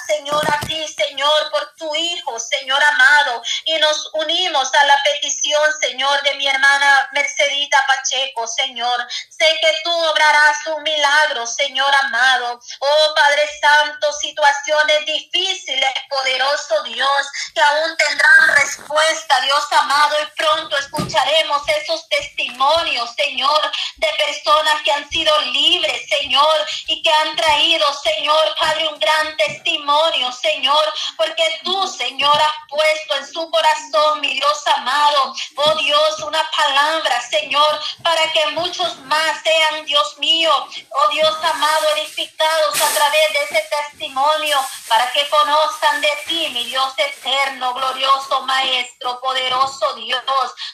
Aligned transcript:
Señor, 0.00 0.42
a 0.48 0.60
ti, 0.66 0.84
Señor, 1.22 1.50
por 1.52 1.74
tu 1.76 1.94
Hijo, 1.94 2.36
Señor 2.40 2.82
amado. 2.82 3.42
Y 3.64 3.74
nos 3.78 4.10
unimos 4.14 4.74
a 4.74 4.86
la 4.86 5.00
petición, 5.04 5.72
Señor, 5.80 6.20
de 6.22 6.34
mi 6.34 6.48
hermana 6.48 7.08
Mercedita 7.12 7.78
Pacheco, 7.86 8.44
Señor. 8.48 9.06
Sé 9.30 9.46
que 9.60 9.72
tú 9.84 9.92
obrarás 9.92 10.66
un 10.66 10.82
milagro, 10.82 11.46
Señor 11.46 11.94
amado. 12.02 12.58
Oh 12.80 13.14
Padre 13.14 13.48
Santo, 13.60 14.12
situaciones 14.14 15.06
difíciles, 15.06 15.90
poderoso 16.10 16.82
Dios, 16.84 17.28
que 17.54 17.60
aún 17.60 17.96
tendrán 17.96 18.56
respuesta, 18.56 19.40
Dios 19.42 19.64
amado, 19.70 20.16
y 20.22 20.36
pronto 20.36 20.76
escucharemos 20.76 21.62
esos 21.68 22.08
testimonios, 22.08 23.14
Señor, 23.14 23.72
de 23.96 24.08
personas 24.26 24.82
que 24.82 24.90
han 24.90 25.08
sido 25.08 25.38
libres, 25.52 26.08
Señor, 26.08 26.66
y 26.88 27.00
que 27.00 27.12
han 27.12 27.36
traído, 27.36 27.86
Señor, 28.02 28.56
Padre, 28.58 28.88
un 28.88 28.98
gran 28.98 29.36
testimonio, 29.36 30.32
Señor, 30.32 30.92
porque 31.16 31.60
tú, 31.64 31.86
Señor, 31.88 32.36
has 32.40 32.68
puesto 32.68 33.16
en 33.16 33.32
su 33.32 33.50
corazón, 33.50 34.20
mi 34.20 34.34
Dios 34.34 34.66
amado, 34.76 35.34
oh 35.56 35.74
Dios, 35.76 36.20
una 36.20 36.42
palabra, 36.56 37.20
Señor, 37.22 37.80
para 38.02 38.30
que 38.32 38.46
muchos 38.48 38.98
más 39.00 39.42
sean, 39.42 39.84
Dios 39.84 40.18
mío, 40.18 40.52
oh 40.90 41.08
Dios 41.08 41.36
amado, 41.44 41.96
edificados 41.96 42.80
a 42.80 42.88
través 42.94 43.32
de 43.32 43.42
ese 43.44 43.68
testimonio, 43.68 44.58
para 44.88 45.10
que 45.12 45.28
conozcan 45.28 46.00
de 46.00 46.10
ti, 46.26 46.48
mi 46.50 46.64
Dios 46.64 46.92
eterno, 46.96 47.74
glorioso 47.74 48.42
Maestro, 48.42 49.20
poderoso 49.20 49.94
Dios. 49.94 50.22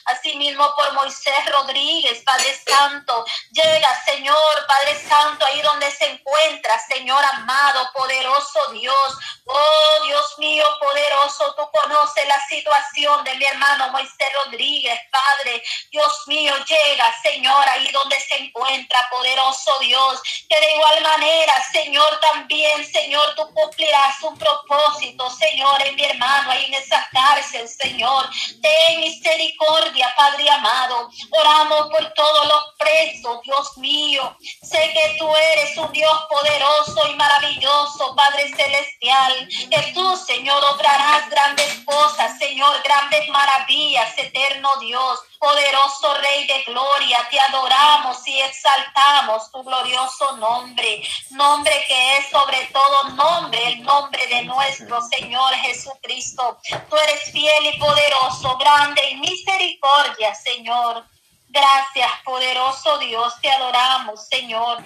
Asimismo 0.05 0.75
por 0.75 0.93
Moisés 0.93 1.45
Rodríguez, 1.51 2.23
Padre 2.23 2.59
Santo, 2.67 3.25
llega, 3.51 4.03
Señor, 4.05 4.65
Padre 4.67 4.99
Santo, 5.07 5.45
ahí 5.45 5.61
donde 5.61 5.91
se 5.91 6.05
encuentra, 6.05 6.79
Señor 6.87 7.23
amado, 7.23 7.89
poderoso 7.93 8.71
Dios. 8.71 9.17
Oh 9.45 10.03
Dios 10.03 10.28
mío, 10.37 10.63
poderoso, 10.79 11.55
tú 11.55 11.63
conoces 11.71 12.25
la 12.27 12.45
situación 12.47 13.23
de 13.23 13.35
mi 13.35 13.45
hermano 13.45 13.89
Moisés 13.91 14.29
Rodríguez, 14.45 14.99
Padre. 15.11 15.63
Dios 15.91 16.23
mío, 16.27 16.53
llega, 16.65 17.15
Señor, 17.21 17.67
ahí 17.69 17.89
donde 17.91 18.19
se 18.19 18.35
encuentra, 18.35 19.07
poderoso 19.09 19.79
Dios. 19.79 20.21
Que 20.49 20.59
de 20.59 20.71
igual 20.73 21.01
manera, 21.01 21.53
Señor, 21.71 22.19
también, 22.19 22.85
Señor, 22.91 23.35
tú 23.35 23.47
cumplirás 23.53 24.21
un 24.23 24.37
propósito, 24.37 25.29
Señor, 25.29 25.81
en 25.85 25.95
mi 25.95 26.03
hermano, 26.03 26.51
ahí 26.51 26.65
en 26.65 26.73
esa 26.75 27.07
cárcel, 27.11 27.67
Señor. 27.67 28.29
Ten 28.61 28.99
misericordia, 28.99 30.13
Padre 30.15 30.49
amado. 30.49 31.09
Oramos 31.31 31.89
por 31.89 32.13
todos 32.13 32.47
los 32.47 32.63
presos, 32.77 33.41
Dios 33.43 33.77
mío. 33.77 34.37
Sé 34.61 34.91
que 34.93 35.15
tú 35.17 35.35
eres 35.35 35.77
un 35.77 35.91
Dios 35.91 36.23
poderoso 36.29 37.07
y 37.09 37.15
maravilloso, 37.15 38.15
Padre 38.15 38.53
celestial. 38.55 39.47
Que 39.69 39.91
tú, 39.93 40.17
Señor, 40.25 40.63
obrarás 40.63 41.29
grandes 41.29 41.83
cosas, 41.85 42.37
Señor, 42.37 42.81
grandes 42.83 43.27
maravillas, 43.29 44.17
eterno 44.17 44.69
Dios. 44.79 45.19
Poderoso 45.39 46.13
Rey 46.15 46.47
de 46.47 46.63
Gloria, 46.63 47.25
te 47.31 47.39
adoramos 47.39 48.27
y 48.27 48.41
exaltamos 48.41 49.49
tu 49.51 49.63
glorioso 49.63 50.35
nombre, 50.35 51.01
nombre 51.29 51.71
que 51.87 52.17
es 52.17 52.29
sobre 52.29 52.65
todo 52.73 53.03
nombre, 53.15 53.67
el 53.67 53.83
nombre 53.83 54.27
de 54.27 54.43
nuestro 54.43 55.01
Señor 55.01 55.53
Jesucristo. 55.55 56.59
Tú 56.89 56.95
eres 56.97 57.31
fiel 57.31 57.73
y 57.73 57.79
poderoso, 57.79 58.57
grande 58.57 59.01
y 59.11 59.15
misericordia, 59.15 60.35
Señor. 60.35 61.05
Gracias, 61.47 62.11
poderoso 62.25 62.97
Dios, 62.97 63.33
te 63.41 63.49
adoramos, 63.49 64.27
Señor. 64.27 64.83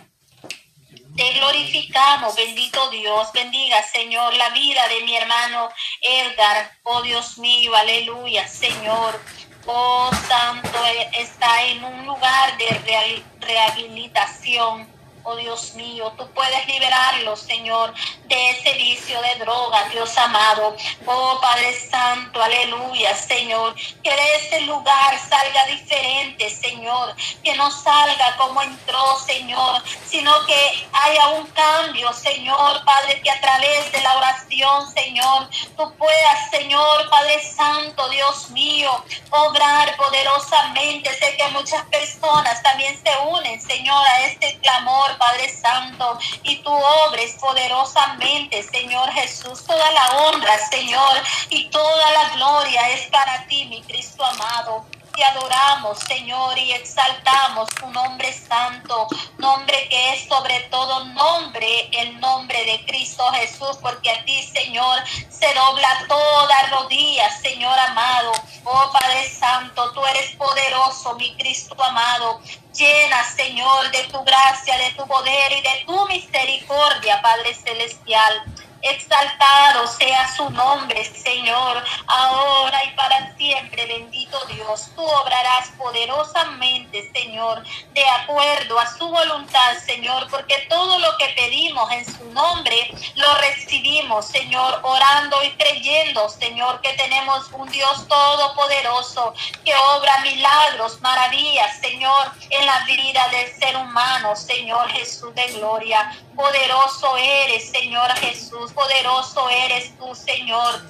Te 1.15 1.31
glorificamos, 1.33 2.35
bendito 2.35 2.89
Dios. 2.89 3.31
Bendiga, 3.33 3.83
Señor, 3.83 4.33
la 4.33 4.49
vida 4.49 4.87
de 4.87 5.03
mi 5.03 5.15
hermano 5.15 5.69
Edgar. 6.01 6.71
Oh 6.83 7.03
Dios 7.03 7.37
mío, 7.37 7.75
aleluya, 7.75 8.47
Señor. 8.47 9.19
Oh 9.67 10.09
Santo, 10.27 10.85
eh, 10.87 11.09
está 11.19 11.63
en 11.65 11.83
un 11.83 12.05
lugar 12.05 12.57
de 12.57 13.23
rehabilitación 13.39 14.92
oh 15.23 15.35
Dios 15.35 15.73
mío, 15.75 16.13
tú 16.17 16.27
puedes 16.33 16.67
liberarlo, 16.67 17.35
Señor, 17.35 17.93
de 18.25 18.49
ese 18.49 18.73
vicio 18.73 19.21
de 19.21 19.35
droga, 19.35 19.87
Dios 19.89 20.17
amado. 20.17 20.75
Oh 21.05 21.39
Padre 21.41 21.73
Santo, 21.89 22.41
aleluya, 22.41 23.15
Señor, 23.15 23.75
que 23.75 24.09
de 24.09 24.35
ese 24.35 24.61
lugar 24.61 25.19
salga 25.19 25.65
diferente, 25.67 26.49
Señor, 26.49 27.15
que 27.43 27.55
no 27.55 27.71
salga 27.71 28.35
como 28.37 28.61
entró, 28.61 29.17
Señor, 29.19 29.81
sino 30.05 30.45
que 30.45 30.87
haya 30.91 31.27
un 31.29 31.47
cambio, 31.47 32.11
Señor, 32.13 32.83
Padre, 32.85 33.21
que 33.21 33.31
a 33.31 33.41
través 33.41 33.91
de 33.91 34.01
la 34.01 34.17
oración, 34.17 34.93
Señor, 34.93 35.49
tú 35.77 35.93
puedas, 35.97 36.49
Señor, 36.51 37.09
Padre 37.09 37.41
Santo, 37.43 38.09
Dios 38.09 38.49
mío, 38.49 39.03
obrar 39.29 39.95
poderosamente. 39.95 41.13
Sé 41.13 41.35
que 41.37 41.47
muchas 41.49 41.83
personas 41.85 42.61
también 42.63 42.99
se 43.03 43.11
unen, 43.27 43.61
Señor, 43.61 44.05
a 44.05 44.25
este 44.25 44.59
clamor 44.59 45.12
Padre 45.17 45.49
Santo, 45.49 46.19
y 46.43 46.57
tú 46.57 46.71
obres 46.71 47.33
poderosamente, 47.39 48.63
Señor 48.63 49.11
Jesús. 49.11 49.63
Toda 49.65 49.91
la 49.91 50.07
honra, 50.17 50.57
Señor, 50.69 51.17
y 51.49 51.69
toda 51.69 52.11
la 52.11 52.35
gloria 52.35 52.89
es 52.89 53.07
para 53.09 53.45
ti, 53.47 53.65
mi 53.65 53.81
Cristo 53.83 54.23
amado. 54.23 54.85
Te 55.15 55.23
adoramos, 55.23 55.99
Señor, 55.99 56.57
y 56.57 56.71
exaltamos 56.71 57.69
tu 57.75 57.87
nombre 57.91 58.33
santo, 58.33 59.07
nombre 59.37 59.87
que 59.87 60.13
es 60.13 60.27
sobre 60.27 60.59
todo 60.71 61.05
nombre, 61.05 61.87
el 61.91 62.19
nombre 62.19 62.65
de 62.65 62.83
Cristo 62.85 63.23
Jesús, 63.33 63.77
porque 63.79 64.09
a 64.09 64.25
ti, 64.25 64.41
Señor, 64.41 65.03
se 65.29 65.53
dobla 65.53 66.05
toda 66.07 66.67
rodilla, 66.71 67.29
Señor 67.29 67.77
amado. 67.77 68.31
Oh 68.63 68.91
Padre 68.91 69.29
Santo, 69.29 69.91
tú 69.91 70.03
eres 70.03 70.31
poderoso, 70.35 71.13
mi 71.13 71.35
Cristo 71.35 71.75
amado. 71.83 72.41
Llena, 72.73 73.23
Señor, 73.23 73.91
de 73.91 74.05
tu 74.05 74.23
gracia, 74.23 74.75
de 74.77 74.93
tu 74.93 75.05
poder 75.05 75.51
y 75.51 75.61
de 75.61 75.83
tu 75.85 76.07
misericordia, 76.07 77.21
Padre 77.21 77.53
Celestial. 77.53 78.45
Exaltado 78.83 79.87
sea 79.87 80.35
su 80.35 80.49
nombre, 80.49 81.05
Señor, 81.05 81.81
ahora 82.05 82.83
y 82.83 82.89
para 82.97 83.33
siempre, 83.37 83.85
bendito 83.85 84.37
Dios. 84.47 84.91
Tú 84.93 85.01
obrarás 85.01 85.69
poderosamente, 85.77 87.09
Señor, 87.13 87.63
de 87.93 88.05
acuerdo 88.05 88.77
a 88.77 88.97
su 88.97 89.07
voluntad, 89.07 89.77
Señor, 89.85 90.27
porque 90.29 90.67
todo 90.67 90.99
lo 90.99 91.17
que 91.17 91.29
pedimos 91.29 91.89
en 91.93 92.05
su 92.05 92.25
nombre 92.31 92.91
lo 93.15 93.33
recibimos, 93.35 94.25
Señor, 94.25 94.81
orando 94.83 95.41
y 95.43 95.51
creyendo, 95.51 96.27
Señor, 96.27 96.81
que 96.81 96.91
tenemos 96.93 97.49
un 97.53 97.69
Dios 97.69 98.05
todopoderoso 98.09 99.33
que 99.63 99.73
obra 99.75 100.19
milagros, 100.23 100.99
maravillas, 100.99 101.79
Señor, 101.79 102.31
en 102.49 102.65
la 102.65 102.83
vida 102.85 103.29
del 103.29 103.49
ser 103.57 103.77
humano, 103.77 104.35
Señor 104.35 104.89
Jesús 104.89 105.33
de 105.35 105.47
gloria. 105.53 106.13
Poderoso 106.35 107.15
eres, 107.15 107.69
Señor 107.69 108.11
Jesús 108.17 108.72
poderoso 108.73 109.49
eres 109.49 109.97
tú, 109.97 110.13
Señor, 110.15 110.81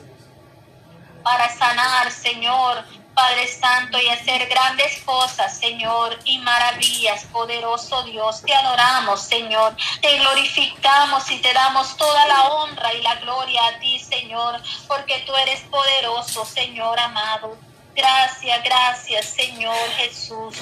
para 1.24 1.50
sanar, 1.50 2.12
Señor, 2.12 2.84
Padre 3.14 3.48
Santo, 3.48 4.00
y 4.00 4.10
hacer 4.10 4.48
grandes 4.48 5.02
cosas, 5.04 5.58
Señor, 5.58 6.20
y 6.26 6.40
maravillas, 6.40 7.24
poderoso 7.26 8.04
Dios. 8.04 8.42
Te 8.42 8.54
adoramos, 8.54 9.22
Señor, 9.22 9.76
te 10.02 10.18
glorificamos 10.18 11.30
y 11.30 11.40
te 11.40 11.54
damos 11.54 11.96
toda 11.96 12.26
la 12.28 12.44
honra 12.50 12.94
y 12.94 13.02
la 13.02 13.16
gloria 13.16 13.66
a 13.68 13.80
ti, 13.80 14.00
Señor, 14.00 14.62
porque 14.88 15.24
tú 15.26 15.36
eres 15.36 15.62
poderoso, 15.62 16.46
Señor 16.46 17.00
amado. 17.00 17.56
Gracias, 17.96 18.64
gracias, 18.64 19.26
Señor 19.28 19.90
Jesús. 19.98 20.56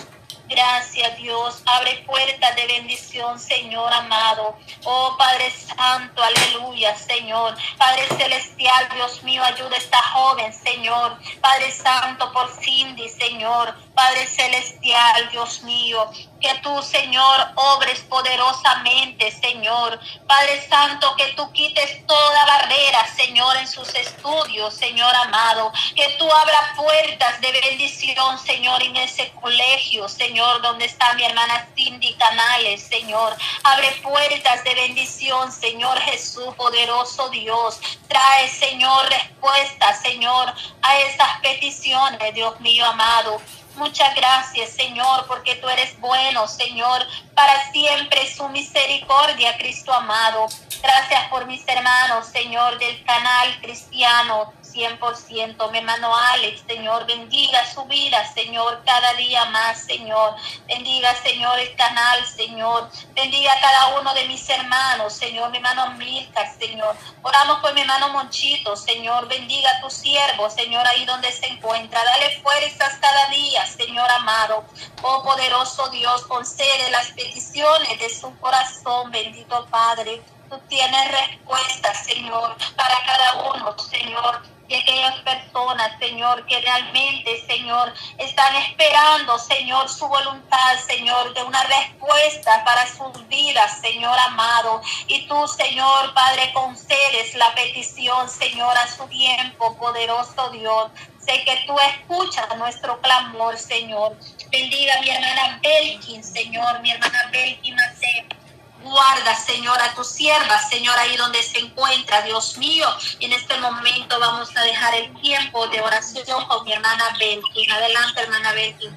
Gracias 0.52 1.16
Dios, 1.16 1.64
abre 1.66 2.04
puertas 2.06 2.54
de 2.58 2.68
bendición, 2.68 3.40
Señor 3.40 3.94
amado. 3.94 4.58
Oh 4.84 5.16
Padre 5.18 5.50
Santo, 5.50 6.22
aleluya, 6.22 6.94
Señor. 6.98 7.56
Padre 7.78 8.06
Celestial, 8.18 8.90
Dios 8.94 9.24
mío, 9.24 9.42
ayuda 9.46 9.74
a 9.74 9.78
esta 9.78 10.02
joven, 10.02 10.52
Señor. 10.52 11.18
Padre 11.40 11.72
Santo, 11.72 12.34
por 12.34 12.52
Cindy, 12.62 13.08
Señor. 13.08 13.74
Padre 13.96 14.26
Celestial, 14.26 15.30
Dios 15.32 15.62
mío, 15.64 16.10
que 16.40 16.54
tú, 16.64 16.82
Señor, 16.82 17.52
obres 17.56 18.00
poderosamente, 18.02 19.32
Señor. 19.32 20.00
Padre 20.28 20.68
Santo, 20.68 21.16
que 21.16 21.34
tú 21.34 21.52
quites 21.52 22.06
toda 22.08 22.46
barrera, 22.46 23.06
Señor, 23.16 23.58
en 23.58 23.68
sus 23.68 23.94
estudios, 23.94 24.74
Señor 24.74 25.14
amado. 25.16 25.72
Que 25.96 26.16
tú 26.18 26.30
abras 26.32 26.76
puertas 26.76 27.42
de 27.42 27.52
bendición, 27.52 28.40
Señor, 28.40 28.82
en 28.82 28.96
ese 28.96 29.32
colegio, 29.34 30.10
Señor, 30.10 30.41
donde 30.62 30.86
está 30.86 31.14
mi 31.14 31.24
hermana 31.24 31.68
Cindy 31.76 32.14
Canales, 32.16 32.82
Señor. 32.84 33.36
Abre 33.64 33.92
puertas 34.04 34.64
de 34.64 34.74
bendición, 34.76 35.52
Señor 35.52 36.00
Jesús, 36.00 36.54
poderoso 36.56 37.30
Dios. 37.30 37.80
Trae, 38.08 38.50
Señor, 38.50 39.10
respuesta, 39.10 39.94
Señor, 40.02 40.54
a 40.82 40.98
esas 41.00 41.40
peticiones, 41.42 42.34
Dios 42.34 42.60
mío 42.60 42.86
amado. 42.86 43.42
Muchas 43.76 44.14
gracias, 44.16 44.72
Señor, 44.72 45.26
porque 45.28 45.56
tú 45.56 45.70
eres 45.70 46.00
bueno, 46.00 46.48
Señor. 46.48 47.06
Para 47.36 47.72
siempre 47.72 48.32
su 48.34 48.48
misericordia, 48.50 49.58
Cristo 49.58 49.94
amado. 49.94 50.48
Gracias 50.82 51.28
por 51.30 51.46
mis 51.46 51.66
hermanos, 51.68 52.28
Señor, 52.28 52.78
del 52.80 53.04
canal 53.06 53.62
cristiano 53.62 54.54
100%. 54.74 55.72
Mi 55.72 55.78
hermano 55.78 56.16
Alex, 56.16 56.64
Señor, 56.68 57.06
bendiga 57.06 57.66
su 57.74 57.84
vida, 57.86 58.26
Señor, 58.34 58.82
cada 58.86 59.14
día 59.14 59.46
más, 59.46 59.84
Señor. 59.84 60.36
Bendiga, 60.68 61.14
Señor, 61.16 61.60
el 61.60 61.76
canal, 61.76 62.26
Señor. 62.26 62.90
Bendiga 63.14 63.52
a 63.52 63.60
cada 63.60 64.00
uno 64.00 64.14
de 64.14 64.26
mis 64.26 64.50
hermanos, 64.50 65.14
Señor, 65.14 65.50
mi 65.52 65.58
hermano 65.58 65.92
Milka, 65.98 66.54
Señor. 66.58 66.96
Oramos 67.22 67.60
por 67.60 67.74
mi 67.74 67.82
hermano 67.82 68.10
Monchito, 68.10 68.76
Señor. 68.76 69.28
Bendiga 69.28 69.70
a 69.78 69.82
tu 69.82 69.90
siervo, 69.90 70.50
Señor, 70.50 70.88
ahí 70.88 71.06
donde 71.06 71.32
se 71.32 71.48
encuentra. 71.48 72.04
Dale 72.04 72.40
fuerzas 72.42 72.98
cada 73.00 73.28
día, 73.30 73.66
Señor 73.66 74.10
amado. 74.10 74.66
Oh 75.02 75.24
poderoso 75.24 75.90
Dios, 75.90 76.26
concede 76.28 76.92
las 76.92 77.08
peticiones 77.12 78.00
de 78.00 78.10
su 78.10 78.38
corazón, 78.40 79.12
bendito 79.12 79.66
Padre. 79.70 80.22
Tú 80.52 80.60
tienes 80.68 81.12
respuestas, 81.12 82.04
Señor, 82.04 82.58
para 82.76 82.96
cada 83.06 83.54
uno, 83.54 83.80
Señor 83.80 84.42
de 84.68 84.78
aquellas 84.78 85.16
personas, 85.20 85.92
Señor, 86.00 86.46
que 86.46 86.60
realmente, 86.60 87.46
Señor, 87.48 87.94
están 88.18 88.56
esperando, 88.56 89.38
Señor, 89.38 89.90
su 89.90 90.08
voluntad, 90.08 90.78
Señor, 90.88 91.34
de 91.34 91.44
una 91.44 91.64
respuesta 91.64 92.64
para 92.66 92.86
sus 92.88 93.28
vidas, 93.28 93.80
Señor 93.82 94.18
amado. 94.20 94.82
Y 95.08 95.28
tú, 95.28 95.48
Señor, 95.48 96.14
Padre, 96.14 96.52
concedes 96.54 97.34
la 97.36 97.54
petición, 97.54 98.30
Señor, 98.30 98.78
a 98.78 98.88
su 98.88 99.06
tiempo, 99.08 99.78
poderoso 99.78 100.50
Dios. 100.52 100.92
Sé 101.20 101.44
que 101.44 101.64
tú 101.68 101.76
escuchas 101.80 102.58
nuestro 102.58 103.00
clamor, 103.02 103.58
Señor. 103.58 104.18
Bendiga 104.50 104.96
a 104.98 105.02
mi 105.02 105.10
hermana 105.10 105.60
Belkin, 105.62 106.24
Señor, 106.24 106.82
mi 106.82 106.92
hermana 106.92 107.30
Belkin 107.32 107.76
Maceo. 107.76 108.41
Guarda, 108.84 109.36
Señor, 109.36 109.80
a 109.80 109.94
tu 109.94 110.04
sierva, 110.04 110.58
Señor, 110.60 110.98
ahí 110.98 111.16
donde 111.16 111.42
se 111.44 111.60
encuentra, 111.60 112.22
Dios 112.24 112.58
mío. 112.58 112.88
Y 113.20 113.26
en 113.26 113.34
este 113.34 113.58
momento 113.58 114.20
vamos 114.20 114.50
a 114.56 114.62
dejar 114.62 114.96
el 114.96 115.14
tiempo 115.22 115.68
de 115.68 115.82
oración 115.82 116.48
con 116.48 116.64
mi 116.64 116.74
hermana 116.74 117.16
Belkin. 117.20 117.72
Adelante, 117.72 118.22
hermana 118.22 118.52
Belkin. 118.54 118.96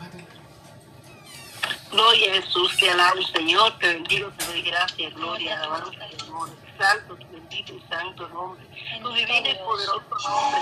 Gloria 1.91 2.33
a 2.33 2.35
Jesús, 2.43 2.77
te 2.79 2.91
alabo, 2.91 3.23
Señor, 3.23 3.79
te 3.79 3.87
bendigo, 3.89 4.29
te 4.37 4.45
doy 4.47 4.63
gracias, 4.63 5.15
gloria, 5.15 5.57
alabanza, 5.57 6.09
Señor. 6.19 6.64
Santo, 6.79 7.17
tu 7.17 7.27
bendito 7.29 7.73
y 7.75 7.81
santo 7.89 8.29
nombre. 8.29 8.65
Tu 9.01 9.13
divino 9.13 9.49
y 9.49 9.55
poderoso 9.55 10.03
nombre, 10.25 10.61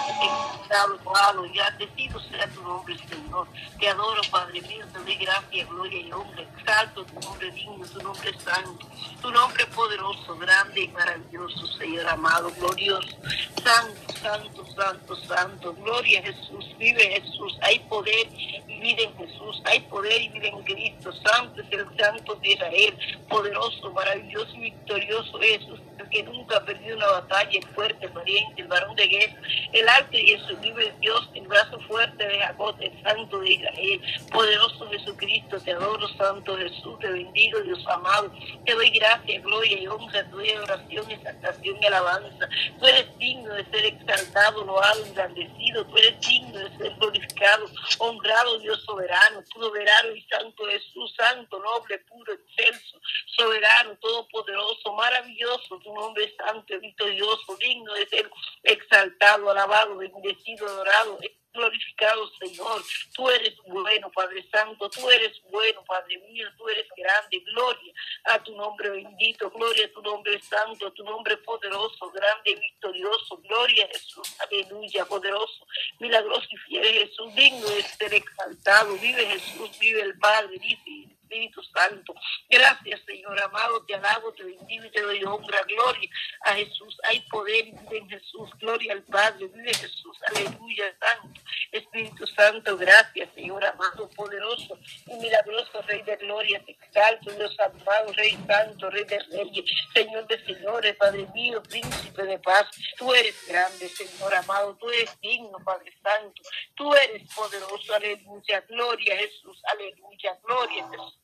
exaltado, 0.62 1.46
y 1.46 1.58
bendecido 1.58 2.20
sea 2.20 2.46
tu 2.48 2.62
nombre, 2.62 2.96
Señor. 3.08 3.46
Te 3.78 3.88
adoro, 3.88 4.20
Padre 4.30 4.60
mío, 4.62 4.86
te 4.92 4.98
doy 4.98 5.14
gracias, 5.16 5.68
gloria 5.68 6.00
y 6.00 6.12
hombre. 6.12 6.48
Exalto 6.56 7.04
tu 7.04 7.20
nombre 7.20 7.50
digno, 7.52 7.86
tu 7.86 8.02
nombre 8.02 8.38
santo, 8.38 8.86
tu 9.20 9.30
nombre 9.30 9.66
poderoso, 9.66 10.36
grande 10.36 10.82
y 10.82 10.88
maravilloso, 10.88 11.66
Señor 11.78 12.06
amado, 12.08 12.50
glorioso. 12.58 13.16
Santo, 13.62 14.12
santo, 14.20 14.66
santo, 14.74 15.16
santo. 15.16 15.74
Gloria 15.74 16.20
a 16.20 16.22
Jesús, 16.24 16.64
vive 16.78 17.20
Jesús. 17.20 17.58
Hay 17.62 17.78
poder 17.80 18.28
y 18.68 18.80
vida 18.80 19.02
en 19.02 19.16
Jesús. 19.16 19.62
Hay 19.64 19.80
poder 19.80 20.20
y 20.20 20.28
vida 20.30 20.48
en 20.48 20.62
Cristo. 20.64 21.12
Santo 21.12 21.60
es 21.62 21.72
el 21.72 21.86
santo 21.96 22.34
de 22.36 22.48
Israel. 22.48 22.98
Poderoso, 23.28 23.92
maravilloso 23.92 24.52
y 24.56 24.60
victorioso 24.60 25.38
Jesús 25.38 25.80
que 26.10 26.22
nunca 26.22 26.56
ha 26.56 26.64
perdido 26.64 26.96
una 26.96 27.06
batalla, 27.06 27.50
el 27.58 27.66
fuerte, 27.68 28.06
valiente, 28.08 28.62
el 28.62 28.68
varón 28.68 28.94
de 28.96 29.06
guerra, 29.06 29.40
el 29.72 29.88
alto 29.88 30.16
y 30.16 30.32
el 30.32 30.46
sublime 30.46 30.92
Dios, 31.00 31.30
el 31.34 31.46
brazo 31.46 31.80
fuerte 31.80 32.26
de 32.26 32.38
Jacob, 32.38 32.76
el 32.80 33.02
santo 33.02 33.40
de 33.40 33.52
Israel, 33.52 34.00
poderoso 34.32 34.88
Jesucristo, 34.90 35.60
te 35.60 35.72
adoro, 35.72 36.08
santo 36.16 36.56
Jesús, 36.56 36.98
te 37.00 37.10
bendigo, 37.10 37.60
Dios 37.60 37.84
amado, 37.88 38.32
te 38.64 38.74
doy 38.74 38.90
gracias, 38.90 39.42
gloria 39.42 39.80
y 39.80 39.86
honra, 39.86 40.24
te 40.24 40.30
doy 40.30 40.50
adoración, 40.50 41.10
exaltación 41.10 41.76
y 41.80 41.86
alabanza, 41.86 42.48
tú 42.78 42.86
eres 42.86 43.18
digno 43.18 43.54
de 43.54 43.64
ser 43.66 43.84
exaltado, 43.86 44.64
loado, 44.64 45.04
engrandecido, 45.06 45.86
tú 45.86 45.96
eres 45.96 46.20
digno 46.20 46.58
de 46.58 46.76
ser 46.78 46.94
glorificado, 46.96 47.66
honrado, 47.98 48.58
Dios 48.58 48.82
soberano, 48.84 49.42
soberano 49.52 50.14
y 50.14 50.22
santo 50.22 50.64
Jesús, 50.66 51.14
santo, 51.16 51.58
noble, 51.58 51.98
puro, 52.00 52.32
excelso, 52.32 53.00
soberano, 53.36 53.96
todopoderoso, 54.00 54.92
maravilloso, 54.94 55.80
tu 55.92 56.00
nombre 56.00 56.34
santo, 56.36 56.80
victorioso, 56.80 57.56
digno 57.58 57.92
de 57.94 58.06
ser 58.08 58.30
exaltado, 58.62 59.50
alabado, 59.50 59.96
bendecido, 59.96 60.66
adorado, 60.66 61.18
glorificado, 61.52 62.30
Señor. 62.40 62.82
Tú 63.14 63.28
eres 63.28 63.54
bueno, 63.66 64.10
Padre 64.10 64.42
Santo, 64.50 64.88
tú 64.88 65.08
eres 65.10 65.38
bueno, 65.50 65.84
Padre 65.86 66.18
mío, 66.30 66.48
tú 66.56 66.68
eres 66.68 66.86
grande. 66.96 67.40
Gloria 67.52 67.92
a 68.24 68.42
tu 68.42 68.56
nombre 68.56 68.88
bendito, 68.88 69.50
gloria 69.50 69.86
a 69.86 69.92
tu 69.92 70.02
nombre 70.02 70.40
santo, 70.40 70.86
a 70.86 70.94
tu 70.94 71.04
nombre 71.04 71.36
poderoso, 71.38 72.10
grande, 72.10 72.54
victorioso. 72.54 73.36
Gloria 73.38 73.84
a 73.84 73.88
Jesús, 73.88 74.36
aleluya, 74.40 75.04
poderoso, 75.04 75.66
milagroso 75.98 76.48
y 76.50 76.56
fiel 76.56 76.84
Jesús, 76.84 77.34
digno 77.34 77.68
de 77.68 77.82
ser 77.82 78.14
exaltado. 78.14 78.94
Vive 78.94 79.26
Jesús, 79.26 79.78
vive 79.78 80.00
el 80.00 80.18
Padre, 80.18 80.58
dice 80.58 81.16
Espíritu 81.32 81.62
Santo. 81.62 82.14
Gracias, 82.50 83.00
Señor 83.06 83.40
amado, 83.40 83.82
te 83.86 83.94
alabo, 83.94 84.34
te 84.34 84.44
bendigo 84.44 84.84
y 84.84 84.90
te 84.90 85.00
doy 85.00 85.24
honra, 85.24 85.62
gloria 85.66 86.10
a 86.42 86.52
Jesús. 86.52 86.98
Hay 87.04 87.20
poder 87.30 87.68
en 87.90 88.08
Jesús, 88.08 88.50
gloria 88.60 88.92
al 88.92 89.02
Padre, 89.04 89.46
vive 89.46 89.72
Jesús, 89.72 90.18
aleluya, 90.28 90.94
Santo. 91.00 91.40
Espíritu 91.72 92.26
Santo, 92.26 92.76
gracias, 92.76 93.30
Señor 93.34 93.64
amado, 93.64 94.10
poderoso 94.10 94.78
y 95.06 95.14
milagroso, 95.14 95.80
Rey 95.86 96.02
de 96.02 96.16
gloria, 96.16 96.62
te 96.66 96.72
exalto, 96.72 97.30
Dios 97.30 97.58
amado, 97.60 98.12
Rey 98.12 98.36
Santo, 98.46 98.90
Rey 98.90 99.04
de 99.04 99.18
reyes, 99.30 99.64
Señor 99.94 100.26
de 100.26 100.44
señores, 100.44 100.96
Padre 100.96 101.26
mío, 101.34 101.62
Príncipe 101.62 102.24
de 102.24 102.38
paz. 102.40 102.66
Tú 102.98 103.14
eres 103.14 103.48
grande, 103.48 103.88
Señor 103.88 104.34
amado, 104.34 104.76
tú 104.76 104.90
eres 104.90 105.18
digno, 105.22 105.56
Padre 105.64 105.94
Santo, 106.02 106.42
tú 106.74 106.94
eres 106.94 107.22
poderoso, 107.34 107.94
aleluya, 107.94 108.60
gloria 108.68 109.14
a 109.14 109.18
Jesús, 109.18 109.58
aleluya, 109.64 110.38
gloria 110.42 110.84
a 110.84 110.90
Jesús. 110.90 111.21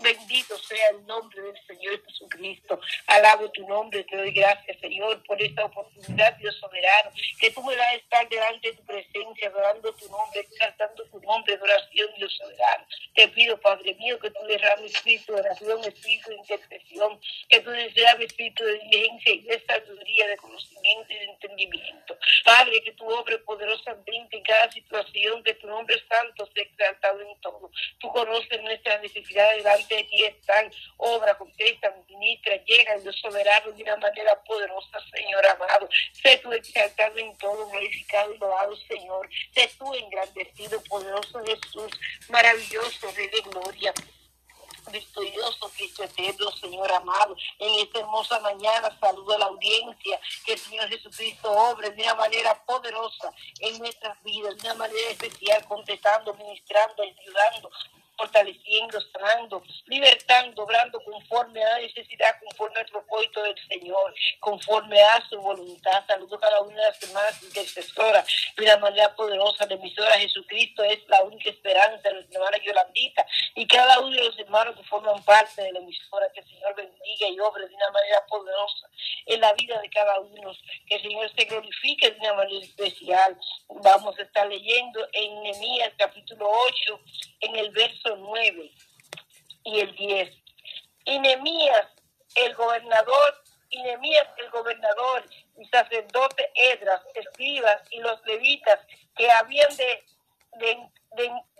Bendito 0.00 0.58
sea 0.58 0.88
el 0.90 1.06
nombre 1.06 1.40
del 1.42 1.66
Señor 1.66 2.02
Jesucristo. 2.04 2.80
Alabo 3.06 3.50
tu 3.50 3.66
nombre, 3.68 4.02
te 4.04 4.16
doy 4.16 4.32
gracias, 4.32 4.80
Señor, 4.80 5.22
por 5.24 5.40
esta 5.40 5.64
oportunidad, 5.64 6.36
Dios 6.38 6.56
soberano, 6.56 7.10
que 7.38 7.50
tú 7.50 7.62
me 7.62 7.76
das 7.76 7.86
a 7.88 7.94
estar 7.94 8.28
delante 8.28 8.70
de 8.70 8.76
tu 8.76 8.84
presencia, 8.84 9.48
adorando 9.48 9.92
tu 9.94 10.08
nombre, 10.08 10.40
exaltando 10.40 11.04
tu 11.04 11.20
nombre 11.20 11.56
de 11.56 11.62
oración, 11.62 12.08
Dios 12.16 12.32
soberano. 12.36 12.86
Te 13.14 13.28
pido, 13.28 13.60
Padre 13.60 13.94
mío, 13.94 14.18
que 14.18 14.30
tú 14.30 14.40
derrames 14.46 14.94
espíritu 14.94 15.34
de 15.34 15.40
oración, 15.40 15.84
espíritu 15.84 16.30
de 16.30 16.36
intercesión, 16.36 17.20
que 17.48 17.60
tú 17.60 17.70
deseas 17.70 18.18
espíritu 18.20 18.64
de 18.64 18.78
diligencia 18.78 19.34
y 19.34 19.42
de 19.42 19.64
sabiduría, 19.66 20.26
de 20.26 20.36
conocimiento 20.36 21.12
y 21.12 21.16
de 21.16 21.24
entendimiento. 21.24 22.18
Padre, 22.44 22.82
que 22.82 22.92
tu 22.92 23.08
obra 23.08 23.38
poderosamente 23.44 24.36
en 24.36 24.42
cada 24.42 24.70
situación, 24.72 25.42
que 25.44 25.54
tu 25.54 25.66
nombre 25.66 25.96
santo 26.08 26.48
sea 26.52 26.64
exaltado 26.64 27.20
en 27.20 27.40
todo. 27.40 27.70
Tú 27.98 28.08
conoces 28.08 28.62
nuestras 28.62 29.00
necesidades 29.02 29.64
de 29.88 30.04
ti 30.04 30.24
están, 30.24 30.70
obra, 30.96 31.36
contesta, 31.36 31.94
ministra, 32.08 32.56
llega 32.64 32.94
el 32.94 33.02
Dios 33.02 33.16
soberano 33.20 33.72
de 33.72 33.82
una 33.82 33.96
manera 33.96 34.42
poderosa, 34.44 34.98
Señor 35.14 35.46
amado. 35.46 35.88
Sé 36.12 36.38
tú 36.38 36.52
exaltado 36.52 37.18
en 37.18 37.36
todo, 37.38 37.68
glorificado 37.68 38.34
y 38.34 38.38
loado, 38.38 38.76
Señor. 38.88 39.28
Sé 39.54 39.70
tú 39.78 39.94
engrandecido, 39.94 40.82
poderoso 40.84 41.42
Jesús, 41.44 41.90
maravilloso, 42.28 43.10
Rey 43.12 43.28
de 43.28 43.40
gloria 43.42 43.94
victorioso 44.90 45.70
Cristo 45.76 46.02
eterno, 46.04 46.50
Señor 46.52 46.90
amado. 46.92 47.36
En 47.58 47.80
esta 47.80 48.00
hermosa 48.00 48.40
mañana 48.40 48.96
saludo 49.00 49.34
a 49.34 49.38
la 49.38 49.46
audiencia, 49.46 50.20
que 50.44 50.54
el 50.54 50.58
Señor 50.58 50.88
Jesucristo 50.88 51.50
obre 51.50 51.90
de 51.90 52.02
una 52.02 52.14
manera 52.14 52.54
poderosa 52.64 53.32
en 53.60 53.78
nuestras 53.78 54.20
vidas, 54.22 54.56
de 54.56 54.70
una 54.70 54.74
manera 54.74 55.10
especial, 55.10 55.64
contestando, 55.66 56.34
ministrando, 56.34 57.02
ayudando, 57.02 57.70
fortaleciendo, 58.22 59.00
sanando, 59.00 59.64
libertando, 59.86 60.62
obrando 60.62 61.00
conforme 61.02 61.62
a 61.64 61.70
la 61.70 61.78
necesidad, 61.80 62.38
conforme 62.40 62.78
al 62.78 62.86
propósito 62.86 63.42
del 63.42 63.56
Señor, 63.68 64.14
conforme 64.38 65.00
a 65.02 65.28
su 65.28 65.40
voluntad. 65.40 66.04
Saludo 66.06 66.36
a 66.36 66.40
cada 66.40 66.60
una 66.60 66.76
de 66.76 66.88
las 66.88 67.02
hermanas 67.02 67.42
intercesoras 67.42 68.24
de 68.56 68.62
una 68.62 68.76
manera 68.76 69.14
poderosa. 69.16 69.66
La 69.66 69.74
emisora 69.74 70.12
Jesucristo 70.12 70.84
es 70.84 71.00
la 71.08 71.22
única 71.24 71.50
esperanza 71.50 72.08
de 72.08 72.14
nuestra 72.14 72.38
hermana 72.38 72.64
Yolandita 72.64 73.26
y 73.56 73.66
cada 73.66 73.98
uno 73.98 74.16
de 74.16 74.24
los 74.24 74.38
hermanos 74.38 74.76
que 74.76 74.84
forman 74.84 75.22
parte 75.24 75.62
de 75.62 75.72
la 75.72 75.80
emisora. 75.80 76.30
Que 76.32 76.40
el 76.40 76.46
Señor 76.46 76.76
bendiga 76.76 77.28
y 77.28 77.40
obre 77.40 77.66
de 77.66 77.74
una 77.74 77.90
manera 77.90 78.24
poderosa 78.28 78.88
en 79.26 79.40
la 79.40 79.52
vida 79.54 79.80
de 79.80 79.90
cada 79.90 80.20
uno. 80.20 80.52
Que 80.86 80.94
el 80.94 81.02
Señor 81.02 81.30
se 81.34 81.44
glorifique 81.44 82.10
de 82.10 82.18
una 82.20 82.34
manera 82.34 82.64
especial. 82.64 83.36
Vamos 83.68 84.16
a 84.16 84.22
estar 84.22 84.46
leyendo 84.46 85.00
en 85.12 85.42
Nehemías 85.42 85.92
capítulo 85.98 86.48
8, 86.48 87.00
en 87.40 87.56
el 87.56 87.70
verso 87.70 88.11
9 88.16 88.70
y 89.64 89.80
el 89.80 89.94
10. 89.94 90.34
Y 91.04 91.18
Nemías, 91.18 91.88
el 92.34 92.54
gobernador, 92.54 93.42
y 93.70 93.82
Nemías, 93.82 94.28
el 94.38 94.50
gobernador, 94.50 95.24
y 95.58 95.64
sacerdote 95.66 96.50
Edras, 96.54 97.02
escribas 97.14 97.82
y 97.90 98.00
los 98.00 98.24
levitas 98.26 98.80
que 99.16 99.30
habían 99.30 99.74
de, 99.76 100.04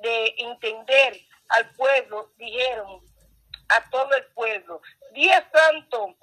de, 0.03 0.35
entender 0.39 1.21
al 1.49 1.71
pueblo, 1.75 2.33
dijeron 2.37 3.01
a 3.69 3.91
todo 3.91 4.15
el 4.15 4.25
pueblo, 4.27 4.81
día 5.13 5.49
santo 5.53 6.15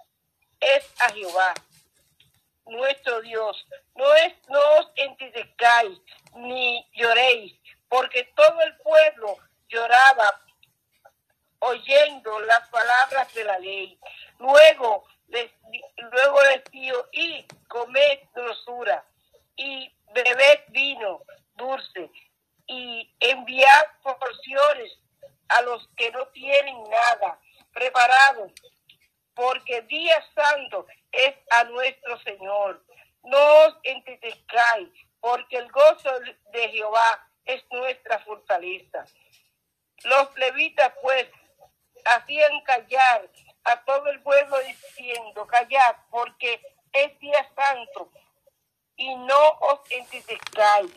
es 0.59 0.85
a 1.01 1.09
Jehová, 1.11 1.53
nuestro 2.65 3.21
Dios. 3.21 3.65
No, 3.95 4.13
es, 4.15 4.33
no 4.47 4.59
os 4.79 4.91
entristezcáis 4.95 5.99
ni 6.35 6.87
lloréis, 6.93 7.59
porque 7.87 8.23
todo 8.35 8.61
el 8.61 8.77
pueblo 8.77 9.37
lloraba 9.69 10.41
oyendo 11.59 12.39
las 12.41 12.67
palabras 12.69 13.33
de 13.33 13.43
la 13.43 13.59
ley. 13.59 13.99
Luego 14.39 15.05
les, 15.27 15.51
luego 16.11 16.39
les 16.43 16.63
y 17.11 17.45
comed 17.67 18.19
grosura, 18.33 19.05
y 19.55 19.91
bebed 20.13 20.59
vino 20.69 21.21
dulce, 21.55 22.09
y 22.67 23.13
enviad 23.19 23.85
porciones 24.01 24.97
a 25.49 25.61
los 25.63 25.87
que 25.95 26.11
no 26.11 26.27
tienen 26.27 26.83
nada 26.83 27.39
preparado, 27.73 28.47
porque 29.33 29.81
día 29.83 30.23
santo 30.35 30.85
es 31.11 31.35
a 31.51 31.63
nuestro 31.65 32.19
Señor. 32.21 32.83
No 33.23 33.65
os 33.65 33.75
porque 35.19 35.57
el 35.57 35.69
gozo 35.71 36.11
de 36.51 36.69
Jehová 36.69 37.27
es 37.45 37.63
nuestra 37.71 38.19
fortaleza. 38.19 39.05
Los 40.03 40.35
levitas 40.37 40.93
pues 41.01 41.27
hacían 42.05 42.61
callar 42.61 43.29
a 43.63 43.83
todo 43.83 44.07
el 44.07 44.21
pueblo 44.21 44.57
diciendo, 44.59 45.45
callad, 45.47 45.95
porque 46.09 46.61
es 46.93 47.19
día 47.19 47.49
santo 47.55 48.11
y 48.95 49.15
no 49.15 49.49
os 49.59 49.79
entristezcáis. 49.91 50.91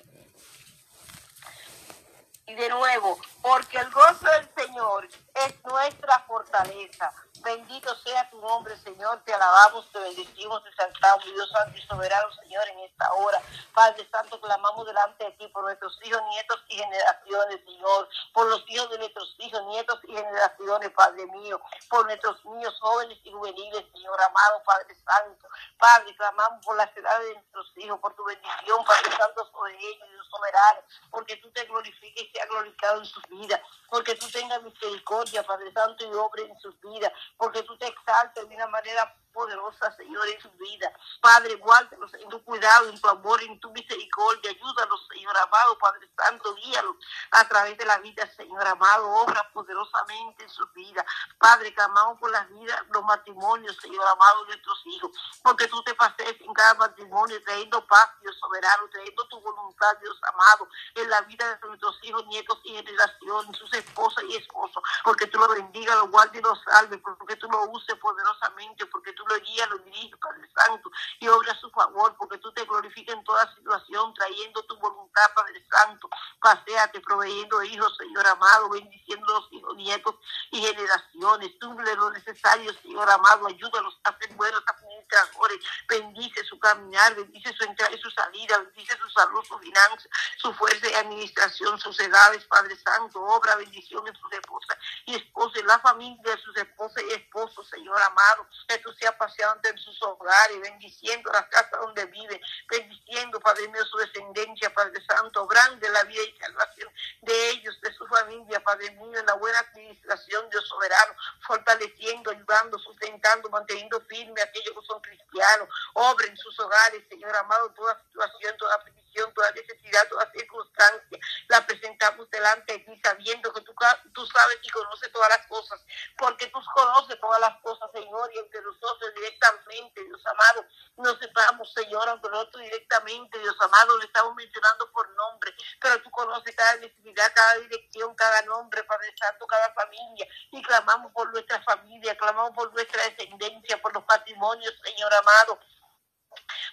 Y 2.47 2.55
de 2.55 2.69
nuevo, 2.69 3.19
porque 3.41 3.79
el 3.79 3.91
gozo 3.91 4.27
del 4.27 4.49
Señor 4.55 5.07
es 5.07 5.65
nuestra 5.65 6.19
fortaleza. 6.21 7.13
Bendito 7.43 7.93
sea 8.05 8.31
tu 8.31 8.41
nombre, 8.41 8.77
Señor. 8.79 9.21
Te 9.25 9.35
alabamos, 9.35 9.91
te 9.91 9.99
bendecimos, 9.99 10.63
exaltamos, 10.65 11.25
Dios 11.25 11.51
Santo 11.51 11.77
y 11.77 11.83
Soberano, 11.83 12.33
Señor, 12.35 12.69
en 12.69 12.79
esta 12.81 13.13
hora. 13.15 13.43
Padre 13.75 14.09
Santo, 14.13 14.41
clamamos 14.41 14.87
delante 14.87 15.25
de 15.25 15.33
ti 15.33 15.49
por 15.49 15.65
nuestros 15.65 15.99
hijos, 16.05 16.23
nietos 16.31 16.63
y 16.69 16.77
generaciones, 16.77 17.61
Señor. 17.65 18.09
Por 18.33 18.47
los 18.47 18.65
hijos 18.69 18.91
de 18.91 18.99
nuestros 18.99 19.35
hijos, 19.39 19.61
nietos 19.65 19.99
y 20.05 20.13
generaciones, 20.15 20.91
Padre 20.91 21.27
mío. 21.27 21.61
Por 21.91 22.07
nuestros 22.07 22.45
niños 22.45 22.79
jóvenes 22.81 23.19
y 23.25 23.33
juveniles, 23.33 23.87
Señor 23.93 24.23
amado, 24.23 24.63
Padre 24.65 24.95
Santo. 25.05 25.49
Padre, 25.79 26.15
clamamos 26.17 26.65
por 26.65 26.77
la 26.77 26.87
ciudad 26.93 27.19
de 27.23 27.35
nuestros 27.35 27.73
hijos, 27.77 27.99
por 27.99 28.15
tu 28.15 28.25
bendición, 28.25 28.85
Padre 28.85 29.17
Santo, 29.17 29.51
sobre 29.51 29.77
ellos, 29.77 30.09
Dios 30.11 30.27
soberano. 30.31 30.81
Porque 31.11 31.37
tú 31.39 31.51
te 31.51 31.65
glorifiques 31.65 32.23
y 32.23 32.31
sea 32.31 32.47
glorificado 32.47 33.01
en 33.01 33.07
sus 33.07 33.23
vidas. 33.29 33.61
Porque 33.91 34.15
tú 34.15 34.31
tengas 34.31 34.63
misericordia, 34.63 35.43
Padre 35.43 35.73
Santo, 35.73 36.05
y 36.05 36.15
obre 36.15 36.45
en 36.45 36.59
sus 36.61 36.81
vidas 36.81 37.13
porque 37.37 37.63
tú 37.63 37.77
te 37.79 37.87
exaltas 37.87 38.49
de 38.49 38.55
una 38.55 38.67
manera 38.69 39.17
poderosa, 39.33 39.95
Señor, 39.97 40.27
en 40.29 40.41
su 40.41 40.51
vida. 40.53 40.93
Padre, 41.21 41.57
guárdalos 41.57 42.13
en 42.15 42.29
tu 42.29 42.43
cuidado, 42.45 42.89
en 42.89 43.01
tu 43.01 43.09
amor, 43.09 43.43
en 43.43 43.59
tu 43.61 43.71
misericordia. 43.71 44.51
Ayúdalos, 44.51 45.09
Señor 45.13 45.37
amado, 45.37 45.79
Padre 45.79 46.09
Santo, 46.17 46.55
guíalos 46.55 46.97
a 47.33 47.49
través 47.49 47.77
de 47.79 47.85
la 47.85 47.99
vida, 47.99 48.27
Señor 48.37 48.67
amado. 48.67 49.09
Obra 49.11 49.49
poderosamente 49.53 50.45
en 50.45 50.51
su 50.51 50.67
vida. 50.75 51.05
Padre, 51.39 51.75
clamamos 51.75 52.19
por 52.19 52.31
las 52.31 52.49
vidas, 52.51 52.83
los 52.91 53.03
matrimonios, 53.05 53.77
Señor 53.77 54.07
amado, 54.07 54.45
de 54.45 54.53
nuestros 54.53 54.83
hijos. 54.87 55.11
Porque 55.43 55.67
tú 55.69 55.83
te 55.83 55.95
pases 55.95 56.37
en 56.41 56.53
cada 56.55 56.75
matrimonio, 56.75 57.43
trayendo 57.43 57.85
paz, 57.87 58.11
Dios 58.21 58.37
soberano, 58.39 58.89
trayendo 58.91 59.27
tu 59.29 59.41
voluntad, 59.41 59.97
Dios 60.01 60.19
amado, 60.23 60.69
en 60.95 61.11
la 61.11 61.21
vida 61.23 61.59
de 61.59 61.69
nuestros 61.69 61.99
hijos, 62.03 62.27
nietos 62.27 62.59
y 62.65 62.75
generaciones, 62.75 63.57
sus 63.57 63.73
esposas 63.75 64.25
y 64.25 64.37
esposos. 64.37 64.83
Porque 65.05 65.27
tú 65.27 65.39
lo 65.39 65.49
bendiga, 65.49 65.97
lo 65.97 66.09
guardes 66.09 66.41
y 66.41 66.43
lo 66.43 66.55
salves, 66.57 67.01
porque 67.03 67.37
tú 67.37 67.49
lo 67.51 67.63
uses 67.71 67.97
poderosamente, 67.97 68.87
porque 68.87 69.13
tú 69.13 69.22
lo 69.29 69.41
guías, 69.41 69.69
lo 69.71 69.79
diriges, 69.79 70.19
Padre 70.21 70.49
Santo, 70.55 70.91
y 71.21 71.29
obra 71.29 71.53
a 71.53 71.61
su 71.61 71.71
favor, 71.71 72.15
porque 72.19 72.39
tú 72.39 72.53
te 72.53 72.65
glorificas 72.65 73.15
en 73.17 73.25
toda 73.25 73.55
situación, 73.55 74.15
trayendo 74.15 74.63
tu 74.65 74.77
voluntad, 74.79 75.23
Padre 75.35 75.65
Santo. 75.71 76.09
Paseate, 76.41 77.01
proveyendo 77.01 77.63
hijos, 77.63 77.97
Señor 77.97 78.27
amado, 78.27 78.69
bendiciendo 78.71 79.33
los 79.33 79.53
hijos, 79.53 79.77
nietos 79.77 80.15
y 80.51 80.61
generaciones. 80.61 81.59
Túmble 81.59 81.95
lo 81.95 82.11
necesario, 82.11 82.73
Señor 82.83 83.09
amado, 83.11 83.47
ayúdalos 83.47 83.99
a 84.05 84.17
ser 84.19 84.35
buenos 84.35 84.63
administradores. 84.67 85.59
Bendice 85.89 86.45
su 86.45 86.59
caminar, 86.59 87.15
bendice 87.15 87.53
su 87.55 87.65
entrada 87.65 87.95
y 87.95 87.99
su 87.99 88.11
salida, 88.11 88.59
bendice 88.59 88.97
su 88.99 89.09
salud, 89.11 89.45
su 89.45 89.59
finanza, 89.59 90.09
su 90.37 90.53
fuerza 90.55 90.87
de 90.87 90.97
administración, 90.97 91.79
sus 91.79 91.99
edades, 92.01 92.45
Padre 92.47 92.77
Santo. 92.77 93.21
Obra 93.23 93.57
bendición 93.57 94.07
en 94.07 94.15
sus 94.17 94.33
esposas 94.33 94.77
y 95.07 95.15
esposos, 95.15 95.57
en 95.57 95.67
la 95.67 95.79
familia 95.79 96.35
de 96.35 96.43
sus 96.43 96.57
esposas 96.57 97.03
y 97.09 97.13
esposos, 97.13 97.69
Señor 97.69 98.01
amado. 98.03 98.47
Que 98.69 98.79
tú 98.79 98.93
seas 98.95 99.12
paseando 99.17 99.69
en 99.69 99.79
sus 99.79 100.01
hogares, 100.03 100.61
bendiciendo 100.61 101.31
las 101.33 101.47
casas 101.47 101.81
donde 101.81 102.05
vive, 102.07 102.41
bendiciendo, 102.69 103.41
Padre 103.41 103.69
mío, 103.69 103.85
su 103.87 103.99
descendencia, 103.99 104.73
Padre 104.73 105.01
Santo, 105.07 105.47
grande 105.47 105.89
la 105.91 106.05
vida 106.05 106.23
y 106.23 106.39
salvación 106.39 106.93
de 107.23 107.51
ellos, 107.51 107.81
de 107.81 107.93
su 107.95 108.07
familia, 108.07 108.61
Padre 108.61 108.91
mío, 108.93 109.19
en 109.19 109.27
la 109.27 109.35
buena 109.35 109.59
administración, 109.59 110.49
Dios 110.51 110.67
soberano, 110.69 111.15
fortaleciendo, 111.47 112.31
ayudando, 112.31 112.79
sustentando, 112.79 113.49
manteniendo 113.51 114.01
firme 114.03 114.41
a 114.41 114.45
aquellos 114.45 114.75
que 114.75 114.87
son 114.87 115.01
cristianos, 115.01 115.69
obra 115.95 116.27
en 116.27 116.37
sus 116.37 116.59
hogares, 116.61 117.03
Señor 117.09 117.35
amado, 117.37 117.71
toda 117.73 118.01
situación, 118.03 118.57
toda 118.57 118.79
petición, 118.85 119.02
toda 119.35 119.51
necesidad, 119.53 120.09
toda 120.09 120.31
circunstancia, 120.33 121.19
la 121.49 121.67
presentamos 121.67 122.29
delante 122.31 122.73
de 122.73 122.79
ti, 122.81 123.01
sabiendo 123.03 123.53
que 123.53 123.61
tú, 123.61 123.75
tú 124.13 124.27
sabes 124.27 124.59
y 124.63 124.71
conoces 124.71 125.13
todas 125.13 125.29
las 125.29 125.47
cosas, 125.47 125.81
porque 126.17 126.47
tú 126.47 126.59
conoces 126.75 127.21
todas 127.21 127.41
las 127.41 127.59
cosas, 127.61 127.91
Señor, 127.93 128.31
y 128.35 128.39
entre 128.39 128.63
nosotros 128.63 129.15
directamente, 129.15 130.05
Dios 130.05 130.27
amado. 130.27 130.67
No 130.97 131.17
sepamos, 131.19 131.73
Señor, 131.75 132.09
aunque 132.09 132.29
nosotros 132.29 132.63
directamente, 132.63 133.39
Dios 133.39 133.57
amado, 133.61 133.99
le 133.99 134.07
estamos 134.07 134.35
mencionando 134.35 134.91
por 134.93 135.09
nombre, 135.11 135.55
pero 135.81 136.01
tú 136.03 136.11
conoces 136.11 136.55
cada 136.57 136.77
necesidad, 136.77 137.33
cada 137.35 137.55
dirección, 137.59 138.15
cada 138.15 138.43
nombre, 138.43 138.83
Padre 138.85 139.15
Santo, 139.19 139.47
cada 139.47 139.73
familia, 139.75 140.27
y 140.51 140.63
clamamos 140.63 141.13
por 141.13 141.31
nuestra 141.33 141.63
familia, 141.63 142.17
clamamos 142.17 142.53
por 142.53 142.73
nuestra 142.73 143.03
descendencia, 143.05 143.81
por 143.83 143.93
los 143.95 144.05
patrimonios, 144.05 144.75
Señor 144.85 145.13
amado 145.15 145.59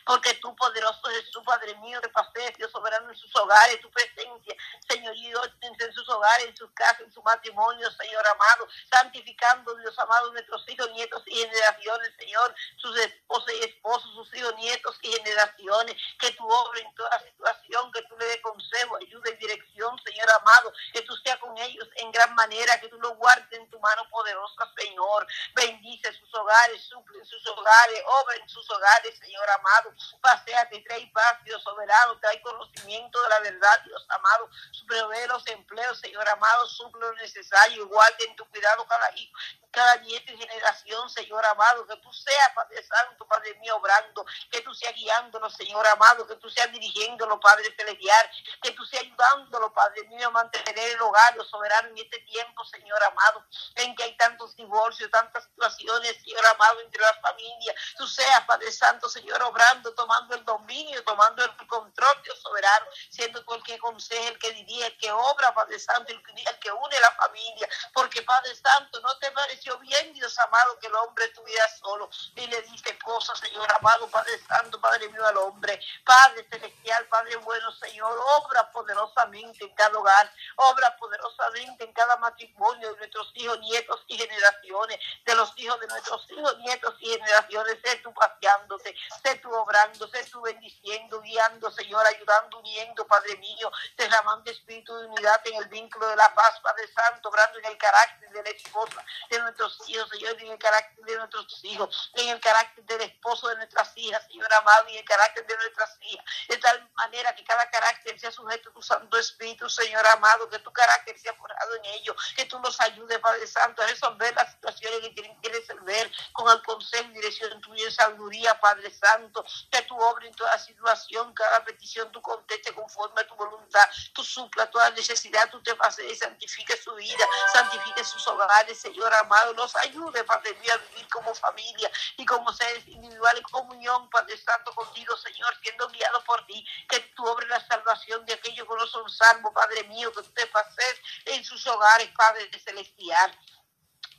porque 0.06 0.34
tú, 0.36 0.56
poderoso 0.56 1.02
Jesús, 1.10 1.44
Padre 1.46 1.76
mío, 1.76 2.00
de 2.02 2.10
pases, 2.10 2.58
Dios 2.58 2.72
soberano 2.72 3.10
en 3.10 3.16
sus 3.16 3.36
hogares, 3.36 3.80
tu 3.82 3.90
presencia, 3.92 4.56
Señor, 4.90 5.16
y 5.16 5.28
Dios, 5.28 5.50
en 5.62 5.94
sus 5.94 6.08
hogares, 6.10 6.48
en 6.48 6.58
sus 6.58 6.72
casas, 6.72 7.02
en 7.02 7.12
su 7.12 7.22
matrimonio, 7.22 7.90
Señor 7.92 8.26
amado, 8.28 8.68
santificando, 8.92 9.76
Dios 9.76 9.98
amado, 10.00 10.32
nuestros 10.32 10.68
hijos, 10.70 10.90
nietos 10.92 11.22
y 11.28 11.36
generaciones, 11.36 12.12
Señor, 12.18 12.56
sus 12.78 12.98
esposas 12.98 13.54
y 13.56 13.64
esposos, 13.66 14.12
sus 14.14 14.36
hijos, 14.36 14.56
nietos 14.58 14.98
y 15.02 15.12
generaciones, 15.12 15.96
que 16.20 16.32
tú 16.32 16.48
obres 16.48 16.84
en 16.84 16.96
toda 16.96 17.20
situación, 17.20 17.92
que 17.92 18.02
tú 18.04 18.18
le 18.18 18.26
des 18.26 18.42
consejo, 18.42 18.98
ayuda 18.98 19.30
y 19.30 19.36
dirección, 19.36 19.69
Señor 20.10 20.30
amado, 20.32 20.74
que 20.94 21.02
tú 21.04 21.16
seas 21.18 21.38
con 21.38 21.56
ellos 21.58 21.88
en 21.96 22.12
gran 22.12 22.34
manera, 22.36 22.80
que 22.80 22.88
tú 22.88 23.00
los 23.00 23.16
guardes 23.18 23.52
en 23.52 23.70
tu 23.70 23.80
mano 23.80 24.08
poderosa, 24.10 24.72
Señor, 24.78 25.28
bendice 25.56 26.12
sus 26.14 26.34
hogares, 26.34 26.82
suple 26.84 27.20
en 27.20 27.26
sus 27.26 27.46
hogares, 27.48 28.04
obra 28.24 28.36
en 28.36 28.50
sus 28.50 28.70
hogares, 28.72 29.18
Señor 29.20 29.50
amado, 29.52 29.94
paseate, 30.22 30.84
trae 30.88 31.08
paz, 31.14 31.44
Dios 31.44 31.62
soberano, 31.64 32.20
trae 32.20 32.42
conocimiento 32.42 33.22
de 33.22 33.30
la 33.30 33.40
verdad, 33.42 33.84
Dios 33.86 34.06
amado, 34.10 34.50
provee 34.88 35.28
los 35.28 35.46
empleos, 35.48 36.00
Señor 36.00 36.28
amado, 36.28 36.68
suple 36.68 37.02
lo 37.02 37.14
necesario, 37.14 37.84
igual 37.84 38.16
en 38.20 38.36
tu 38.36 38.46
cuidado 38.50 38.86
cada 38.88 39.12
hijo, 39.16 39.38
cada 39.72 39.96
nieto 39.98 40.34
y 40.34 40.38
generación, 40.38 41.10
Señor 41.10 41.46
amado, 41.46 41.86
que 41.86 41.96
tú 41.98 42.12
seas, 42.12 42.52
Padre 42.56 42.84
Santo, 42.84 43.28
Padre 43.28 43.54
mío, 43.60 43.76
obrando, 43.78 44.26
que 44.52 44.62
tú 44.62 44.74
seas 44.74 44.96
guiándolo, 44.96 45.50
Señor 45.52 45.86
amado, 45.88 46.26
que 46.28 46.36
tú 46.38 46.50
seas 46.50 46.72
dirigiéndolo, 46.72 47.40
Padre 47.40 47.74
celestial, 47.78 48.32
que 48.62 48.72
tú 48.72 48.84
seas 48.86 49.04
ayudándolo, 49.04 49.72
Padre 49.74 49.99
a 50.24 50.30
mantener 50.30 50.92
el 50.92 51.02
hogar, 51.02 51.34
Dios 51.34 51.48
soberano, 51.50 51.90
en 51.90 51.98
este 51.98 52.20
tiempo, 52.20 52.64
Señor 52.66 53.02
amado, 53.04 53.46
en 53.76 53.96
que 53.96 54.04
hay 54.04 54.18
tantos 54.18 54.56
divorcios, 54.56 55.10
tantas 55.12 55.44
situaciones, 55.46 56.18
Señor 56.24 56.46
amado, 56.48 56.80
entre 56.82 57.02
las 57.02 57.20
familias, 57.22 57.76
tú 57.98 58.08
seas, 58.08 58.46
Padre 58.46 58.72
Santo, 58.72 59.10
Señor, 59.10 59.42
obrando, 59.44 59.94
tomando 59.94 60.36
el 60.36 60.44
dominio, 60.46 61.04
tomando 61.04 61.44
el 61.44 61.68
control, 61.68 62.22
Dios 62.24 62.40
soberano, 62.40 62.86
siendo 63.10 63.44
tú 63.44 63.54
el 63.54 63.64
que 63.64 63.76
el 63.76 64.40
que 64.40 64.52
dirige, 64.52 64.86
el 64.86 64.98
que 64.98 65.12
obra, 65.12 65.54
Padre 65.54 65.80
Santo, 65.80 66.12
el 66.12 66.22
que, 66.24 66.72
une 66.72 67.00
la 67.00 67.12
familia, 67.12 67.68
porque 67.94 68.22
Padre 68.24 68.56
Santo, 68.56 69.00
no 69.02 69.18
te 69.18 69.32
pareció 69.32 69.78
bien, 69.80 70.14
Dios 70.14 70.38
amado, 70.40 70.80
que 70.80 70.88
el 70.88 70.96
hombre 70.96 71.26
estuviera 71.26 71.68
solo 71.78 72.10
y 72.36 72.48
le 72.48 72.62
dice 72.64 72.98
cosas, 73.00 73.40
Señor 73.40 73.68
amado, 73.80 74.10
Padre 74.10 74.40
Santo, 74.48 74.80
Padre 74.80 75.10
mío, 75.10 75.26
al 75.26 75.38
hombre, 75.38 75.80
Padre 76.06 76.46
celestial, 76.50 77.06
Padre 77.08 77.36
bueno, 77.38 77.72
Señor, 77.74 78.18
obra 78.38 78.70
poderosamente 78.72 79.64
en 79.66 79.74
cada 79.76 79.89
hogar, 79.96 80.32
obra 80.56 80.96
poderosamente 80.98 81.84
en 81.84 81.94
cada 81.94 82.18
matrimonio 82.18 82.92
de 82.92 82.98
nuestros 82.98 83.32
hijos, 83.36 83.60
nietos 83.60 84.04
y 84.08 84.18
generaciones, 84.18 85.00
de 85.26 85.36
los 85.36 85.54
hijos 85.58 85.80
de 85.80 85.88
nuestros 85.88 86.26
hijos, 86.32 86.58
nietos 86.60 86.96
y 87.00 87.10
generaciones, 87.10 87.78
sé 87.84 87.96
tú 87.98 88.14
paseándote, 88.14 88.96
sé 89.24 89.36
tú 89.36 89.54
obrando, 89.54 90.08
sé 90.08 90.24
tú 90.26 90.42
bendiciendo, 90.42 91.22
guiando, 91.22 91.72
Señor, 91.72 92.06
ayudando, 92.06 92.60
uniendo, 92.60 93.06
Padre 93.08 93.38
mío, 93.38 93.72
derramando 93.98 94.50
espíritu 94.52 94.96
de 94.98 95.08
unidad 95.08 95.42
en 95.48 95.56
el 95.56 95.70
vínculo 95.70 96.08
de 96.08 96.16
la 96.16 96.34
paz, 96.34 96.60
Padre 96.62 96.88
Santo, 96.94 97.30
obrando 97.30 97.60
en 97.60 97.66
el 97.66 97.78
carácter 97.78 98.30
de 98.30 98.44
la 98.44 98.50
esposa 98.50 99.04
de 99.30 99.40
nuestros 99.40 99.90
hijos, 99.90 100.10
Señor, 100.10 100.36
en 100.40 100.52
el 100.52 100.60
carácter 100.60 101.06
de 101.06 101.16
nuestros 101.18 101.64
hijos, 101.64 102.12
en 102.16 102.30
el 102.30 102.40
carácter 102.40 102.84
del 102.86 103.02
esposo 103.02 103.48
de 103.50 103.56
nuestras 103.56 103.92
hijas, 103.96 104.26
Señor 104.28 104.52
amado, 104.54 104.90
y 104.90 104.98
el 104.98 105.06
carácter 105.06 105.46
de 105.46 105.56
nuestras 105.56 105.98
hijas, 106.02 106.26
de 106.48 106.58
tal 106.58 106.90
manera 106.96 107.36
que 107.36 107.44
cada 107.44 107.70
carácter 107.70 108.20
sea 108.20 108.32
sujeto 108.32 108.70
a 108.70 108.74
tu 108.74 108.82
Santo 108.82 109.18
Espíritu, 109.18 109.70
Señor 109.80 110.06
amado, 110.08 110.50
que 110.50 110.60
tu 110.60 110.72
carácter 110.74 111.18
sea 111.18 111.34
forjado 111.36 111.76
en 111.76 111.86
ello, 111.86 112.16
que 112.36 112.46
tú 112.46 112.60
nos 112.60 112.80
ayudes, 112.82 113.18
Padre 113.20 113.48
Santo, 113.48 113.82
a 113.82 113.88
resolver 113.88 114.34
las 114.36 114.52
situaciones 114.52 115.00
que 115.00 115.14
quieren 115.14 115.40
que 115.42 115.50
resolver 115.50 116.12
con 116.34 116.50
el 116.50 116.62
consejo 116.64 117.10
y 117.10 117.14
dirección 117.14 117.62
tuya 117.62 117.86
en 117.86 117.92
sabiduría, 117.92 118.60
Padre 118.60 118.92
Santo, 118.92 119.46
que 119.72 119.82
tu 119.84 119.98
obra 119.98 120.26
en 120.28 120.36
toda 120.36 120.58
situación, 120.60 121.34
cada 121.34 121.64
petición 121.64 122.12
tú 122.12 122.22
conteste 122.22 122.74
conforme 122.74 123.22
a 123.22 123.28
tu 123.28 123.36
voluntad, 123.36 123.88
tú 124.14 124.24
supla 124.24 124.70
toda 124.70 124.90
necesidad, 124.92 125.50
tú 125.50 125.62
te 125.64 125.76
pases 125.76 126.12
y 126.12 126.16
santifique 126.16 126.76
su 126.78 126.94
vida, 126.96 127.26
santifique 127.54 128.04
sus 128.04 128.28
hogares, 128.28 128.80
Señor 128.80 129.14
amado, 129.14 129.54
nos 129.54 129.76
ayude, 129.78 130.24
Padre 130.24 130.54
mío, 130.56 130.74
a 130.74 130.78
vivir 130.90 131.08
como 131.10 131.34
familia 131.34 131.90
y 132.18 132.26
como 132.26 132.52
seres 132.52 132.88
individuales, 132.88 133.44
comunión, 133.52 134.10
Padre 134.10 134.38
Santo, 134.38 134.74
contigo, 134.74 135.16
Señor, 135.18 135.56
siendo 135.62 135.88
guiado 135.90 136.24
por 136.26 136.46
ti, 136.46 136.66
que 136.88 137.00
tú 137.16 137.26
obres 137.26 137.48
la 137.50 137.66
salvación 137.66 138.26
de 138.26 138.34
aquellos 138.34 138.68
que 138.68 138.76
no 138.76 138.88
son 138.88 139.10
salvos, 139.10 139.54
Padre 139.54 139.69
mío, 139.86 140.12
que 140.14 140.24
tú 140.24 140.32
te 140.32 140.46
pases 140.48 140.96
en 141.26 141.44
sus 141.44 141.66
hogares, 141.68 142.10
Padre 142.16 142.50
celestial. 142.60 143.38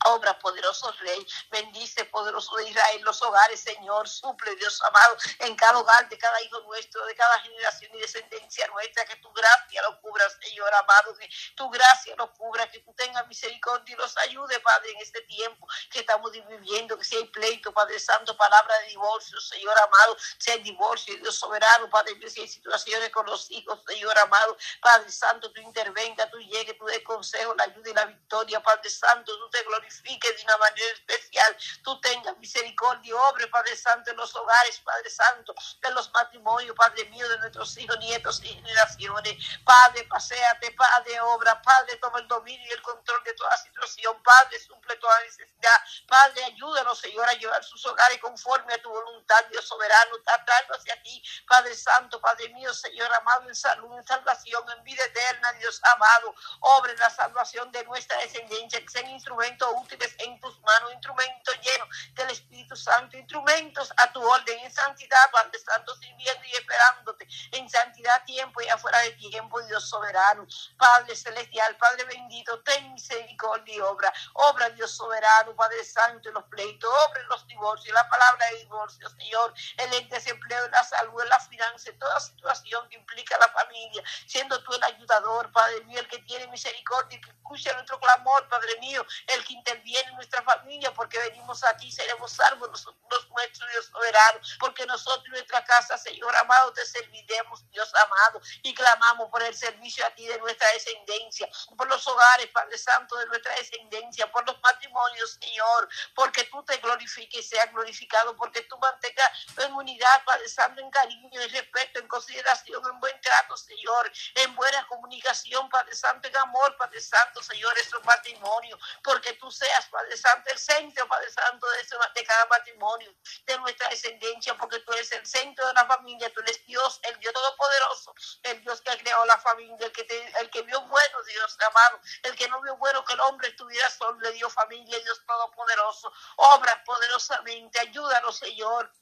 Obra, 0.07 0.39
poderoso 0.39 0.91
Rey, 1.01 1.27
bendice, 1.51 2.05
poderoso 2.07 2.57
de 2.57 2.71
Israel, 2.71 3.03
los 3.03 3.21
hogares, 3.21 3.61
Señor, 3.61 4.09
suple, 4.09 4.57
Dios 4.57 4.83
amado, 4.83 5.17
en 5.41 5.55
cada 5.57 5.79
hogar 5.79 6.09
de 6.09 6.17
cada 6.17 6.41
hijo 6.43 6.61
nuestro, 6.63 7.05
de 7.05 7.15
cada 7.15 7.39
generación 7.41 7.95
y 7.95 8.01
descendencia 8.01 8.67
nuestra, 8.69 9.05
que 9.05 9.17
tu 9.17 9.31
gracia 9.33 9.83
lo 9.83 10.01
cubra, 10.01 10.25
Señor 10.41 10.73
amado, 10.75 11.15
que 11.17 11.29
tu 11.55 11.69
gracia 11.69 12.15
lo 12.17 12.33
cubra, 12.33 12.71
que 12.71 12.79
tú 12.81 12.95
tengas 12.95 13.27
misericordia 13.29 13.95
y 13.95 13.99
los 13.99 14.17
ayude, 14.19 14.59
Padre, 14.61 14.91
en 14.93 14.99
este 14.99 15.21
tiempo 15.23 15.67
que 15.91 16.01
estamos 16.01 16.33
viviendo, 16.33 16.97
que 16.97 17.05
si 17.05 17.17
hay 17.17 17.25
pleito, 17.25 17.73
Padre 17.73 18.01
Santo, 18.01 18.35
palabra 18.37 18.79
de 18.79 18.89
divorcio, 18.89 19.39
Señor 19.41 19.79
amado, 19.79 20.17
si 20.39 20.51
hay 20.51 20.63
divorcio, 20.63 21.15
Dios 21.19 21.37
soberano, 21.37 21.91
Padre, 21.91 22.17
si 22.31 22.41
hay 22.41 22.49
situaciones 22.49 23.11
con 23.11 23.27
los 23.27 23.51
hijos, 23.51 23.79
Señor 23.87 24.19
amado, 24.19 24.57
Padre 24.81 25.11
Santo, 25.13 25.53
tú 25.53 25.61
intervenga, 25.61 26.31
tú 26.31 26.39
llegue, 26.39 26.73
tú 26.75 26.87
dé 26.87 27.03
consejo, 27.03 27.55
la 27.55 27.65
ayuda 27.65 27.91
y 27.91 27.95
la 27.95 28.05
victoria, 28.07 28.63
Padre 28.63 28.89
Santo, 28.89 29.37
tú 29.39 29.51
te 29.51 29.63
glorifiques 29.91 30.37
de 30.37 30.45
una 30.45 30.57
manera 30.59 30.93
especial. 30.93 31.57
Tú 31.83 32.01
tengas 32.01 32.37
misericordia, 32.39 33.17
obre, 33.17 33.47
Padre 33.49 33.77
Santo, 33.77 34.11
en 34.11 34.17
los 34.17 34.35
hogares, 34.35 34.81
Padre 34.81 35.11
Santo, 35.11 35.55
en 35.83 35.95
los 35.95 36.11
matrimonios, 36.13 36.77
Padre 36.77 37.05
mío, 37.07 37.29
de 37.29 37.39
nuestros 37.39 37.77
hijos, 37.79 37.99
nietos 37.99 38.41
y 38.45 38.49
generaciones. 38.49 39.37
Padre, 39.65 40.05
paséate, 40.05 40.71
Padre, 40.73 41.21
obra, 41.21 41.61
Padre, 41.63 41.97
toma 41.97 42.21
el 42.21 42.29
dominio 42.29 42.67
y 42.69 42.73
el 42.73 42.83
control 42.83 43.23
de 43.25 43.35
toda 43.35 43.57
situación. 43.59 44.23
Padre, 44.23 44.61
suple 44.61 44.97
toda 44.97 45.21
necesidad. 45.23 45.83
Padre, 46.09 46.45
ayúdanos, 46.45 46.99
Señor, 46.99 47.29
a 47.29 47.35
llevar 47.35 47.63
sus 47.65 47.85
hogares 47.87 48.19
conforme 48.19 48.75
a 48.75 48.83
tu 48.83 48.91
voluntad, 48.91 49.45
Dios 49.51 49.65
soberano, 49.67 50.17
tratando 50.25 50.75
hacia 50.75 51.01
ti, 51.03 51.23
Padre 51.47 51.75
Santo, 51.75 52.21
Padre 52.21 52.49
mío, 52.51 52.73
Señor 52.75 53.13
amado, 53.15 53.49
en 53.49 53.55
salud, 53.55 53.97
en 53.97 54.07
salvación, 54.07 54.65
en 54.77 54.85
vida 54.85 55.05
eterna, 55.05 55.53
Dios 55.53 55.81
amado. 55.95 56.35
Obre 56.61 56.97
la 56.97 57.11
salvación 57.11 57.71
de 57.73 57.85
nuestra 57.85 58.19
descendencia, 58.19 58.81
que 58.81 58.89
sean 58.89 59.09
instrumentos 59.11 59.69
útiles 59.81 60.15
en 60.19 60.39
tus 60.41 60.59
manos, 60.61 60.93
instrumentos 60.93 61.55
llenos 61.61 61.89
del 62.15 62.31
Espíritu 62.31 62.77
Santo, 62.77 63.17
instrumentos 63.17 63.93
a 63.97 64.13
tu 64.13 64.23
orden, 64.23 64.59
en 64.61 64.73
santidad, 64.73 65.31
Padre 65.33 65.59
Santo, 65.59 65.95
sirviendo 65.97 66.45
y 66.47 66.53
esperándote, 66.53 67.27
en 67.53 67.69
santidad, 67.69 68.25
tiempo 68.25 68.61
y 68.61 68.69
afuera 68.69 68.99
de 69.01 69.13
tiempo, 69.13 69.61
Dios 69.63 69.89
soberano, 69.89 70.47
Padre 70.77 71.17
celestial, 71.17 71.77
Padre 71.77 72.05
bendito, 72.05 72.61
ten 72.63 72.93
misericordia 72.93 73.75
y 73.75 73.81
obra, 73.81 74.13
obra 74.35 74.71
Dios 74.71 74.91
soberano, 74.91 75.55
Padre 75.57 75.85
Santo, 75.85 76.29
en 76.29 76.35
los 76.35 76.45
pleitos, 76.45 76.91
obra 77.09 77.21
en 77.21 77.29
los 77.29 77.47
divorcios, 77.47 77.95
la 77.95 78.09
palabra 78.09 78.47
de 78.51 78.59
divorcio, 78.59 79.09
Señor, 79.11 79.55
el 79.77 80.09
desempleo, 80.09 80.69
la 80.69 80.85
salud, 80.85 81.23
en 81.23 81.29
la 81.29 81.41
finanza, 81.41 81.91
toda 81.99 82.21
situación 82.21 82.89
que 82.89 82.97
implica 82.97 83.39
la 83.39 83.49
familia, 83.49 84.03
siendo 84.27 84.63
tú 84.63 84.73
el 84.75 84.85
ayudador, 84.85 85.51
Padre 85.53 85.83
mío, 85.85 86.01
el 86.01 86.09
que 86.09 86.19
tiene 86.21 86.47
misericordia 86.49 87.17
y 87.17 87.21
que 87.21 87.31
escucha 87.31 87.73
nuestro 87.75 87.99
clamor, 87.99 88.49
Padre 88.49 88.77
mío, 88.81 89.05
el 89.29 89.45
que 89.45 89.55
interviene 89.71 90.09
en 90.09 90.15
nuestra 90.17 90.43
familia, 90.43 90.93
porque 90.93 91.19
venimos 91.19 91.63
aquí, 91.65 91.91
seremos 91.91 92.33
salvos 92.33 92.71
nosotros, 92.71 93.27
nuestro 93.41 93.67
Dios 93.69 93.87
soberano, 93.87 94.41
porque 94.59 94.87
nosotros 94.87 95.27
y 95.29 95.31
nuestra 95.31 95.65
casa, 95.65 95.97
Señor 95.99 96.35
amado, 96.37 96.73
te 96.73 96.85
serviremos, 96.87 97.69
Dios 97.71 97.93
amado, 97.95 98.41
y 98.63 98.75
clamamos 98.75 99.31
por 99.31 99.43
el 99.43 99.55
servicio 99.55 100.05
aquí 100.07 100.27
de 100.27 100.39
nuestra 100.39 100.71
descendencia, 100.73 101.49
por 101.77 101.89
los 101.89 102.07
hogares, 102.07 102.49
Padre 102.49 102.79
Santo, 102.79 103.17
de 103.17 103.27
nuestra 103.27 103.55
descendencia, 103.55 104.31
por 104.31 104.47
los 104.47 104.61
matrimonios, 104.61 105.39
Señor, 105.41 105.89
porque 106.15 106.45
tú 106.45 106.63
te 106.65 106.77
glorifiques 106.79 107.41
y 107.41 107.49
seas 107.49 107.71
glorificado, 107.73 108.37
porque 108.37 108.63
tú 108.63 108.77
mantengas 108.79 109.31
en 109.57 109.73
unidad, 109.73 110.25
Padre 110.25 110.49
Santo, 110.49 110.81
en 110.81 110.91
cariño, 110.91 111.41
en 111.41 111.51
respeto, 111.51 112.01
en 112.01 112.09
consideración, 112.09 112.83
en 112.85 113.01
buen 113.01 113.21
trato, 113.21 113.57
Señor, 113.57 114.13
en 114.35 114.55
buena 114.55 114.87
comunicación, 114.87 115.69
Padre 115.69 115.95
Santo, 115.95 116.29
en 116.29 116.37
amor, 116.37 116.77
Padre 116.77 117.01
Santo, 117.01 117.43
Señor, 117.43 117.77
esos 117.79 118.05
matrimonios, 118.05 118.79
porque 119.03 119.33
tú 119.35 119.51
seas, 119.51 119.87
Padre 119.87 120.17
Santo, 120.17 120.51
el 120.51 120.59
centro, 120.59 121.09
Padre 121.09 121.31
Santo, 121.31 121.67
de, 121.71 122.21
de 122.21 122.27
cada 122.27 122.47
matrimonio, 122.47 123.15
de 123.47 123.59
nuestra 123.59 123.89
descendencia, 123.89 124.57
porque 124.57 124.79
tú 124.81 124.93
eres 124.93 125.11
el 125.13 125.27
centro 125.27 125.67
de 125.67 125.75
la 125.75 125.87
familia, 125.87 126.33
tú 126.33 126.41
eres 126.41 126.65
Dios, 126.67 127.01
el 127.05 127.19
Dios 127.19 127.33
Todopoderoso, 127.33 128.15
el 128.45 128.61
Dios 128.63 128.81
que 128.81 128.91
ha 128.91 128.99
creado 128.99 129.25
la 129.27 129.39
familia, 129.39 129.87
el 129.87 129.93
que, 129.93 130.33
el 130.41 130.51
que 130.51 130.63
vio 130.63 130.81
bueno, 130.83 131.23
Dios 131.25 131.57
amado, 131.61 132.01
el 132.23 132.37
que 132.37 132.49
no 132.49 132.61
vio 132.63 132.77
bueno 132.77 133.05
que 133.05 133.15
el 133.15 133.21
hombre 133.21 133.49
estuviera 133.49 133.91
solo, 133.91 134.19
le 134.21 134.33
dio 134.33 134.49
familia, 134.51 134.99
Dios 134.99 135.23
Todopoderoso, 135.27 136.13
obra 136.37 136.83
poderosamente, 136.85 137.81
ayúdanos, 137.81 138.37
Señor. 138.39 138.93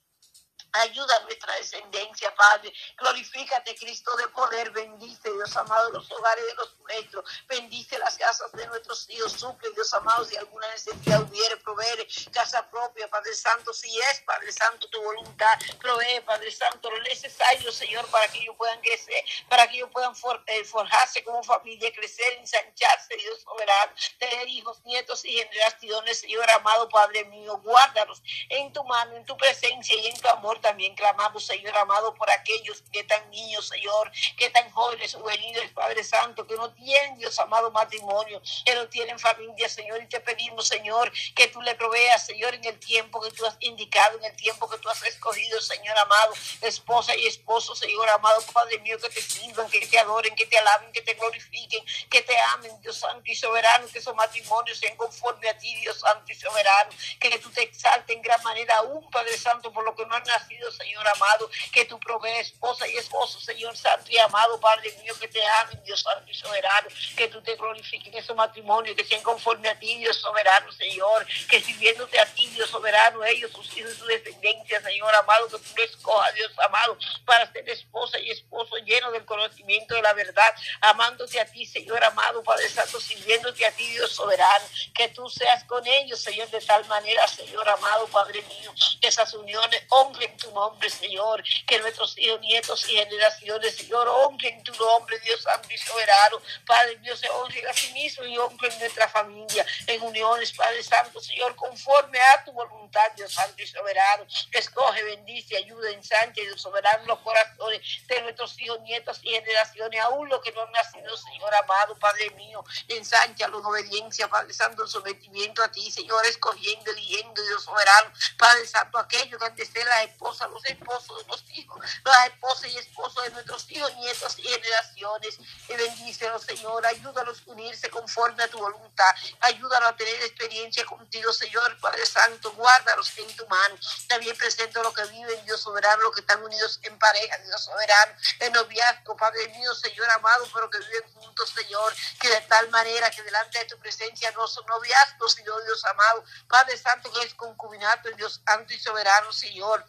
Ayuda 0.73 1.17
a 1.17 1.21
nuestra 1.21 1.55
descendencia, 1.55 2.35
Padre. 2.35 2.73
Glorifícate, 2.99 3.75
Cristo 3.75 4.15
de 4.17 4.29
poder. 4.29 4.71
Bendice, 4.71 5.33
Dios 5.33 5.57
amado, 5.57 5.91
los 5.91 6.11
hogares 6.13 6.45
de 6.47 6.55
los 6.55 6.77
nuestros. 6.81 7.25
Bendice 7.49 7.99
las 7.99 8.17
casas 8.19 8.53
de 8.53 8.67
nuestros 8.67 9.09
hijos. 9.09 9.33
Suple, 9.33 9.71
Dios 9.73 9.93
amado, 9.95 10.25
si 10.25 10.37
alguna 10.37 10.69
necesidad 10.69 11.23
hubiere, 11.23 11.57
provee 11.59 12.07
casa 12.33 12.69
propia, 12.71 13.09
Padre 13.09 13.35
Santo. 13.35 13.73
Si 13.73 13.99
es, 13.99 14.21
Padre 14.21 14.53
Santo, 14.53 14.89
tu 14.89 15.03
voluntad, 15.03 15.59
provee, 15.81 16.21
Padre 16.27 16.51
Santo, 16.53 16.91
lo 16.91 17.01
necesario, 17.03 17.73
Señor, 17.73 18.07
para 18.11 18.29
que 18.29 18.39
ellos 18.39 18.55
puedan 18.57 18.81
crecer, 18.81 19.25
para 19.49 19.67
que 19.69 19.77
ellos 19.77 19.91
puedan 19.91 20.13
eh, 20.47 20.65
forjarse 20.65 21.25
como 21.25 21.43
familia, 21.43 21.93
crecer, 21.93 22.35
ensancharse, 22.39 23.17
Dios 23.17 23.41
soberano, 23.41 23.93
tener 24.19 24.49
hijos, 24.49 24.85
nietos 24.85 25.25
y 25.25 25.33
generaciones, 25.33 26.21
Señor 26.21 26.51
amado, 26.51 26.89
Padre 26.89 27.25
mío. 27.25 27.59
Guárdalos 27.65 28.23
en 28.51 28.73
tu 28.73 28.85
mano, 28.85 29.17
en 29.17 29.25
tu 29.25 29.37
presencia 29.37 29.97
y 29.97 30.07
en 30.09 30.21
tu 30.21 30.29
amor 30.29 30.61
también 30.69 30.95
clamamos, 30.95 31.47
Señor 31.47 31.75
amado, 31.79 32.13
por 32.15 32.31
aquellos 32.31 32.83
que 32.93 33.01
están 33.01 33.31
niños, 33.31 33.67
Señor, 33.67 34.13
que 34.37 34.47
están 34.47 34.71
jóvenes, 34.71 35.15
juveniles, 35.15 35.71
Padre 35.73 36.05
Santo, 36.05 36.47
que 36.47 36.55
no 36.57 36.71
tienen, 36.75 37.17
Dios 37.17 37.39
amado, 37.39 37.71
matrimonio, 37.71 38.43
que 38.67 38.75
no 38.75 38.87
tienen 38.89 39.19
familia, 39.19 39.67
Señor, 39.71 40.03
y 40.03 40.07
te 40.09 40.21
pedimos, 40.21 40.69
Señor, 40.69 41.11
que 41.35 41.49
tú 41.49 41.63
le 41.63 41.75
proveas, 41.75 42.27
Señor, 42.27 42.55
en 42.55 42.67
el 42.67 42.79
tiempo 42.79 43.19
que 43.23 43.31
tú 43.31 43.47
has 43.47 43.57
indicado, 43.61 44.19
en 44.19 44.25
el 44.25 44.37
tiempo 44.37 44.69
que 44.69 44.77
tú 44.77 44.91
has 44.91 45.03
escogido, 45.05 45.59
Señor 45.63 45.97
amado, 45.97 46.35
esposa 46.61 47.17
y 47.17 47.27
esposo, 47.27 47.75
Señor 47.75 48.07
amado, 48.11 48.43
Padre 48.53 48.79
mío, 48.81 48.99
que 48.99 49.09
te 49.09 49.23
sirvan, 49.23 49.71
que 49.71 49.87
te 49.87 49.99
adoren, 49.99 50.35
que 50.35 50.45
te 50.45 50.59
alaben, 50.59 50.93
que 50.93 51.01
te 51.01 51.15
glorifiquen, 51.15 51.83
que 52.11 52.21
te 52.21 52.39
amen, 52.53 52.79
Dios 52.83 52.99
Santo 52.99 53.23
y 53.25 53.35
soberano, 53.35 53.89
que 53.89 54.01
esos 54.01 54.15
matrimonios 54.15 54.77
sean 54.77 54.99
conforme 54.99 55.49
a 55.49 55.57
ti, 55.57 55.75
Dios 55.77 55.99
Santo 56.01 56.31
y 56.31 56.35
soberano, 56.35 56.91
que 57.19 57.39
tú 57.39 57.51
te 57.53 57.63
exaltes 57.63 58.15
en 58.15 58.21
gran 58.21 58.43
manera 58.43 58.77
aún, 58.77 59.09
Padre 59.11 59.39
Santo, 59.39 59.73
por 59.73 59.83
lo 59.83 59.95
que 59.97 60.05
no 60.05 60.15
han 60.15 60.25
nacido 60.25 60.48
Señor 60.73 61.07
amado, 61.07 61.51
que 61.73 61.85
tú 61.85 61.99
provees 62.01 62.49
esposa 62.49 62.87
y 62.89 62.97
esposo, 62.97 63.41
Señor 63.41 63.77
Santo 63.77 64.11
y 64.11 64.19
amado, 64.19 64.59
Padre 64.61 64.93
mío, 65.03 65.15
que 65.21 65.29
te 65.29 65.45
amen, 65.61 65.81
Dios 65.85 66.01
Santo 66.01 66.31
y 66.31 66.35
soberano, 66.35 66.89
que 67.17 67.29
tú 67.29 67.43
te 67.43 67.55
glorifiques 67.57 68.13
en 68.13 68.19
esos 68.19 68.37
matrimonios, 68.37 68.97
que 68.97 69.05
sean 69.05 69.23
conforme 69.23 69.69
a 69.69 69.79
ti, 69.79 69.99
Dios 69.99 70.17
soberano, 70.17 70.71
Señor, 70.73 71.27
que 71.49 71.61
sirviéndote 71.61 72.19
a 72.19 72.27
ti, 72.27 72.47
Dios 72.49 72.71
soberano, 72.71 73.25
ellos, 73.25 73.53
sus 73.53 73.77
hijos 73.77 73.93
y 73.93 73.99
su 73.99 74.07
descendencia, 74.07 74.83
Señor 74.83 75.15
amado, 75.15 75.49
que 75.49 75.59
tú 75.59 75.71
lo 75.77 75.85
escojas, 75.85 76.35
Dios 76.35 76.53
amado, 76.59 76.99
para 77.25 77.51
ser 77.53 77.69
esposa 77.69 78.19
y 78.19 78.31
esposo 78.31 78.77
lleno 78.79 79.11
del 79.11 79.25
conocimiento 79.25 79.95
de 79.95 80.03
la 80.03 80.13
verdad, 80.15 80.55
amándote 80.81 81.41
a 81.41 81.47
ti, 81.47 81.67
Señor 81.67 82.03
amado, 82.05 82.43
Padre 82.43 82.69
Santo, 82.69 83.01
sirviéndote 83.01 83.67
a 83.67 83.73
ti, 83.73 83.89
Dios 83.91 84.13
soberano, 84.13 84.65
que 84.95 85.09
tú 85.09 85.29
seas 85.29 85.65
con 85.65 85.87
ellos, 85.87 86.21
Señor, 86.21 86.49
de 86.51 86.61
tal 86.61 86.85
manera, 86.87 87.27
Señor 87.29 87.69
amado, 87.69 88.07
Padre 88.09 88.43
mío, 88.43 88.73
que 89.01 89.09
esas 89.09 89.33
uniones 89.35 89.83
honren 89.91 90.38
tu 90.39 90.51
nombre, 90.53 90.89
Señor. 90.89 91.43
Que 91.67 91.79
nuestros 91.79 92.17
hijos, 92.19 92.41
nietos 92.41 92.89
y 92.89 92.97
generaciones, 92.97 93.77
Señor, 93.77 94.09
honren 94.09 94.63
tu 94.63 94.73
nombre, 94.75 95.19
Dios 95.21 95.43
Santo 95.43 95.69
y 95.71 95.79
soberano. 95.79 96.41
Padre 96.67 96.97
Dios, 96.97 97.21
se 97.21 97.29
honren 97.29 97.67
a 97.67 97.73
sí 97.73 97.93
mismo 97.93 98.25
y 98.25 98.39
honren 98.39 98.79
nuestra 98.79 99.09
familia 99.09 99.67
en 99.87 100.03
uniones, 100.03 100.53
Padre 100.53 100.83
Santo, 100.83 101.21
Señor, 101.21 101.55
conforme 101.57 102.19
a 102.21 102.45
tu 102.45 102.53
voluntad, 102.53 103.13
Dios 103.17 103.33
Santo 103.33 103.61
y 103.63 103.67
soberano. 103.67 104.27
Escoge, 104.53 105.03
bendice, 105.03 105.57
ayuda, 105.57 105.91
ensancha, 105.91 106.41
Dios 106.41 106.61
soberano, 106.61 107.05
los 107.07 107.19
corazones 107.21 107.81
de 108.07 108.23
nuestros 108.23 108.59
hijos, 108.61 108.81
nietos 108.81 109.21
y 109.23 109.31
generaciones, 109.31 110.01
aún 110.01 110.29
los 110.29 110.41
que 110.41 110.53
no 110.53 110.63
han 110.63 110.73
nacido, 110.73 111.17
Señor 111.17 111.55
amado, 111.55 111.97
Padre 111.99 112.31
mío, 112.31 112.65
ensancha 112.89 113.47
en 113.47 113.55
obediencia, 113.55 114.29
Padre 114.29 114.53
Santo, 114.53 114.83
en 114.83 114.89
sometimiento 114.89 115.63
a 115.63 115.71
ti, 115.71 115.91
Señor, 115.91 116.25
escogiendo, 116.27 116.91
eligiendo, 116.91 117.43
Dios 117.43 117.65
soberano, 117.65 118.13
Padre 118.37 118.67
Santo, 118.67 118.99
aquellos 118.99 119.39
que 119.39 119.47
han 119.47 119.57
de 119.57 119.67
ser 119.67 119.89
esposas, 120.29 120.51
los 120.51 120.65
esposos 120.65 121.19
de 121.19 121.31
los 121.31 121.45
hijos, 121.55 121.85
las 122.05 122.27
esposas 122.27 122.71
y 122.71 122.79
esposos 122.79 123.25
de 123.25 123.31
nuestros 123.31 123.71
hijos, 123.71 123.95
nietos 123.97 124.39
y 124.39 124.43
generaciones, 124.43 125.39
y 125.69 125.75
bendícelos, 125.75 126.43
Señor, 126.43 126.87
ayúdalos 126.87 127.43
a 127.47 127.51
unirse 127.51 127.91
conforme 127.91 128.43
a 128.43 128.49
tu 128.49 128.59
voluntad, 128.59 129.15
ayúdalos 129.41 129.89
a 129.89 129.97
tener 129.97 130.15
experiencia 130.23 130.85
contigo, 130.85 131.33
Señor, 131.33 131.79
Padre 131.81 132.05
Santo, 132.07 132.53
guárdalos 132.53 133.17
en 133.19 133.37
tu 133.37 133.47
mano, 133.47 133.77
también 134.09 134.37
presento 134.37 134.83
lo 134.83 134.93
que 134.93 135.05
viven, 135.07 135.45
Dios 135.45 135.61
soberano, 135.61 136.03
los 136.03 136.15
que 136.15 136.21
están 136.21 136.43
unidos 136.43 136.79
en 136.83 136.99
pareja, 136.99 137.39
Dios 137.39 137.65
soberano, 137.65 138.13
en 138.41 138.53
noviazgo, 138.53 139.17
Padre 139.17 139.49
mío, 139.49 139.75
Señor 139.75 140.09
amado, 140.11 140.47
pero 140.53 140.71
que 140.71 140.79
viven 140.79 141.13
juntos, 141.15 141.51
Señor, 141.51 141.95
que 142.21 142.29
de 142.29 142.41
tal 142.43 142.69
manera 142.71 143.11
que 143.11 143.23
delante 143.23 143.59
de 143.59 143.65
tu 143.67 143.79
presencia 143.79 144.31
no 144.33 144.47
son 144.47 144.67
noviazgos, 144.67 145.33
sino 145.33 145.59
Dios 145.61 145.85
amado, 145.85 146.25
Padre 146.49 146.77
Santo, 146.77 147.11
que 147.13 147.23
es 147.23 147.35
concubinato, 147.35 148.11
Dios 148.11 148.41
santo 148.45 148.73
y 148.73 148.79
soberano, 148.79 149.33
Señor 149.33 149.85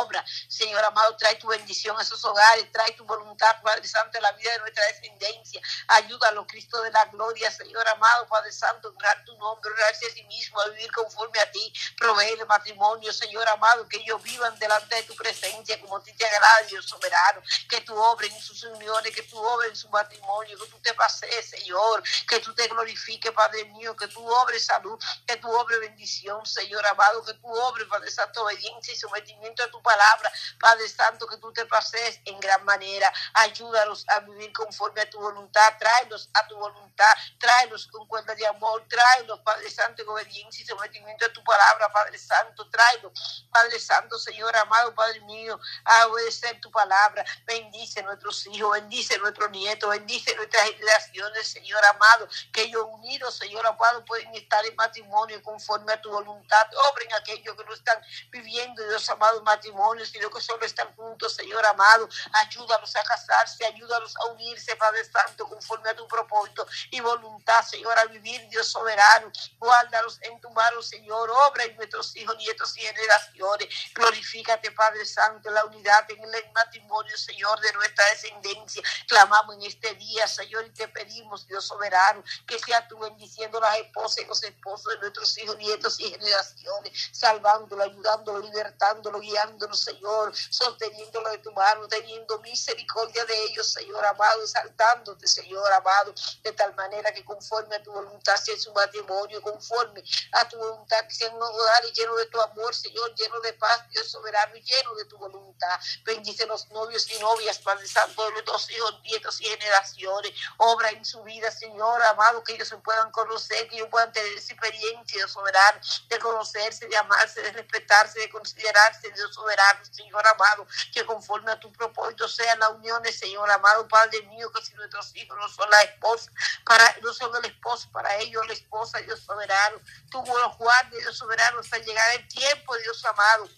obra. 0.00 0.24
Señor 0.48 0.84
amado, 0.84 1.16
trae 1.16 1.36
tu 1.36 1.48
bendición 1.48 1.98
a 1.98 2.02
esos 2.02 2.24
hogares, 2.24 2.70
trae 2.72 2.92
tu 2.92 3.04
voluntad, 3.04 3.60
Padre 3.62 3.86
Santo, 3.86 4.18
en 4.18 4.22
la 4.22 4.32
vida 4.32 4.52
de 4.52 4.58
nuestra 4.58 4.84
descendencia. 4.86 5.60
Ayúdalo, 5.88 6.46
Cristo 6.46 6.80
de 6.82 6.90
la 6.90 7.04
gloria, 7.06 7.50
Señor 7.50 7.86
amado, 7.88 8.26
Padre 8.28 8.52
Santo, 8.52 8.88
honrar 8.88 9.24
tu 9.24 9.36
nombre, 9.38 9.70
honrarse 9.70 10.06
a 10.06 10.10
sí 10.10 10.22
mismo, 10.24 10.60
a 10.60 10.68
vivir 10.68 10.90
conforme 10.92 11.38
a 11.40 11.50
ti. 11.50 11.72
Proveer 11.96 12.46
matrimonio, 12.46 13.12
Señor 13.12 13.48
amado, 13.48 13.88
que 13.88 13.98
ellos 13.98 14.22
vivan 14.22 14.58
delante 14.58 14.96
de 14.96 15.02
tu 15.04 15.14
presencia, 15.14 15.80
como 15.80 15.96
a 15.96 16.02
ti 16.02 16.12
te 16.12 16.26
agrada, 16.26 16.62
Dios 16.68 16.86
soberano. 16.86 17.42
Que 17.68 17.80
tú 17.82 17.94
obres 17.96 18.32
en 18.32 18.40
sus 18.40 18.62
uniones, 18.64 19.14
que 19.14 19.22
tú 19.22 19.38
obres 19.38 19.70
en 19.70 19.76
su 19.76 19.88
matrimonio, 19.88 20.58
que 20.58 20.66
tú 20.66 20.78
te 20.80 20.94
pases, 20.94 21.50
Señor, 21.50 22.02
que 22.28 22.40
tú 22.40 22.54
te 22.54 22.66
glorifiques, 22.68 23.32
Padre 23.32 23.64
mío, 23.66 23.96
que 23.96 24.08
tú 24.08 24.26
obres 24.26 24.66
salud, 24.66 24.98
que 25.26 25.36
tú 25.36 25.50
obres 25.50 25.80
bendición, 25.80 26.44
Señor 26.46 26.86
amado, 26.86 27.24
que 27.24 27.34
tú 27.34 27.48
obres, 27.48 27.86
Padre 27.88 28.10
Santo, 28.10 28.42
obediencia 28.42 28.92
y 28.92 28.96
sometimiento 28.96 29.62
a 29.62 29.70
tu 29.70 29.77
palabra, 29.82 30.30
Padre 30.58 30.88
Santo, 30.88 31.26
que 31.26 31.36
tú 31.38 31.52
te 31.52 31.64
pases 31.66 32.20
en 32.24 32.38
gran 32.40 32.64
manera. 32.64 33.12
Ayúdalos 33.34 34.04
a 34.08 34.20
vivir 34.20 34.52
conforme 34.52 35.00
a 35.02 35.10
tu 35.10 35.18
voluntad, 35.18 35.78
tráelos 35.78 36.28
a 36.34 36.46
tu 36.46 36.56
voluntad, 36.56 37.12
tráelos 37.38 37.86
con 37.88 38.06
cuenta 38.06 38.34
de 38.34 38.46
amor, 38.46 38.84
tráelos, 38.88 39.40
Padre 39.40 39.70
Santo, 39.70 40.02
en 40.02 40.08
obediencia 40.08 40.62
y 40.62 40.66
sometimiento 40.66 41.26
a 41.26 41.32
tu 41.32 41.42
palabra, 41.44 41.88
Padre 41.92 42.18
Santo, 42.18 42.68
tráelos, 42.70 43.46
Padre 43.50 43.78
Santo, 43.78 44.18
Señor 44.18 44.54
amado, 44.56 44.94
Padre 44.94 45.20
mío, 45.20 45.58
a 45.84 46.06
obedecer 46.06 46.60
tu 46.60 46.70
palabra. 46.70 47.24
Bendice 47.46 48.02
nuestros 48.02 48.46
hijos, 48.46 48.72
bendice 48.72 49.18
nuestros 49.18 49.50
nietos, 49.50 49.90
bendice 49.90 50.34
nuestras 50.36 50.64
generaciones, 50.70 51.48
Señor 51.48 51.84
amado, 51.86 52.28
que 52.52 52.62
ellos 52.62 52.84
unidos, 52.90 53.36
Señor 53.36 53.66
amado, 53.66 54.04
pueden 54.04 54.34
estar 54.34 54.64
en 54.66 54.76
matrimonio 54.76 55.42
conforme 55.42 55.92
a 55.92 56.00
tu 56.00 56.10
voluntad. 56.10 56.66
Obren 56.90 57.12
aquellos 57.14 57.56
que 57.56 57.64
no 57.64 57.74
están 57.74 58.00
viviendo, 58.30 58.86
Dios 58.88 59.08
amado, 59.10 59.42
matrimonio 59.42 59.67
sino 60.04 60.30
que 60.30 60.40
solo 60.40 60.64
están 60.64 60.94
juntos, 60.94 61.34
Señor 61.34 61.64
amado. 61.66 62.08
Ayúdalos 62.32 62.94
a 62.96 63.02
casarse, 63.02 63.64
ayúdalos 63.64 64.14
a 64.16 64.26
unirse, 64.26 64.74
Padre 64.76 65.04
Santo, 65.04 65.46
conforme 65.48 65.90
a 65.90 65.96
tu 65.96 66.06
propósito 66.08 66.66
y 66.90 67.00
voluntad, 67.00 67.62
Señor, 67.64 67.98
a 67.98 68.06
vivir, 68.06 68.48
Dios 68.48 68.68
soberano. 68.68 69.30
Guárdalos 69.58 70.18
en 70.22 70.40
tu 70.40 70.50
mano, 70.50 70.82
Señor. 70.82 71.30
Obra 71.30 71.64
en 71.64 71.76
nuestros 71.76 72.14
hijos, 72.16 72.36
nietos 72.36 72.76
y 72.76 72.80
generaciones. 72.80 73.68
Glorifícate, 73.94 74.70
Padre 74.72 75.04
Santo, 75.04 75.50
la 75.50 75.64
unidad 75.64 76.10
en 76.10 76.22
el 76.22 76.52
matrimonio, 76.52 77.16
Señor, 77.16 77.60
de 77.60 77.72
nuestra 77.72 78.04
descendencia. 78.06 78.82
Clamamos 79.06 79.56
en 79.56 79.62
este 79.62 79.94
día, 79.94 80.26
Señor, 80.26 80.66
y 80.66 80.70
te 80.70 80.88
pedimos, 80.88 81.46
Dios 81.46 81.66
soberano, 81.66 82.22
que 82.46 82.58
sea 82.58 82.86
tú 82.88 82.98
bendiciendo 82.98 83.60
las 83.60 83.76
esposas 83.78 84.24
y 84.24 84.26
los 84.26 84.42
esposos 84.42 84.92
de 84.94 85.00
nuestros 85.00 85.36
hijos, 85.38 85.56
nietos 85.56 86.00
y 86.00 86.10
generaciones, 86.10 87.10
salvándolo, 87.12 87.82
ayudándolo, 87.82 88.40
libertándolo, 88.40 89.20
guiando 89.20 89.47
Señor, 89.72 90.32
sosteniéndolo 90.50 91.30
de 91.30 91.38
tu 91.38 91.52
mano, 91.52 91.88
teniendo 91.88 92.38
misericordia 92.40 93.24
de 93.24 93.44
ellos, 93.44 93.72
Señor 93.72 94.04
amado, 94.04 94.42
exaltándote, 94.42 95.26
Señor 95.26 95.72
amado, 95.72 96.12
de 96.42 96.52
tal 96.52 96.74
manera 96.74 97.12
que 97.12 97.24
conforme 97.24 97.76
a 97.76 97.82
tu 97.82 97.92
voluntad 97.92 98.36
sea 98.36 98.58
su 98.58 98.72
matrimonio, 98.72 99.40
conforme 99.42 100.02
a 100.32 100.48
tu 100.48 100.58
voluntad 100.58 101.06
que 101.06 101.14
sea 101.14 101.30
un 101.30 101.42
hogar 101.42 101.84
lleno 101.94 102.14
de 102.16 102.26
tu 102.26 102.40
amor, 102.40 102.74
Señor, 102.74 103.14
lleno 103.14 103.40
de 103.40 103.52
paz, 103.54 103.88
Dios 103.90 104.10
soberano 104.10 104.54
lleno 104.54 104.94
de 104.94 105.04
tu 105.06 105.16
voluntad. 105.18 105.80
Bendice 106.04 106.46
los 106.46 106.68
novios 106.70 107.10
y 107.10 107.18
novias, 107.18 107.58
Padre 107.58 107.86
Santo, 107.86 108.24
de 108.24 108.32
nuestros 108.32 108.70
hijos, 108.70 109.00
nietos 109.02 109.40
y 109.40 109.44
generaciones. 109.44 110.32
Obra 110.58 110.90
en 110.90 111.04
su 111.04 111.22
vida, 111.22 111.50
Señor 111.50 112.02
amado, 112.02 112.42
que 112.44 112.54
ellos 112.54 112.68
se 112.68 112.76
puedan 112.78 113.10
conocer, 113.10 113.68
que 113.68 113.76
ellos 113.76 113.88
puedan 113.90 114.12
tener 114.12 114.32
esa 114.32 114.52
experiencia, 114.52 115.16
Dios 115.16 115.32
soberano, 115.32 115.80
de 116.08 116.18
conocerse, 116.18 116.86
de 116.86 116.96
amarse, 116.96 117.42
de 117.42 117.52
respetarse, 117.52 118.20
de 118.20 118.28
considerarse, 118.30 119.10
Dios 119.12 119.34
soberano 119.38 119.84
Señor 119.84 120.26
amado, 120.26 120.66
que 120.92 121.04
conforme 121.04 121.52
a 121.52 121.60
tu 121.60 121.72
propósito 121.72 122.28
sean 122.28 122.58
las 122.58 122.70
uniones, 122.70 123.18
Señor 123.18 123.50
amado, 123.50 123.86
Padre 123.88 124.22
mío, 124.22 124.50
que 124.52 124.64
si 124.64 124.74
nuestros 124.74 125.14
hijos 125.16 125.36
no 125.38 125.48
son 125.48 125.68
la 125.70 125.82
esposa, 125.82 126.30
para, 126.64 126.96
no 127.02 127.12
son 127.12 127.34
el 127.36 127.50
esposo, 127.50 127.88
para 127.92 128.16
ellos 128.16 128.46
la 128.46 128.52
esposa, 128.52 128.98
Dios 128.98 129.20
soberano, 129.20 129.80
tú 130.10 130.22
los 130.26 130.56
guardes, 130.56 131.00
Dios 131.00 131.16
soberano, 131.16 131.60
hasta 131.60 131.78
llegar 131.78 132.06
el 132.16 132.28
tiempo, 132.28 132.76
Dios 132.78 133.04
amado 133.04 133.48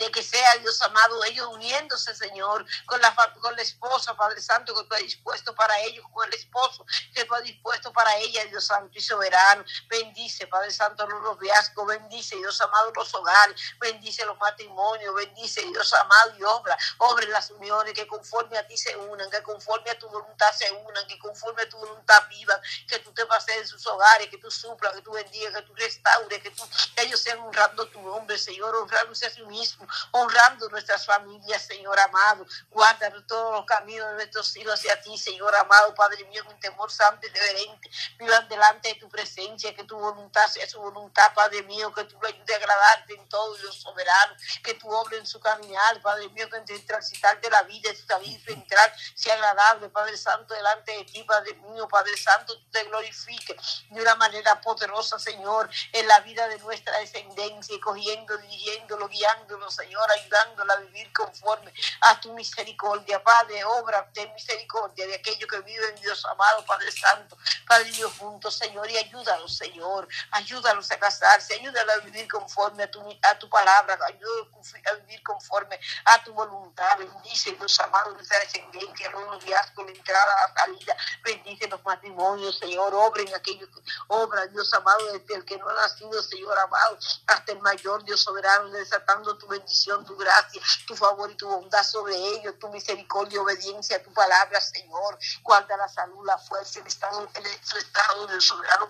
de 0.00 0.10
que 0.10 0.22
sea 0.22 0.56
Dios 0.56 0.80
amado, 0.80 1.22
ellos 1.24 1.46
uniéndose, 1.48 2.14
Señor, 2.14 2.64
con 2.86 3.00
la, 3.02 3.14
con 3.38 3.54
la 3.54 3.62
esposa, 3.62 4.16
Padre 4.16 4.40
Santo, 4.40 4.74
que 4.74 4.84
tú 4.84 4.94
has 4.94 5.02
dispuesto 5.02 5.54
para 5.54 5.78
ellos, 5.80 6.04
con 6.12 6.26
el 6.26 6.34
esposo 6.34 6.86
que 7.14 7.24
tú 7.26 7.34
has 7.34 7.42
dispuesto 7.42 7.92
para 7.92 8.16
ella, 8.16 8.44
Dios 8.46 8.64
Santo 8.64 8.90
y 8.96 9.00
soberano. 9.02 9.62
Bendice, 9.88 10.46
Padre 10.46 10.70
Santo, 10.70 11.06
los 11.06 11.22
noviazgos, 11.22 11.86
bendice, 11.86 12.34
Dios 12.36 12.58
amado, 12.62 12.90
los 12.96 13.14
hogares, 13.14 13.60
bendice 13.78 14.24
los 14.24 14.38
matrimonios, 14.38 15.14
bendice, 15.14 15.60
Dios 15.62 15.92
amado, 15.92 16.34
y 16.38 16.44
obra, 16.44 16.76
obra 16.98 17.26
las 17.26 17.50
uniones, 17.50 17.92
que 17.92 18.06
conforme 18.06 18.56
a 18.56 18.66
ti 18.66 18.78
se 18.78 18.96
unan, 18.96 19.30
que 19.30 19.42
conforme 19.42 19.90
a 19.90 19.98
tu 19.98 20.08
voluntad 20.08 20.50
se 20.52 20.70
unan, 20.72 21.06
que 21.06 21.18
conforme 21.18 21.62
a 21.62 21.68
tu 21.68 21.76
voluntad 21.76 22.26
vivan, 22.30 22.58
que 22.88 22.98
tú 23.00 23.12
te 23.12 23.26
pases 23.26 23.56
en 23.56 23.68
sus 23.68 23.86
hogares, 23.86 24.28
que 24.28 24.38
tú 24.38 24.50
suplas, 24.50 24.94
que 24.94 25.02
tú 25.02 25.12
bendigas, 25.12 25.54
que 25.54 25.62
tú 25.62 25.74
restaures, 25.74 26.42
que, 26.42 26.50
tú, 26.50 26.62
que 26.96 27.02
ellos 27.02 27.20
sean 27.20 27.38
honrando 27.40 27.86
tu 27.88 28.00
nombre, 28.00 28.38
Señor, 28.38 28.74
honrándose 28.74 29.26
a 29.26 29.30
sí 29.30 29.42
mismo, 29.42 29.86
honrando 30.12 30.68
nuestras 30.68 31.04
familias, 31.06 31.62
Señor 31.62 31.98
amado. 31.98 32.46
Guarda 32.70 33.12
todos 33.26 33.52
los 33.54 33.66
caminos 33.66 34.08
de 34.08 34.14
nuestros 34.14 34.56
hijos 34.56 34.74
hacia 34.74 35.00
ti, 35.02 35.16
Señor 35.18 35.54
amado, 35.56 35.94
Padre 35.94 36.24
mío, 36.24 36.44
con 36.44 36.58
temor 36.60 36.90
santo 36.90 37.26
y 37.26 37.30
reverente. 37.30 37.90
Vivan 38.18 38.48
delante 38.48 38.88
de 38.88 38.94
tu 38.96 39.08
presencia, 39.08 39.74
que 39.74 39.84
tu 39.84 39.98
voluntad 39.98 40.46
sea 40.48 40.68
su 40.68 40.80
voluntad, 40.80 41.32
Padre 41.34 41.62
mío, 41.64 41.92
que 41.92 42.04
tú 42.04 42.18
lo 42.20 42.28
ayudes 42.28 42.50
a 42.50 42.56
agradarte 42.56 43.14
en 43.14 43.28
todo, 43.28 43.54
Dios 43.56 43.76
soberano, 43.80 44.34
que 44.62 44.74
tú 44.74 44.88
obres 44.88 45.20
en 45.20 45.26
su 45.26 45.40
caminar, 45.40 46.00
Padre 46.02 46.28
mío, 46.30 46.48
que 46.50 46.56
entre 46.56 46.78
transitar 46.80 47.40
de 47.40 47.50
la 47.50 47.62
vida, 47.62 47.90
su 47.94 48.18
vida 48.20 48.40
entrar, 48.48 48.94
sea 49.14 49.34
agradable, 49.34 49.88
Padre 49.90 50.16
Santo, 50.16 50.54
delante 50.54 50.92
de 50.92 51.04
ti, 51.04 51.22
Padre 51.24 51.54
mío, 51.54 51.88
Padre 51.88 52.16
Santo, 52.16 52.58
tú 52.58 52.70
te 52.70 52.84
glorifique 52.84 53.56
de 53.90 54.00
una 54.00 54.14
manera 54.16 54.60
poderosa, 54.60 55.18
Señor, 55.18 55.68
en 55.92 56.06
la 56.08 56.20
vida 56.20 56.48
de 56.48 56.58
nuestra 56.58 56.98
descendencia, 56.98 57.76
cogiendo, 57.82 58.36
dirigiéndolo, 58.38 59.08
guiándolo, 59.08 59.70
Señor, 59.80 60.06
ayudándola 60.10 60.74
a 60.74 60.80
vivir 60.80 61.10
conforme 61.12 61.72
a 62.02 62.20
tu 62.20 62.32
misericordia, 62.34 63.22
Padre, 63.22 63.64
obra 63.64 64.06
de 64.12 64.28
misericordia 64.28 65.06
de 65.06 65.14
aquellos 65.14 65.48
que 65.48 65.60
viven, 65.60 65.94
Dios 65.96 66.24
amado, 66.26 66.64
Padre 66.66 66.92
Santo, 66.92 67.38
Padre 67.66 67.90
Dios 67.92 68.12
juntos, 68.18 68.56
Señor, 68.56 68.90
y 68.90 68.98
ayúdalos, 68.98 69.56
Señor, 69.56 70.06
ayúdalos 70.32 70.90
a 70.90 70.98
casarse, 70.98 71.54
ayúdalos 71.54 71.96
a 71.96 71.98
vivir 72.00 72.28
conforme 72.28 72.82
a 72.82 72.90
tu, 72.90 73.00
a 73.22 73.38
tu 73.38 73.48
palabra, 73.48 73.98
ayúdalos 74.06 74.74
a 74.86 74.94
vivir 74.96 75.22
conforme 75.22 75.80
a 76.04 76.22
tu 76.22 76.34
voluntad, 76.34 76.98
bendice, 76.98 77.52
Dios 77.52 77.80
amado, 77.80 78.12
nuestra 78.12 78.38
descendencia, 78.40 79.10
los 79.10 79.26
noviazgos, 79.26 79.86
la 79.86 79.92
entrada, 79.92 80.34
la 80.46 80.60
salida, 80.60 80.96
bendice 81.22 81.68
los 81.68 81.82
matrimonios, 81.84 82.58
Señor, 82.58 82.94
obren 82.94 83.34
aquellos, 83.34 83.70
obra, 84.08 84.46
Dios 84.48 84.72
amado, 84.74 85.12
desde 85.12 85.36
el 85.36 85.44
que 85.44 85.56
no 85.56 85.68
ha 85.70 85.74
nacido, 85.74 86.22
Señor 86.22 86.58
amado, 86.58 86.98
hasta 87.26 87.52
el 87.52 87.60
mayor, 87.60 88.04
Dios 88.04 88.20
soberano, 88.20 88.68
desatando 88.68 89.38
tu 89.38 89.46
bendición 89.46 89.69
tu 90.04 90.16
gracia, 90.16 90.60
tu 90.86 90.96
favor 90.96 91.30
y 91.30 91.34
tu 91.36 91.48
bondad 91.48 91.82
sobre 91.82 92.14
ellos, 92.16 92.58
tu 92.58 92.68
misericordia 92.68 93.36
y 93.36 93.38
obediencia 93.38 93.96
a 93.96 94.02
tu 94.02 94.12
palabra, 94.12 94.60
Señor. 94.60 95.18
Guarda 95.42 95.76
la 95.76 95.88
salud, 95.88 96.24
la 96.26 96.38
fuerza, 96.38 96.80
el 96.80 96.86
estado, 96.86 97.28
el, 97.34 97.44
su 97.62 97.76
estado, 97.78 98.28
el 98.28 98.40
soberano, 98.40 98.88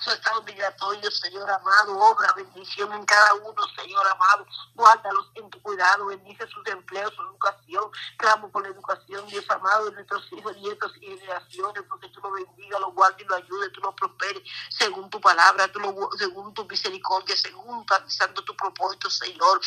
su 0.00 0.10
estado 0.10 0.42
migratorio, 0.42 1.10
Señor 1.10 1.50
amado. 1.50 1.98
Obra 1.98 2.32
bendición 2.36 2.92
en 2.92 3.04
cada 3.04 3.34
uno, 3.34 3.62
Señor 3.76 4.06
amado. 4.06 4.46
Guárdalos 4.74 5.30
en 5.34 5.48
tu 5.50 5.62
cuidado, 5.62 6.06
bendice 6.06 6.46
sus 6.48 6.66
empleos, 6.66 7.12
su 7.14 7.22
educación. 7.22 7.90
Clamo 8.18 8.50
por 8.50 8.62
la 8.62 8.68
educación, 8.68 9.26
Dios 9.28 9.44
amado, 9.48 9.86
de 9.86 9.92
nuestros 9.92 10.22
hijos, 10.32 10.56
nietos 10.58 10.92
y 11.00 11.06
generaciones, 11.06 11.82
porque 11.88 12.08
tú 12.10 12.20
lo 12.20 12.32
bendiga, 12.32 12.78
lo 12.78 12.92
guardes 12.92 13.22
y 13.22 13.24
lo 13.24 13.36
ayudes, 13.36 13.72
tú 13.72 13.80
lo 13.80 13.94
prosperes 13.94 14.42
según 14.68 15.10
tu 15.10 15.20
palabra, 15.20 15.70
tú 15.72 15.80
lo, 15.80 16.10
según 16.16 16.52
tu 16.54 16.64
misericordia, 16.66 17.36
según 17.36 17.86
realizando 17.88 18.42
tu 18.44 18.54
propósito, 18.56 19.10
Señor. 19.10 19.60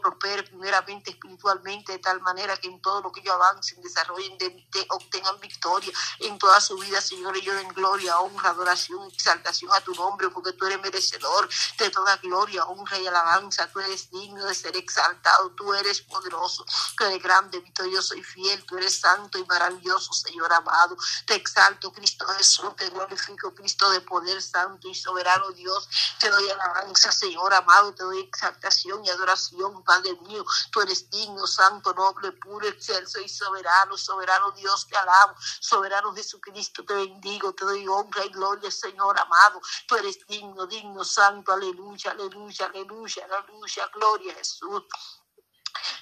Prosperes 0.00 0.48
primeramente 0.48 1.10
espiritualmente, 1.10 1.92
de 1.92 1.98
tal 1.98 2.20
manera 2.20 2.56
que 2.56 2.68
en 2.68 2.80
todo 2.80 3.02
lo 3.02 3.12
que 3.12 3.20
ellos 3.20 3.34
avancen, 3.34 3.80
desarrollen, 3.82 4.38
de, 4.38 4.50
de, 4.50 4.86
obtengan 4.90 5.38
victoria 5.40 5.92
en 6.20 6.38
toda 6.38 6.60
su 6.60 6.76
vida, 6.78 7.00
Señor. 7.00 7.36
Ellos 7.36 7.56
den 7.56 7.68
gloria, 7.68 8.18
honra, 8.18 8.50
adoración, 8.50 9.08
exaltación 9.10 9.70
a 9.74 9.80
tu 9.80 9.94
nombre, 9.94 10.28
porque 10.30 10.52
tú 10.52 10.66
eres 10.66 10.80
merecedor 10.80 11.48
de 11.78 11.90
toda 11.90 12.16
gloria, 12.18 12.64
honra 12.64 12.98
y 12.98 13.06
alabanza. 13.06 13.68
Tú 13.72 13.80
eres 13.80 14.10
digno 14.10 14.44
de 14.44 14.54
ser 14.54 14.76
exaltado, 14.76 15.50
tú 15.50 15.74
eres 15.74 16.00
poderoso, 16.02 16.64
tú 16.96 17.04
eres 17.04 17.22
grande, 17.22 17.60
victorioso 17.60 18.14
y 18.14 18.22
fiel, 18.22 18.64
tú 18.66 18.76
eres 18.76 18.98
santo 18.98 19.38
y 19.38 19.44
maravilloso, 19.44 20.12
Señor 20.12 20.52
amado. 20.52 20.96
Te 21.26 21.34
exalto, 21.34 21.92
Cristo 21.92 22.26
Jesús, 22.28 22.74
te 22.76 22.88
glorifico, 22.90 23.54
Cristo 23.54 23.90
de 23.90 24.00
poder 24.00 24.42
santo 24.42 24.88
y 24.88 24.94
soberano 24.94 25.50
Dios. 25.50 25.88
Te 26.18 26.30
doy 26.30 26.48
alabanza, 26.50 27.12
Señor 27.12 27.52
amado, 27.54 27.94
te 27.94 28.02
doy 28.02 28.20
exaltación 28.20 29.04
y 29.04 29.10
adoración, 29.10 29.82
Padre 29.86 30.14
mío. 30.28 30.44
Tú 30.72 30.82
eres 30.82 31.08
digno, 31.10 31.46
santo, 31.46 31.94
noble, 31.94 32.32
puro, 32.32 32.68
excelso 32.68 33.20
y 33.20 33.28
soberano, 33.30 33.96
soberano 33.96 34.52
Dios, 34.52 34.86
te 34.88 34.96
alabo, 34.96 35.34
soberano 35.60 36.14
Jesucristo, 36.14 36.84
te 36.84 36.94
bendigo, 36.94 37.54
te 37.54 37.64
doy 37.64 37.88
honra 37.88 38.26
y 38.26 38.30
gloria, 38.30 38.70
Señor 38.70 39.18
amado. 39.20 39.60
Tú 39.88 39.96
eres 39.96 40.18
digno, 40.28 40.66
digno, 40.66 41.04
santo, 41.04 41.52
aleluya, 41.52 42.12
aleluya, 42.12 42.66
aleluya, 42.66 43.26
aleluya, 43.26 43.90
gloria 43.94 44.32
a 44.34 44.36
Jesús. 44.36 44.84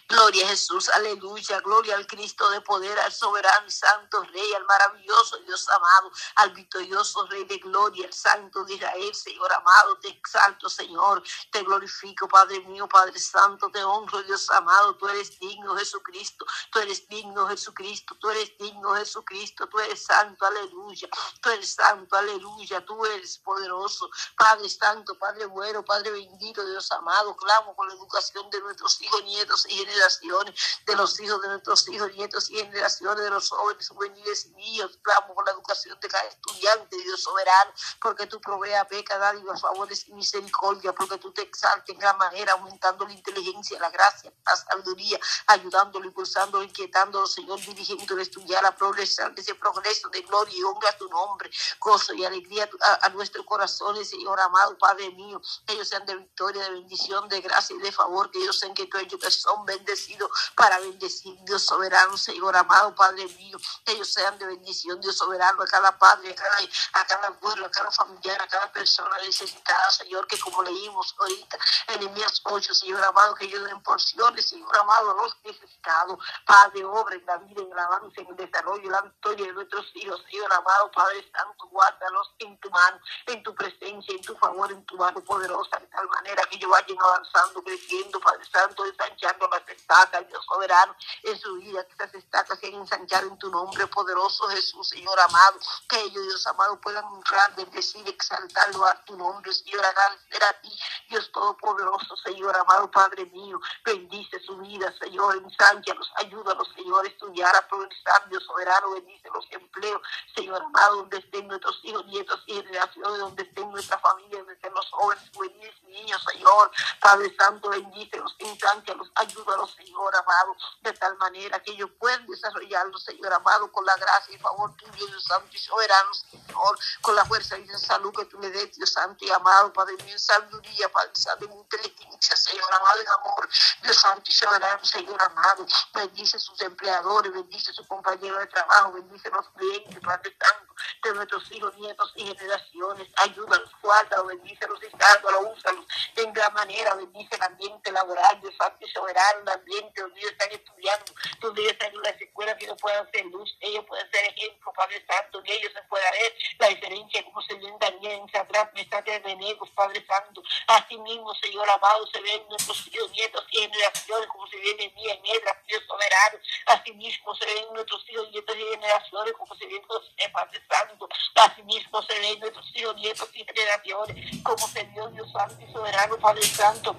Gloria 0.08 0.44
a 0.46 0.48
Jesús, 0.50 0.90
aleluya, 0.90 1.60
gloria 1.60 1.96
al 1.96 2.06
Cristo 2.06 2.48
de 2.50 2.60
poder, 2.60 2.98
al 3.00 3.12
soberano 3.12 3.66
y 3.66 3.70
santo 3.70 4.22
Rey, 4.24 4.54
al 4.54 4.64
maravilloso 4.66 5.38
Dios 5.38 5.68
amado, 5.70 6.12
al 6.36 6.52
victorioso 6.52 7.26
Rey 7.28 7.44
de 7.44 7.58
gloria, 7.58 8.06
al 8.06 8.12
santo 8.12 8.64
de 8.64 8.74
Israel, 8.74 9.14
Señor 9.14 9.52
amado, 9.52 9.98
te 10.00 10.08
exalto, 10.08 10.68
Señor, 10.68 11.22
te 11.50 11.62
glorifico, 11.62 12.28
Padre 12.28 12.60
mío, 12.62 12.88
Padre 12.88 13.18
santo, 13.18 13.70
te 13.70 13.82
honro, 13.82 14.22
Dios 14.24 14.50
amado, 14.50 14.94
tú 14.96 15.08
eres 15.08 15.38
digno, 15.40 15.76
Jesucristo, 15.76 16.44
tú 16.70 16.80
eres 16.80 17.08
digno, 17.08 17.48
Jesucristo, 17.48 18.14
tú 18.20 18.30
eres 18.30 18.56
digno, 18.58 18.94
Jesucristo, 18.96 19.68
tú 19.68 19.80
eres 19.80 20.04
santo, 20.04 20.46
aleluya, 20.46 21.08
tú 21.40 21.50
eres 21.50 21.74
santo, 21.74 22.16
aleluya, 22.16 22.84
tú 22.84 23.06
eres 23.06 23.38
poderoso, 23.38 24.10
Padre 24.36 24.68
santo, 24.68 25.18
Padre 25.18 25.46
bueno, 25.46 25.84
Padre 25.84 26.10
bendito, 26.10 26.64
Dios 26.66 26.92
amado, 26.92 27.34
clamo 27.36 27.74
por 27.74 27.88
la 27.88 27.94
educación 27.94 28.50
de 28.50 28.60
nuestros 28.60 29.00
hijos, 29.02 29.24
nietos 29.24 29.66
generaciones 29.74 30.54
de 30.86 30.96
los 30.96 31.18
hijos 31.20 31.40
de 31.42 31.48
nuestros 31.48 31.88
hijos, 31.88 32.12
nietos 32.14 32.50
y 32.50 32.56
generaciones 32.56 33.24
de 33.24 33.30
los 33.30 33.48
jóvenes, 33.50 33.88
juveniles 33.88 34.46
y 34.46 34.50
niños. 34.50 34.98
Clamo 35.02 35.34
por 35.34 35.46
la 35.46 35.52
educación 35.52 35.98
de 36.00 36.08
cada 36.08 36.24
estudiante, 36.24 36.96
Dios 36.96 37.22
soberano, 37.22 37.72
porque 38.00 38.26
tú 38.26 38.40
proveas 38.40 38.88
beca, 38.88 39.18
dádivas, 39.18 39.60
favores 39.60 40.06
y 40.08 40.12
misericordia, 40.14 40.92
porque 40.92 41.18
tú 41.18 41.32
te 41.32 41.42
exaltes 41.42 41.94
en 41.94 42.00
gran 42.00 42.16
manera, 42.18 42.52
aumentando 42.52 43.06
la 43.06 43.12
inteligencia, 43.12 43.78
la 43.80 43.90
gracia, 43.90 44.32
la 44.46 44.56
sabiduría, 44.56 45.18
ayudándolo, 45.46 46.06
impulsándolo, 46.06 46.64
inquietándolo, 46.64 47.26
Señor, 47.26 47.60
dirigiéndolo 47.60 48.22
estudiar, 48.22 48.64
a 48.64 48.74
progresar, 48.76 49.32
ese 49.36 49.54
progreso 49.54 50.08
de 50.08 50.22
gloria 50.22 50.54
y 50.56 50.62
honra 50.62 50.90
a 50.90 50.96
tu 50.96 51.08
nombre, 51.08 51.50
gozo 51.80 52.14
y 52.14 52.24
alegría 52.24 52.68
a, 52.80 53.06
a 53.06 53.08
nuestros 53.10 53.44
corazones, 53.46 54.08
Señor 54.08 54.38
amado, 54.40 54.76
Padre 54.78 55.10
mío, 55.10 55.40
que 55.66 55.74
ellos 55.74 55.88
sean 55.88 56.06
de 56.06 56.16
victoria, 56.16 56.62
de 56.64 56.70
bendición, 56.70 57.28
de 57.28 57.40
gracia 57.40 57.76
y 57.76 57.78
de 57.80 57.92
favor, 57.92 58.30
que 58.30 58.38
ellos 58.38 58.58
sean 58.58 58.74
que 58.74 58.86
tú 58.86 58.98
ellos 58.98 59.20
que 59.20 59.30
son 59.30 59.53
bendecidos 59.64 60.30
para 60.56 60.78
bendecir, 60.80 61.36
Dios 61.44 61.62
soberano, 61.64 62.16
Señor 62.16 62.56
amado, 62.56 62.94
Padre 62.94 63.26
mío, 63.26 63.58
que 63.84 63.92
ellos 63.92 64.12
sean 64.12 64.38
de 64.38 64.46
bendición, 64.46 65.00
Dios 65.00 65.16
soberano, 65.16 65.62
a 65.62 65.66
cada 65.66 65.96
padre, 65.98 66.32
a 66.32 66.34
cada, 66.34 66.56
a 66.94 67.00
a 67.00 67.70
cada 67.70 67.90
familiar, 67.90 68.40
a 68.40 68.48
cada 68.48 68.72
persona 68.72 69.16
necesitada, 69.24 69.90
Señor, 69.90 70.26
que 70.26 70.38
como 70.38 70.62
leímos 70.62 71.14
ahorita 71.18 71.58
en 71.88 72.02
Enemías 72.02 72.40
8, 72.44 72.74
Señor 72.74 73.04
amado, 73.04 73.34
que 73.34 73.46
ellos 73.46 73.64
den 73.64 73.82
porciones, 73.82 74.48
Señor 74.48 74.76
amado, 74.76 75.10
a 75.10 75.22
los 75.22 75.36
necesitados, 75.44 76.18
Padre, 76.46 76.84
obra 76.84 77.14
en 77.16 77.26
la 77.26 77.36
vida, 77.38 77.62
en 77.62 77.72
el 77.72 77.78
avance, 77.78 78.20
en 78.20 78.28
el 78.28 78.36
desarrollo, 78.36 78.90
la 78.90 79.02
victoria 79.02 79.46
de 79.46 79.52
nuestros 79.52 79.86
hijos, 79.94 80.22
Señor 80.30 80.52
amado, 80.52 80.90
Padre 80.92 81.30
Santo, 81.32 81.66
guárdalos 81.70 82.34
en 82.38 82.58
tu 82.60 82.70
mano, 82.70 83.00
en 83.26 83.42
tu 83.42 83.54
presencia, 83.54 84.14
en 84.14 84.22
tu 84.22 84.36
favor, 84.36 84.70
en 84.72 84.84
tu 84.86 84.96
mano 84.96 85.22
poderosa, 85.24 85.78
de 85.78 85.86
tal 85.88 86.08
manera 86.08 86.42
que 86.50 86.56
ellos 86.56 86.70
vayan 86.70 86.98
avanzando, 87.00 87.62
creciendo, 87.62 88.20
Padre 88.20 88.44
Santo, 88.50 88.84
ensanchando 88.86 89.43
las 89.50 89.68
estacas, 89.68 90.26
Dios 90.28 90.44
soberano, 90.46 90.94
en 91.22 91.38
su 91.38 91.54
vida, 91.54 91.84
que 91.84 91.92
estas 91.92 92.14
estacas 92.14 92.58
sean 92.58 92.74
ensanchar 92.74 93.24
en 93.24 93.38
tu 93.38 93.50
nombre 93.50 93.86
poderoso, 93.88 94.48
Jesús, 94.48 94.88
Señor 94.88 95.18
amado, 95.20 95.58
que 95.88 96.00
ellos, 96.00 96.24
Dios 96.24 96.46
amado, 96.46 96.80
puedan 96.80 97.04
honrar, 97.04 97.54
bendecir, 97.56 98.06
exaltarlo 98.08 98.84
a 98.86 99.04
tu 99.04 99.16
nombre, 99.16 99.52
Señor, 99.52 99.84
agradecer 99.84 100.44
a 100.44 100.52
ti, 100.60 100.70
Dios 101.08 101.30
Todopoderoso, 101.32 102.16
Señor 102.16 102.56
amado, 102.56 102.90
Padre 102.90 103.26
mío, 103.26 103.60
bendice 103.84 104.40
su 104.40 104.56
vida, 104.58 104.92
Señor, 104.98 105.36
ensanchalos, 105.36 106.10
ayúdalos, 106.16 106.68
Señor, 106.74 107.04
a 107.04 107.08
estudiar, 107.08 107.54
a 107.56 107.66
progresar, 107.68 108.28
Dios 108.28 108.44
soberano, 108.44 108.92
bendice 108.92 109.28
los 109.32 109.46
empleos, 109.50 110.00
Señor 110.34 110.62
amado, 110.62 110.96
donde 110.96 111.18
estén 111.18 111.46
nuestros 111.48 111.80
hijos, 111.84 112.06
nietos 112.06 112.42
y 112.46 112.54
generaciones, 112.54 113.18
donde 113.18 113.42
estén 113.42 113.70
nuestra 113.70 113.98
familia, 113.98 114.38
donde 114.38 114.54
estén 114.54 114.72
los 114.74 114.90
jóvenes, 114.90 115.30
juveniles 115.34 115.82
niños, 115.84 116.22
Señor, 116.30 116.70
Padre 117.00 117.34
Santo, 117.38 117.68
bendícelos, 117.70 118.34
ensanchalos, 118.38 119.10
ayúdalos, 119.34 119.74
Señor 119.74 120.14
amado, 120.14 120.56
de 120.82 120.92
tal 120.92 121.16
manera 121.16 121.60
que 121.62 121.72
ellos 121.72 121.90
puedan 121.98 122.26
desarrollarlo, 122.26 122.98
Señor 122.98 123.32
amado, 123.32 123.70
con 123.72 123.84
la 123.84 123.96
gracia 123.96 124.34
y 124.34 124.38
favor 124.38 124.74
tuyo, 124.76 125.06
Dios 125.06 125.24
Santo 125.24 125.48
y 125.52 125.58
soberano, 125.58 126.14
Señor, 126.14 126.78
con 127.00 127.14
la 127.14 127.24
fuerza 127.24 127.58
y 127.58 127.66
la 127.66 127.78
salud 127.78 128.14
que 128.14 128.24
tú 128.26 128.38
le 128.40 128.50
des, 128.50 128.72
Dios 128.76 128.92
Santo 128.92 129.24
y 129.24 129.30
amado, 129.30 129.72
Padre 129.72 129.96
mío, 130.04 130.12
en 130.12 130.18
sabiduría, 130.18 130.88
Padre 130.90 131.10
Santo, 131.14 131.44
en 131.46 131.52
inteligencia, 131.52 132.36
Señor 132.36 132.72
amado, 132.72 133.00
en 133.00 133.08
amor, 133.08 133.48
Dios 133.82 133.96
Santo 133.96 134.22
y 134.26 134.32
soberano, 134.32 134.84
Señor 134.84 135.22
amado, 135.22 135.66
bendice 135.94 136.38
sus 136.38 136.60
empleadores, 136.60 137.32
bendice 137.32 137.72
sus 137.72 137.86
compañeros 137.86 138.38
de 138.38 138.46
trabajo, 138.46 138.92
bendice 138.92 139.30
los 139.30 139.48
clientes, 139.50 140.00
Padre 140.00 140.36
Santo, 140.38 140.74
de 141.02 141.14
nuestros 141.14 141.52
hijos, 141.52 141.74
nietos 141.76 142.12
y 142.16 142.26
generaciones, 142.26 143.08
ayúdalos, 143.16 143.70
guárdalos, 143.82 144.26
bendícelos 144.26 144.78
sálvalos, 144.98 145.56
úsalos 145.56 145.86
en 146.16 146.32
gran 146.32 146.52
manera, 146.54 146.94
bendice 146.94 147.34
el 147.36 147.42
ambiente 147.42 147.92
laboral, 147.92 148.40
Dios 148.40 148.54
Santo 148.58 148.84
y 148.84 148.90
soberano, 148.90 149.23
el 149.42 149.48
ambiente 149.48 150.00
donde 150.00 150.20
están 150.20 150.50
estudiando, 150.50 151.12
donde 151.40 151.66
están 151.66 151.94
en 151.94 152.02
las 152.02 152.20
escuelas 152.20 152.56
que 152.56 152.64
ellos 152.64 152.78
puedan 152.80 153.10
ser 153.10 153.24
luz, 153.26 153.56
ellos 153.60 153.84
pueden 153.86 154.10
ser 154.10 154.24
ejemplo, 154.26 154.72
Padre 154.72 155.04
Santo, 155.06 155.42
que 155.42 155.54
ellos 155.54 155.72
se 155.72 155.82
pueda 155.82 156.10
ver 156.10 156.34
la 156.58 156.68
diferencia, 156.68 157.24
como 157.24 157.42
se 157.42 157.54
ve 157.54 157.68
en 157.68 157.78
Daniel, 157.78 158.20
en 158.20 158.74
Mesach 158.74 159.04
de 159.04 159.18
Benegos, 159.20 159.70
Padre 159.70 160.04
Santo, 160.06 160.42
así 160.66 160.96
mismo, 160.98 161.34
Señor 161.34 161.68
amado, 161.70 162.06
se 162.08 162.20
ven 162.20 162.42
nuestros 162.48 162.86
hijos, 162.88 163.10
nietos 163.10 163.44
y 163.50 163.58
generaciones, 163.58 164.28
como 164.28 164.46
se 164.48 164.56
ve 164.56 164.70
en 164.78 164.94
Día, 164.94 165.14
en 165.14 165.26
Edras, 165.26 165.56
Dios 165.66 165.82
soberano, 165.86 166.38
así 166.66 166.92
mismo 166.92 167.34
se 167.34 167.46
ven 167.46 167.64
nuestros 167.72 168.04
hijos, 168.10 168.30
nietos 168.30 168.56
y 168.56 168.64
generaciones, 168.64 169.34
como 169.34 169.54
se 169.54 169.66
ven 169.66 169.82
en 170.16 170.32
Padre 170.32 170.62
Santo, 170.68 171.08
así 171.34 171.62
mismo 171.62 172.02
se 172.02 172.18
ven 172.18 172.40
nuestros 172.40 172.76
hijos, 172.76 172.96
nietos 172.96 173.30
y 173.34 173.44
generaciones, 173.44 174.42
como 174.42 174.68
se 174.68 174.84
vio 174.84 175.08
Dios 175.08 175.30
Santo 175.32 175.56
y 175.64 175.72
soberano, 175.72 176.16
Padre 176.18 176.42
Santo, 176.42 176.96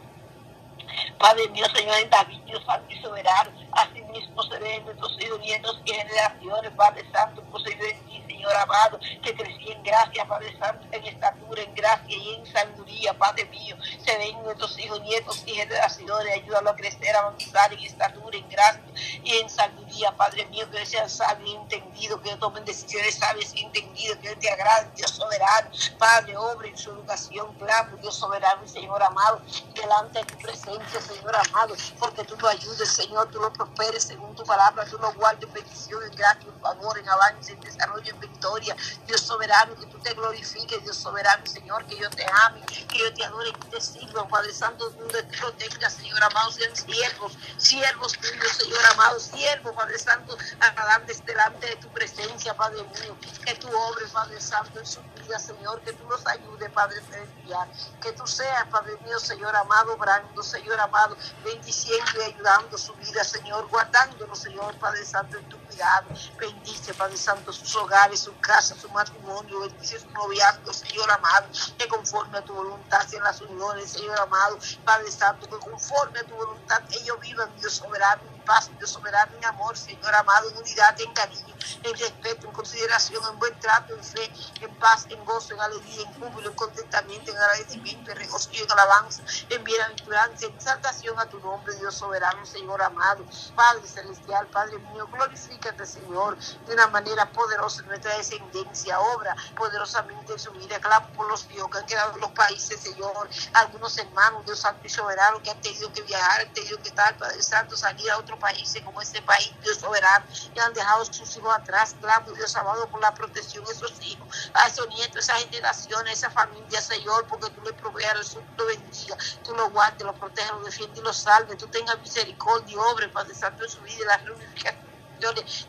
Padre 1.18 1.48
mío, 1.50 1.66
Señor, 1.74 1.96
en 2.02 2.10
David, 2.10 2.40
Dios 2.46 2.64
Santo 2.66 2.86
y 2.90 3.02
soberano, 3.02 3.52
así 3.72 4.02
mismo 4.04 4.44
se 4.44 4.60
ven 4.60 4.86
nuestros 4.86 5.22
hijos, 5.22 5.40
nietos 5.40 5.82
y 5.86 5.94
generaciones, 5.94 6.72
Padre 6.72 7.04
Santo, 7.12 7.44
ve 7.76 7.90
en 7.92 8.06
ti, 8.06 8.24
Señor 8.46 8.62
amado, 8.62 9.00
que 9.24 9.34
crecí 9.34 9.72
en 9.72 9.82
gracia, 9.82 10.24
Padre 10.28 10.56
Santo, 10.60 10.86
en 10.92 11.04
estatura, 11.04 11.64
en 11.64 11.74
gracia 11.74 12.16
y 12.16 12.36
en 12.36 12.46
sabiduría, 12.46 13.18
Padre 13.18 13.46
mío, 13.46 13.76
se 14.06 14.16
ven 14.20 14.44
nuestros 14.44 14.78
hijos, 14.78 15.02
nietos 15.02 15.42
y 15.48 15.56
generaciones, 15.56 16.32
ayúdalo 16.32 16.70
a 16.70 16.76
crecer, 16.76 17.16
a 17.16 17.22
avanzar 17.22 17.74
en 17.74 17.80
estatura, 17.80 18.38
en 18.38 18.48
gracia 18.48 18.84
y 19.24 19.34
en 19.38 19.50
sabiduría, 19.50 20.16
Padre 20.16 20.46
mío, 20.46 20.70
que 20.70 20.86
sean 20.86 21.10
sabios 21.10 21.50
y 21.50 21.56
entendidos, 21.56 22.22
que 22.22 22.36
tomen 22.36 22.64
decisiones 22.66 23.16
sabias 23.16 23.52
y 23.56 23.62
entendidas, 23.62 24.20
que 24.20 24.36
te 24.36 24.52
agrade, 24.52 24.92
Dios 24.96 25.10
soberano, 25.10 25.72
Padre, 25.98 26.38
obra 26.38 26.68
en 26.68 26.78
su 26.78 26.92
educación, 26.92 27.52
clamo, 27.56 27.98
Dios 27.98 28.16
soberano 28.16 28.68
Señor 28.68 29.02
amado, 29.02 29.42
delante 29.74 30.20
de 30.20 30.26
tu 30.26 30.38
presencia, 30.38 31.02
Señor 31.02 31.36
amado, 31.36 31.74
porque 31.98 32.24
tú 32.26 32.36
lo 32.38 32.48
ayudes, 32.48 32.90
Señor, 32.94 33.32
tú 33.32 33.40
lo 33.40 33.52
prosperes 33.52 34.04
según 34.04 34.36
tu 34.36 34.44
palabra, 34.44 34.86
tú 34.86 35.00
lo 35.00 35.12
guardes 35.14 35.44
en 35.46 35.54
bendición, 35.54 36.04
en 36.04 36.16
gracia, 36.16 36.48
en 36.48 36.62
favor, 36.62 37.00
en 37.00 37.10
avance, 37.10 37.54
en 37.54 37.60
desarrollo, 37.62 38.14
en 38.14 38.20
victoria. 38.36 38.76
Dios 39.08 39.22
soberano, 39.22 39.76
que 39.76 39.86
tú 39.88 39.98
te 40.00 40.14
glorifiques, 40.14 40.84
Dios 40.84 40.98
soberano, 40.98 41.46
Señor, 41.46 41.86
que 41.86 41.98
yo 41.98 42.10
te 42.10 42.26
ame, 42.44 42.62
que 42.66 43.00
yo 43.00 43.14
te 43.14 43.24
adore, 43.24 43.54
que 43.54 43.68
te 43.70 43.82
sirva, 43.82 44.28
Padre 44.28 44.54
Santo, 44.54 44.90
donde 44.92 45.24
lo 45.42 45.90
Señor 45.90 46.24
amado, 46.24 46.52
sean 46.52 46.76
siervos, 46.76 47.38
siervos 47.58 48.14
tuyos, 48.14 48.52
Señor 48.58 48.86
amado, 48.94 49.20
siervos, 49.20 49.74
Padre 49.76 50.00
Santo, 50.00 50.38
agarantes 50.60 51.26
delante 51.26 51.68
de 51.68 51.76
tu 51.78 51.88
presencia, 51.90 52.56
Padre 52.56 52.84
mío, 52.84 53.18
que 53.46 53.56
tú 53.56 53.68
obres, 53.68 54.12
Padre 54.12 54.40
Santo, 54.42 54.80
en 54.80 54.86
su 54.86 55.02
vida, 55.16 55.40
Señor, 55.40 55.82
que 55.82 55.94
tú 55.94 56.08
los 56.10 56.26
ayudes, 56.28 56.70
Padre 56.72 57.02
celestial, 57.10 57.70
que 58.02 58.12
tú 58.14 58.28
seas, 58.28 58.66
Padre 58.70 58.98
mío, 59.06 59.20
Señor 59.20 59.56
amado, 59.56 59.94
obrando, 59.94 60.44
Señor 60.44 60.80
amado, 60.80 61.16
bendiciendo 61.44 62.12
y 62.20 62.24
ayudando 62.24 62.78
su 62.78 62.94
vida, 62.96 63.24
Señor, 63.24 63.68
guardándolo, 63.70 64.36
Señor, 64.36 64.78
Padre 64.80 65.06
Santo, 65.06 65.38
en 65.38 65.48
tu 65.50 65.58
cuidado. 65.66 66.08
Bendice, 66.40 66.94
Padre 66.94 67.18
Santo, 67.18 67.54
sus 67.54 67.76
hogares, 67.76 68.15
su 68.18 68.38
casa, 68.40 68.76
su 68.76 68.90
matrimonio, 68.90 69.62
bendice 69.62 70.00
su 70.00 70.10
noviazgo, 70.12 70.74
Señor 70.74 71.10
amado, 71.12 71.48
que 71.78 71.88
conforme 71.88 72.38
a 72.38 72.46
tu 72.46 72.54
voluntad 72.54 73.08
sean 73.08 73.24
las 73.24 73.42
uniones, 73.42 73.92
Señor 73.92 74.20
amado, 74.20 74.58
Padre 74.84 75.12
Santo, 75.12 75.48
que 75.48 75.60
conforme 75.60 76.20
a 76.20 76.24
tu 76.24 76.36
voluntad 76.36 76.82
ellos 76.92 77.20
vivan, 77.22 77.56
Dios 77.58 77.74
soberano, 77.74 78.35
paz, 78.46 78.70
Dios 78.78 78.92
soberano, 78.92 79.32
en 79.38 79.46
amor, 79.46 79.78
Señor 79.78 80.14
amado, 80.16 80.50
en 80.50 80.58
unidad, 80.58 81.00
en 81.02 81.14
cariño, 81.14 81.56
en 81.84 81.98
respeto, 81.98 82.48
en 82.48 82.54
consideración, 82.54 83.24
en 83.30 83.40
buen 83.40 83.60
trato, 83.60 83.94
en 83.94 84.04
fe, 84.04 84.32
en 84.62 84.74
paz, 84.76 85.06
en 85.10 85.24
gozo, 85.26 85.54
en 85.54 85.62
alegría, 85.62 86.02
en 86.04 86.14
júbilo, 86.14 86.50
en 86.50 86.56
contentamiento, 86.56 87.32
en 87.32 87.38
agradecimiento, 87.38 88.12
en 88.12 88.18
regocijo, 88.18 88.64
en 88.64 88.72
alabanza, 88.72 89.24
en 89.50 89.64
bienaventuranza, 89.64 90.46
en 90.46 90.54
exaltación 90.54 91.20
a 91.20 91.26
tu 91.26 91.40
nombre, 91.40 91.76
Dios 91.76 91.96
soberano, 91.96 92.46
Señor 92.46 92.82
amado, 92.82 93.26
Padre 93.56 93.88
celestial, 93.88 94.48
Padre 94.48 94.78
mío, 94.78 95.08
glorifícate, 95.12 95.86
Señor, 95.86 96.38
de 96.38 96.74
una 96.74 96.88
manera 96.88 97.32
poderosa 97.32 97.82
en 97.82 97.88
nuestra 97.88 98.16
descendencia, 98.18 99.00
obra 99.00 99.36
poderosamente 99.56 100.34
en 100.34 100.40
su 100.40 100.52
vida, 100.52 100.80
clamo 100.80 101.08
por 101.14 101.28
los 101.28 101.48
Dios 101.48 101.68
que 101.70 101.78
han 101.78 101.86
quedado 101.86 102.14
en 102.14 102.22
los 102.22 102.32
países, 102.32 102.80
Señor, 102.80 103.30
algunos 103.54 103.98
hermanos, 103.98 104.46
Dios 104.46 104.60
Santo 104.60 104.82
y 104.86 104.90
Soberano, 104.90 105.42
que 105.42 105.52
han 105.52 105.62
tenido 105.62 105.92
que 105.92 106.02
viajar, 106.04 106.42
han 106.42 106.54
tenido 106.54 106.78
que 106.82 106.90
estar, 106.90 107.18
Padre 107.18 107.42
Santo, 107.42 107.76
salir 107.76 108.10
a 108.12 108.18
países 108.38 108.82
como 108.84 109.02
este 109.02 109.22
país, 109.22 109.52
Dios 109.62 109.78
soberano, 109.78 110.26
que 110.54 110.60
han 110.60 110.74
dejado 110.74 111.06
sus 111.06 111.36
hijos 111.38 111.54
atrás, 111.54 111.96
clamo, 112.00 112.32
Dios 112.32 112.56
amado, 112.56 112.88
por 112.90 113.02
la 113.02 113.14
protección 113.14 113.66
de 113.66 113.74
esos 113.74 113.94
hijos, 114.02 114.52
a 114.54 114.68
esos 114.68 114.88
nietos, 114.90 115.18
esa 115.18 115.36
generación, 115.36 116.08
esa 116.08 116.30
familia, 116.30 116.82
Señor, 116.82 117.26
porque 117.28 117.50
tú 117.52 117.62
le 117.62 117.74
proveas, 117.74 118.32
tú 118.32 118.42
lo 118.58 118.66
bendiga, 118.66 119.18
tú 119.44 119.56
lo 119.56 119.70
guardes, 119.70 120.04
lo 120.04 120.14
protejas, 120.14 120.52
lo 120.52 120.64
defiendes 120.64 121.00
y 121.00 121.02
lo 121.02 121.14
salves, 121.14 121.58
tú 121.58 121.68
tengas 121.68 122.00
misericordia 122.00 122.74
y 122.74 122.78
obre, 122.78 123.10
Padre 123.10 123.36
Santo, 123.36 123.64
en 123.64 123.70
su 123.70 123.82
vida 123.82 123.98
y 124.02 124.06
la 124.06 124.18
reunificación 124.18 124.86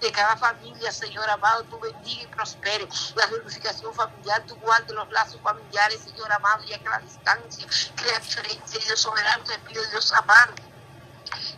de 0.00 0.12
cada 0.12 0.36
familia, 0.36 0.90
Señor 0.92 1.28
amado, 1.30 1.62
tú 1.64 1.78
bendiga 1.78 2.22
y 2.22 2.26
prospere 2.26 2.86
la 3.14 3.26
reunificación 3.26 3.94
familiar, 3.94 4.44
tú 4.46 4.56
guardes 4.56 4.90
los 4.90 5.10
lazos 5.10 5.40
familiares, 5.40 6.00
Señor 6.00 6.30
amado, 6.32 6.64
ya 6.64 6.78
que 6.78 6.88
la 6.88 6.98
distancia 6.98 7.66
crea 7.94 8.18
diferencia, 8.18 8.80
Dios 8.84 9.00
soberano, 9.00 9.44
te 9.44 9.58
pido, 9.60 9.82
Dios 9.90 10.12
amado 10.12 10.52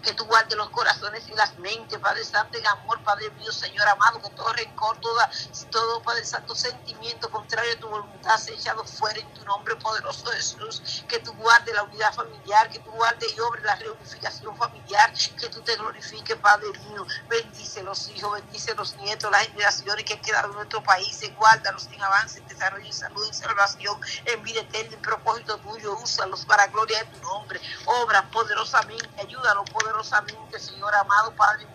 que 0.02 0.12
tú 0.14 0.24
guardes 0.24 0.56
los 0.56 0.70
corazones 0.70 1.28
y 1.28 1.34
las 1.34 1.56
mentes, 1.58 1.98
Padre 1.98 2.24
Santo, 2.24 2.58
en 2.58 2.66
amor, 2.66 3.02
Padre 3.02 3.30
mío, 3.32 3.52
Señor 3.52 3.86
amado, 3.88 4.20
que 4.22 4.30
todo 4.30 4.52
rencor, 4.52 4.98
toda, 5.00 5.30
todo, 5.70 6.02
Padre 6.02 6.24
Santo, 6.24 6.54
sentimiento 6.54 7.30
contrario 7.30 7.72
a 7.74 7.80
tu 7.80 7.88
voluntad 7.88 8.36
sea 8.36 8.54
echado 8.54 8.84
fuera 8.84 9.20
en 9.20 9.32
tu 9.34 9.44
nombre 9.44 9.76
poderoso 9.76 10.26
Jesús, 10.32 11.04
que 11.08 11.18
tú 11.20 11.32
guardes 11.34 11.74
la 11.74 11.82
unidad 11.84 12.12
familiar, 12.12 12.68
que 12.70 12.78
tú 12.80 12.90
guardes 12.90 13.34
y 13.34 13.40
obres 13.40 13.64
la 13.64 13.74
reunificación 13.76 14.56
familiar, 14.56 15.12
que 15.38 15.48
tú 15.48 15.60
te 15.62 15.76
glorifiques, 15.76 16.36
Padre 16.36 16.68
mío, 16.88 17.06
bendice 17.28 17.82
los 17.82 18.08
hijos, 18.08 18.32
bendice 18.32 18.74
los 18.74 18.94
nietos, 18.96 19.30
las 19.30 19.46
generaciones 19.46 20.04
que 20.04 20.14
han 20.14 20.22
quedado 20.22 20.48
en 20.48 20.56
nuestro 20.56 20.82
país, 20.82 21.20
guárdalos 21.36 21.86
en 21.86 22.02
avance, 22.02 22.38
en 22.38 22.46
desarrollo, 22.46 22.86
en 22.86 22.92
salud, 22.92 23.26
en 23.26 23.34
salvación, 23.34 24.00
en 24.24 24.42
vida 24.42 24.60
eterna, 24.60 24.94
en 24.94 25.02
propósito 25.02 25.56
tuyo, 25.58 25.96
úsalos 25.98 26.44
para 26.44 26.66
gloria 26.68 26.98
de 26.98 27.04
tu 27.06 27.20
nombre, 27.20 27.60
obra 27.86 28.28
poderosamente, 28.30 29.08
ayúdalos 29.20 29.57
poderosamente, 29.64 30.58
Señor 30.58 30.94
amado 30.94 31.34
Padre 31.36 31.66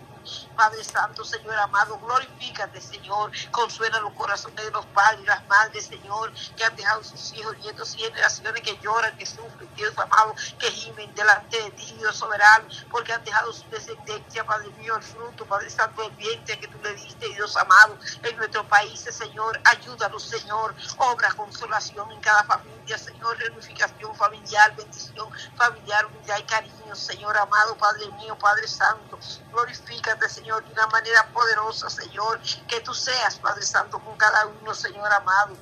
Padre 0.56 0.84
Santo, 0.84 1.24
Señor 1.24 1.54
amado, 1.56 1.98
glorifícate, 1.98 2.80
Señor. 2.80 3.30
Consuela 3.50 4.00
los 4.00 4.12
corazones 4.14 4.64
de 4.64 4.70
los 4.70 4.86
padres 4.86 5.20
y 5.22 5.26
las 5.26 5.46
madres, 5.46 5.86
Señor, 5.86 6.32
que 6.56 6.64
han 6.64 6.76
dejado 6.76 7.02
sus 7.02 7.32
hijos, 7.34 7.56
nietos 7.58 7.94
y 7.96 7.98
generaciones 7.98 8.62
que 8.62 8.78
lloran, 8.78 9.16
que 9.16 9.26
sufren, 9.26 9.74
Dios 9.74 9.96
amado, 9.98 10.34
que 10.58 10.70
gimen 10.70 11.14
delante 11.14 11.62
de 11.62 11.70
ti, 11.72 11.94
Dios 11.98 12.16
soberano, 12.16 12.68
porque 12.90 13.12
han 13.12 13.24
dejado 13.24 13.52
su 13.52 13.68
descendencia, 13.70 14.44
Padre 14.44 14.68
mío, 14.78 14.96
el 14.96 15.02
fruto, 15.02 15.44
Padre 15.46 15.70
Santo, 15.70 16.02
el 16.02 16.12
vientre 16.12 16.58
que 16.58 16.68
tú 16.68 16.78
le 16.82 16.94
diste, 16.94 17.28
Dios 17.28 17.56
amado, 17.56 17.98
en 18.22 18.36
nuestro 18.36 18.66
país, 18.68 19.00
Señor. 19.00 19.60
Ayúdanos, 19.64 20.22
Señor. 20.22 20.74
Obra 20.98 21.28
consolación 21.32 22.10
en 22.12 22.20
cada 22.20 22.44
familia, 22.44 22.98
Señor. 22.98 23.36
Reunificación 23.38 24.14
familiar, 24.16 24.74
bendición 24.76 25.28
familiar, 25.56 26.06
unidad 26.06 26.38
y 26.38 26.42
cariño, 26.44 26.94
Señor 26.94 27.36
amado, 27.36 27.76
Padre 27.76 28.06
mío, 28.12 28.36
Padre 28.38 28.68
Santo. 28.68 29.18
Glorifícate, 29.50 30.13
Señor 30.28 30.64
de 30.64 30.72
una 30.72 30.86
manera 30.86 31.26
poderosa, 31.32 31.90
Señor, 31.90 32.40
que 32.68 32.80
tú 32.80 32.94
seas, 32.94 33.38
Padre 33.38 33.62
Santo, 33.62 33.98
con 33.98 34.16
cada 34.16 34.46
uno, 34.46 34.74
Señor 34.74 35.12
amado. 35.12 35.56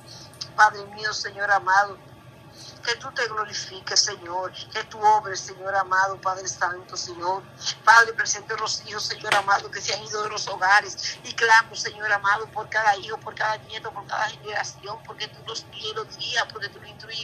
Padre 0.55 0.85
mío, 0.85 1.13
Señor 1.13 1.51
amado 1.51 1.97
que 2.83 2.95
tú 2.95 3.11
te 3.11 3.25
glorifiques, 3.27 3.99
Señor, 3.99 4.51
que 4.71 4.83
tú 4.85 4.99
obres, 4.99 5.39
Señor 5.39 5.75
amado, 5.75 6.19
Padre 6.21 6.47
Santo, 6.47 6.95
Señor. 6.97 7.43
Padre, 7.83 8.13
presente 8.13 8.55
los 8.57 8.83
hijos, 8.85 9.03
Señor 9.03 9.33
amado, 9.35 9.71
que 9.71 9.81
se 9.81 9.93
han 9.93 10.03
ido 10.03 10.23
de 10.23 10.29
los 10.29 10.47
hogares 10.47 11.17
y 11.23 11.33
clamo, 11.33 11.75
Señor 11.75 12.11
amado, 12.11 12.45
por 12.47 12.69
cada 12.69 12.95
hijo, 12.97 13.17
por 13.17 13.35
cada 13.35 13.57
nieto, 13.57 13.91
por 13.91 14.05
cada 14.07 14.29
generación, 14.29 14.97
porque 15.05 15.27
tú 15.27 15.39
los 15.47 15.65
guías 15.71 15.95
los 15.95 16.17
guías, 16.17 16.45
porque 16.51 16.69
tú 16.69 16.79
lo 16.79 16.87
instruyes 16.87 17.23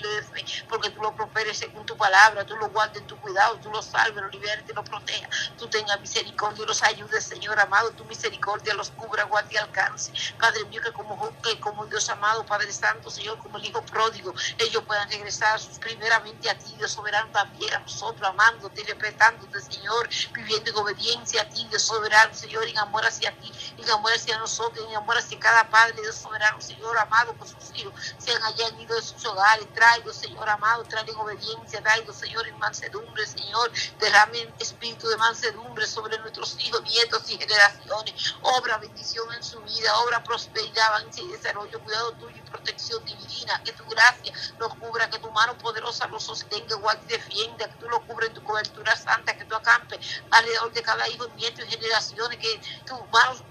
porque 0.67 0.89
tú 0.89 1.01
lo 1.01 1.15
prosperes 1.15 1.57
según 1.57 1.85
tu 1.85 1.97
palabra, 1.97 2.45
tú 2.45 2.55
lo 2.55 2.69
guardes 2.69 3.01
en 3.01 3.07
tu 3.07 3.17
cuidado, 3.17 3.57
tú 3.61 3.71
lo 3.71 3.81
salves, 3.81 4.21
lo 4.21 4.29
liberes, 4.29 4.63
lo 4.73 4.83
protejas, 4.83 5.51
tú 5.57 5.67
tengas 5.67 5.99
misericordia 5.99 6.63
y 6.63 6.67
los 6.67 6.83
ayudes, 6.83 7.23
Señor 7.23 7.59
amado, 7.59 7.91
tu 7.91 8.05
misericordia 8.05 8.73
los 8.73 8.91
cubra, 8.91 9.23
guarde 9.23 9.53
y 9.53 9.57
alcance. 9.57 10.11
Padre 10.39 10.63
mío, 10.65 10.81
que 10.81 10.91
como, 10.91 11.17
que 11.41 11.59
como 11.59 11.85
Dios 11.87 12.09
amado, 12.09 12.45
Padre 12.45 12.71
Santo, 12.71 13.09
Señor, 13.09 13.37
como 13.39 13.57
el 13.57 13.65
Hijo 13.65 13.81
pródigo, 13.83 14.33
ellos 14.57 14.83
puedan 14.83 15.09
regresar 15.09 15.48
primeramente 15.79 16.49
a 16.49 16.57
ti, 16.57 16.75
Dios 16.77 16.91
soberano, 16.91 17.31
también 17.31 17.73
a 17.73 17.79
nosotros, 17.79 18.27
amándote, 18.27 18.83
respetándote, 18.83 19.61
Señor, 19.61 20.09
viviendo 20.33 20.69
en 20.69 20.77
obediencia 20.77 21.41
a 21.41 21.49
ti, 21.49 21.65
Dios 21.69 21.81
soberano, 21.83 22.33
Señor, 22.33 22.67
en 22.67 22.77
amor 22.77 23.05
hacia 23.05 23.31
ti, 23.39 23.51
en 23.77 23.89
amor 23.89 24.11
hacia 24.13 24.37
nosotros, 24.37 24.85
en 24.87 24.95
amor 24.95 25.17
hacia 25.17 25.39
cada 25.39 25.69
Padre, 25.69 26.01
Dios 26.01 26.15
soberano, 26.15 26.61
Señor, 26.61 26.97
amado 26.97 27.33
por 27.33 27.47
sus 27.47 27.75
hijos, 27.75 27.93
sean 28.17 28.41
hayan 28.43 28.79
ido 28.79 28.95
de 28.95 29.01
sus 29.01 29.25
hogares, 29.25 29.71
traigo, 29.73 30.13
Señor, 30.13 30.49
amado, 30.49 30.83
traigo 30.83 31.11
en 31.13 31.19
obediencia, 31.19 31.81
traigo, 31.81 32.13
Señor, 32.13 32.47
en 32.47 32.57
mansedumbre, 32.59 33.25
Señor, 33.25 33.71
derrame 33.99 34.53
espíritu 34.59 35.07
de 35.07 35.17
mansedumbre 35.17 35.85
sobre 35.85 36.17
nuestros 36.19 36.59
hijos, 36.59 36.81
nietos 36.83 37.29
y 37.29 37.37
generaciones, 37.37 38.35
obra 38.41 38.77
bendición 38.77 39.31
en 39.33 39.43
su 39.43 39.59
vida, 39.61 39.97
obra 39.99 40.23
prosperidad, 40.23 40.87
avance 40.87 41.21
y 41.21 41.27
desarrollo, 41.27 41.79
cuidado 41.83 42.11
tuyo 42.13 42.48
protección 42.49 43.03
divina, 43.05 43.61
que 43.63 43.73
tu 43.73 43.85
gracia 43.85 44.33
nos 44.59 44.75
cubra, 44.75 45.09
que 45.09 45.19
tu 45.19 45.31
mano 45.31 45.57
poderosa 45.57 46.07
lo 46.07 46.19
sostenga, 46.19 46.75
igual 46.75 46.99
y 47.03 47.07
defienda, 47.07 47.69
que 47.69 47.77
tú 47.77 47.87
lo 47.89 48.05
cubres 48.05 48.29
en 48.29 48.35
tu 48.35 48.43
cobertura 48.43 48.95
santa, 48.95 49.37
que 49.37 49.45
tú 49.45 49.55
acampes 49.55 49.99
alrededor 50.31 50.71
de 50.73 50.81
cada 50.83 51.07
hijo, 51.09 51.27
nieto 51.35 51.63
y 51.63 51.69
generaciones, 51.69 52.39
que 52.39 52.61
tus 52.85 52.99
manos 53.11 53.43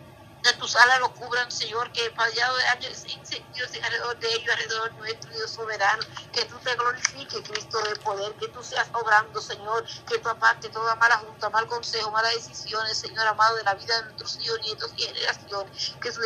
de 0.43 0.53
tus 0.55 0.77
alas 0.77 1.01
lo 1.01 1.13
cubran, 1.15 1.51
Señor, 1.51 1.91
que 1.93 2.13
años 2.71 3.05
Dios 3.55 3.71
alrededor 3.83 4.19
de 4.19 4.33
ellos, 4.33 4.51
alrededor 4.51 4.93
nuestro, 4.95 5.31
Dios 5.33 5.51
soberano, 5.51 6.03
que 6.33 6.45
tú 6.45 6.57
te 6.59 6.75
glorifiques, 6.75 7.41
Cristo 7.49 7.79
de 7.81 7.97
poder, 7.97 8.33
que 8.35 8.49
tú 8.49 8.63
seas 8.63 8.89
obrando, 8.93 9.41
Señor, 9.41 9.85
que 10.07 10.19
tú 10.19 10.29
aparte 10.29 10.69
toda 10.69 10.95
mala 10.97 11.19
junta, 11.19 11.51
mal 11.51 11.67
consejo, 11.67 12.11
malas 12.11 12.35
decisiones, 12.35 12.97
Señor 12.99 13.27
amado, 13.27 13.57
de 13.57 13.65
la 13.65 13.75
vida 13.75 13.97
de 13.97 14.05
nuestros 14.05 14.39
hijos, 14.41 14.61
nietos 14.63 14.93
y 14.97 15.03
generaciones, 15.03 15.97
que 16.01 16.13
sus 16.13 16.25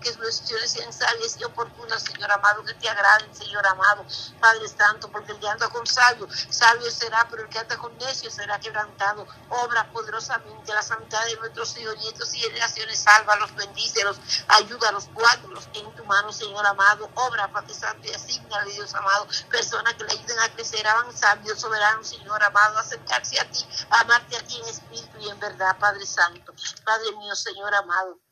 que 0.00 0.12
sus 0.12 0.20
decisiones 0.20 0.72
sean 0.72 0.92
sabias 0.92 1.36
y 1.38 1.44
oportunas, 1.44 2.02
Señor 2.02 2.30
amado, 2.32 2.64
que 2.64 2.74
te 2.74 2.88
agraden, 2.88 3.34
Señor 3.34 3.66
amado, 3.66 4.04
Padre 4.40 4.68
Santo, 4.68 5.10
porque 5.10 5.32
el 5.32 5.38
que 5.38 5.48
anda 5.48 5.68
con 5.68 5.86
sabio, 5.86 6.26
sabio 6.50 6.90
será, 6.90 7.26
pero 7.30 7.42
el 7.42 7.48
que 7.48 7.58
anda 7.58 7.76
con 7.76 7.96
necio 7.98 8.30
será 8.30 8.58
quebrantado. 8.58 9.26
Obra 9.50 9.90
poderosamente 9.92 10.72
la 10.72 10.82
santidad 10.82 11.24
de 11.26 11.36
nuestros 11.36 11.76
hijos, 11.76 11.96
nietos 11.98 12.34
y 12.34 12.38
generaciones, 12.38 12.98
salva 12.98 13.36
los 13.44 13.54
bendícelos, 13.56 14.20
ayúdalos, 14.48 15.08
guárdalos 15.12 15.68
en 15.74 15.94
tu 15.94 16.04
mano, 16.04 16.32
Señor 16.32 16.66
amado. 16.66 17.10
Obra, 17.14 17.50
Padre 17.52 17.74
Santo, 17.74 18.08
y 18.08 18.12
asignale, 18.12 18.72
Dios 18.72 18.94
amado, 18.94 19.26
personas 19.50 19.94
que 19.94 20.04
le 20.04 20.12
ayuden 20.12 20.38
a 20.40 20.48
crecer, 20.54 20.86
avanzar, 20.86 21.42
Dios 21.42 21.60
soberano, 21.60 22.02
Señor 22.02 22.42
amado, 22.42 22.78
acercarse 22.78 23.38
a 23.40 23.50
ti, 23.50 23.64
amarte 23.90 24.36
a 24.36 24.40
ti 24.42 24.56
en 24.56 24.68
espíritu 24.68 25.18
y 25.20 25.28
en 25.28 25.38
verdad, 25.38 25.76
Padre 25.78 26.06
Santo. 26.06 26.54
Padre 26.84 27.12
mío, 27.16 27.34
Señor 27.34 27.74
amado. 27.74 28.23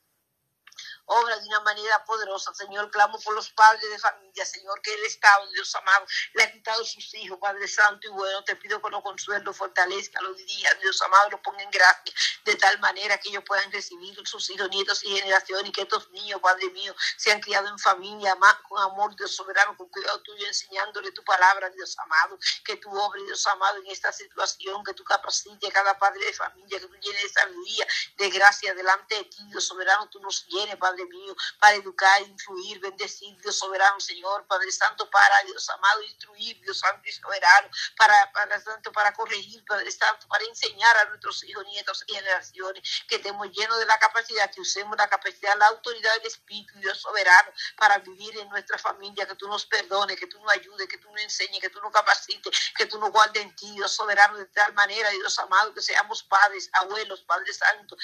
Obra 1.05 1.39
de 1.39 1.47
una 1.47 1.59
manera 1.61 2.03
poderosa, 2.05 2.53
Señor. 2.53 2.89
Clamo 2.91 3.19
por 3.19 3.33
los 3.35 3.49
padres 3.51 3.89
de 3.89 3.99
familia, 3.99 4.45
Señor, 4.45 4.81
que 4.81 4.93
el 4.93 5.05
Estado, 5.05 5.47
Dios 5.51 5.73
amado, 5.75 6.05
le 6.33 6.43
ha 6.43 6.51
quitado 6.51 6.83
sus 6.85 7.13
hijos, 7.15 7.37
Padre 7.39 7.67
Santo 7.67 8.07
y 8.07 8.11
bueno. 8.11 8.43
Te 8.43 8.55
pido 8.55 8.81
que 8.81 8.89
lo 8.89 9.01
consuelo, 9.01 9.53
fortalezca, 9.53 10.21
lo 10.21 10.33
dirija, 10.33 10.73
Dios 10.75 11.01
amado, 11.01 11.31
lo 11.31 11.41
ponga 11.41 11.63
en 11.63 11.71
gracia, 11.71 12.13
de 12.45 12.55
tal 12.55 12.79
manera 12.79 13.17
que 13.17 13.29
ellos 13.29 13.43
puedan 13.45 13.71
recibir 13.71 14.15
sus 14.25 14.49
hijos, 14.49 14.69
nietos 14.69 15.03
y 15.03 15.15
generaciones, 15.17 15.69
y 15.69 15.71
que 15.71 15.81
estos 15.81 16.09
niños, 16.11 16.39
Padre 16.41 16.69
mío, 16.69 16.95
sean 17.17 17.39
criados 17.39 17.69
en 17.69 17.79
familia, 17.79 18.37
con 18.67 18.81
amor, 18.81 19.15
Dios 19.15 19.35
soberano, 19.35 19.75
con 19.77 19.89
cuidado 19.89 20.21
tuyo, 20.21 20.45
enseñándole 20.47 21.11
tu 21.11 21.23
palabra, 21.23 21.69
Dios 21.69 21.97
amado, 21.99 22.37
que 22.63 22.77
tu 22.77 22.89
obra, 22.89 23.21
Dios 23.23 23.45
amado, 23.47 23.77
en 23.77 23.87
esta 23.87 24.11
situación, 24.11 24.83
que 24.83 24.93
tú 24.93 25.03
capacites 25.03 25.69
a 25.69 25.73
cada 25.73 25.97
padre 25.97 26.25
de 26.25 26.33
familia, 26.33 26.79
que 26.79 26.87
tú 26.87 26.95
llenes 26.95 27.23
de 27.23 27.29
sabiduría, 27.29 27.87
de 28.17 28.29
gracia 28.29 28.73
delante 28.73 29.15
de 29.15 29.23
ti, 29.25 29.37
Dios 29.47 29.65
soberano, 29.65 30.09
tú 30.09 30.19
nos 30.19 30.45
llenes, 30.47 30.75
Padre 30.77 30.92
mío, 31.05 31.35
para 31.59 31.75
educar, 31.75 32.21
influir, 32.21 32.79
bendecir, 32.79 33.35
Dios 33.41 33.57
soberano, 33.57 33.99
Señor, 33.99 34.45
Padre 34.47 34.71
Santo, 34.71 35.09
para, 35.09 35.43
Dios 35.45 35.69
amado, 35.69 36.01
instruir, 36.03 36.59
Dios 36.61 36.79
Santo 36.79 37.01
y 37.07 37.11
soberano, 37.11 37.69
para, 37.97 38.31
Padre 38.31 38.61
Santo, 38.61 38.91
para 38.91 39.13
corregir, 39.13 39.63
Padre 39.65 39.91
Santo, 39.91 40.27
para 40.27 40.43
enseñar 40.45 40.97
a 40.97 41.05
nuestros 41.05 41.43
hijos, 41.43 41.65
nietos 41.65 42.03
y 42.07 42.13
generaciones, 42.13 42.83
que 43.07 43.15
estemos 43.15 43.49
llenos 43.51 43.77
de 43.79 43.85
la 43.85 43.97
capacidad, 43.99 44.51
que 44.51 44.61
usemos 44.61 44.97
la 44.97 45.07
capacidad, 45.07 45.57
la 45.57 45.67
autoridad 45.67 46.13
del 46.17 46.27
Espíritu, 46.27 46.77
Dios 46.79 46.99
soberano, 46.99 47.51
para 47.77 47.97
vivir 47.99 48.37
en 48.37 48.49
nuestra 48.49 48.77
familia, 48.77 49.25
que 49.25 49.35
tú 49.35 49.47
nos 49.47 49.65
perdones, 49.65 50.19
que 50.19 50.27
tú 50.27 50.39
nos 50.41 50.51
ayudes, 50.53 50.87
que 50.87 50.97
tú 50.97 51.09
nos 51.11 51.21
enseñes, 51.21 51.59
que 51.59 51.69
tú 51.69 51.81
nos 51.81 51.91
capacites, 51.91 52.73
que 52.75 52.85
tú 52.85 52.99
nos 52.99 53.11
guardes 53.11 53.43
en 53.43 53.55
ti, 53.55 53.71
Dios 53.71 53.91
soberano, 53.91 54.37
de 54.37 54.45
tal 54.45 54.73
manera, 54.73 55.09
Dios 55.09 55.37
amado, 55.39 55.73
que 55.73 55.81
seamos 55.81 56.23
padres, 56.23 56.69
abuelos, 56.73 57.23
Padre 57.23 57.53
Santo, 57.53 57.97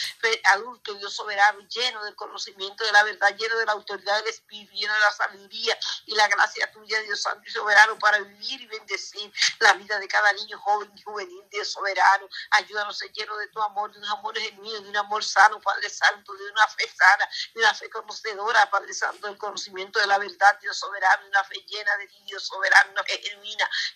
adultos, 0.46 0.98
Dios 1.00 1.14
soberano, 1.14 1.60
lleno 1.68 2.04
del 2.04 2.16
conocimiento 2.16 2.79
de 2.84 2.92
la 2.92 3.04
verdad, 3.04 3.36
lleno 3.38 3.58
de 3.58 3.66
la 3.66 3.72
autoridad 3.74 4.18
del 4.18 4.28
Espíritu, 4.28 4.74
lleno 4.74 4.94
de 4.94 5.00
la 5.00 5.12
sabiduría 5.12 5.78
y 6.06 6.16
la 6.16 6.28
gracia 6.28 6.72
tuya, 6.72 7.02
Dios 7.02 7.22
Santo 7.22 7.44
y 7.48 7.52
soberano, 7.52 7.98
para 8.00 8.20
vivir 8.20 8.62
y 8.62 8.68
bendecir 8.68 9.32
la 9.60 9.74
vida 9.74 10.00
de 10.00 10.08
cada 10.08 10.32
niño 10.34 10.60
joven 10.60 10.92
y 10.96 11.02
juvenil, 11.02 11.44
Dios 11.50 11.72
soberano. 11.72 12.28
Ayúdanos 12.52 12.98
ser 12.98 13.12
lleno 13.12 13.36
de 13.38 13.48
tu 13.48 13.62
amor, 13.62 13.92
de 13.92 14.00
un 14.00 14.06
amor 14.06 14.38
genuino, 14.38 14.82
de 14.82 14.90
un 14.90 14.98
amor 14.98 15.24
sano, 15.24 15.60
Padre 15.62 15.90
Santo, 15.90 16.34
de 16.34 16.52
una 16.52 16.68
fe 16.68 16.90
sana, 16.96 17.30
de 17.54 17.60
una 17.62 17.74
fe 17.74 17.90
conocedora, 17.90 18.70
Padre 18.70 18.94
Santo, 18.94 19.28
del 19.28 19.38
conocimiento 19.38 20.00
de 20.00 20.08
la 20.08 20.18
verdad, 20.18 20.60
Dios 20.62 20.78
soberano, 20.78 21.28
una 21.28 21.44
fe 21.44 21.56
llena 21.68 21.96
de 21.98 22.08
ti, 22.08 22.22
Dios 22.26 22.44
soberano, 22.44 22.92
una 22.92 23.04
fe 23.04 23.20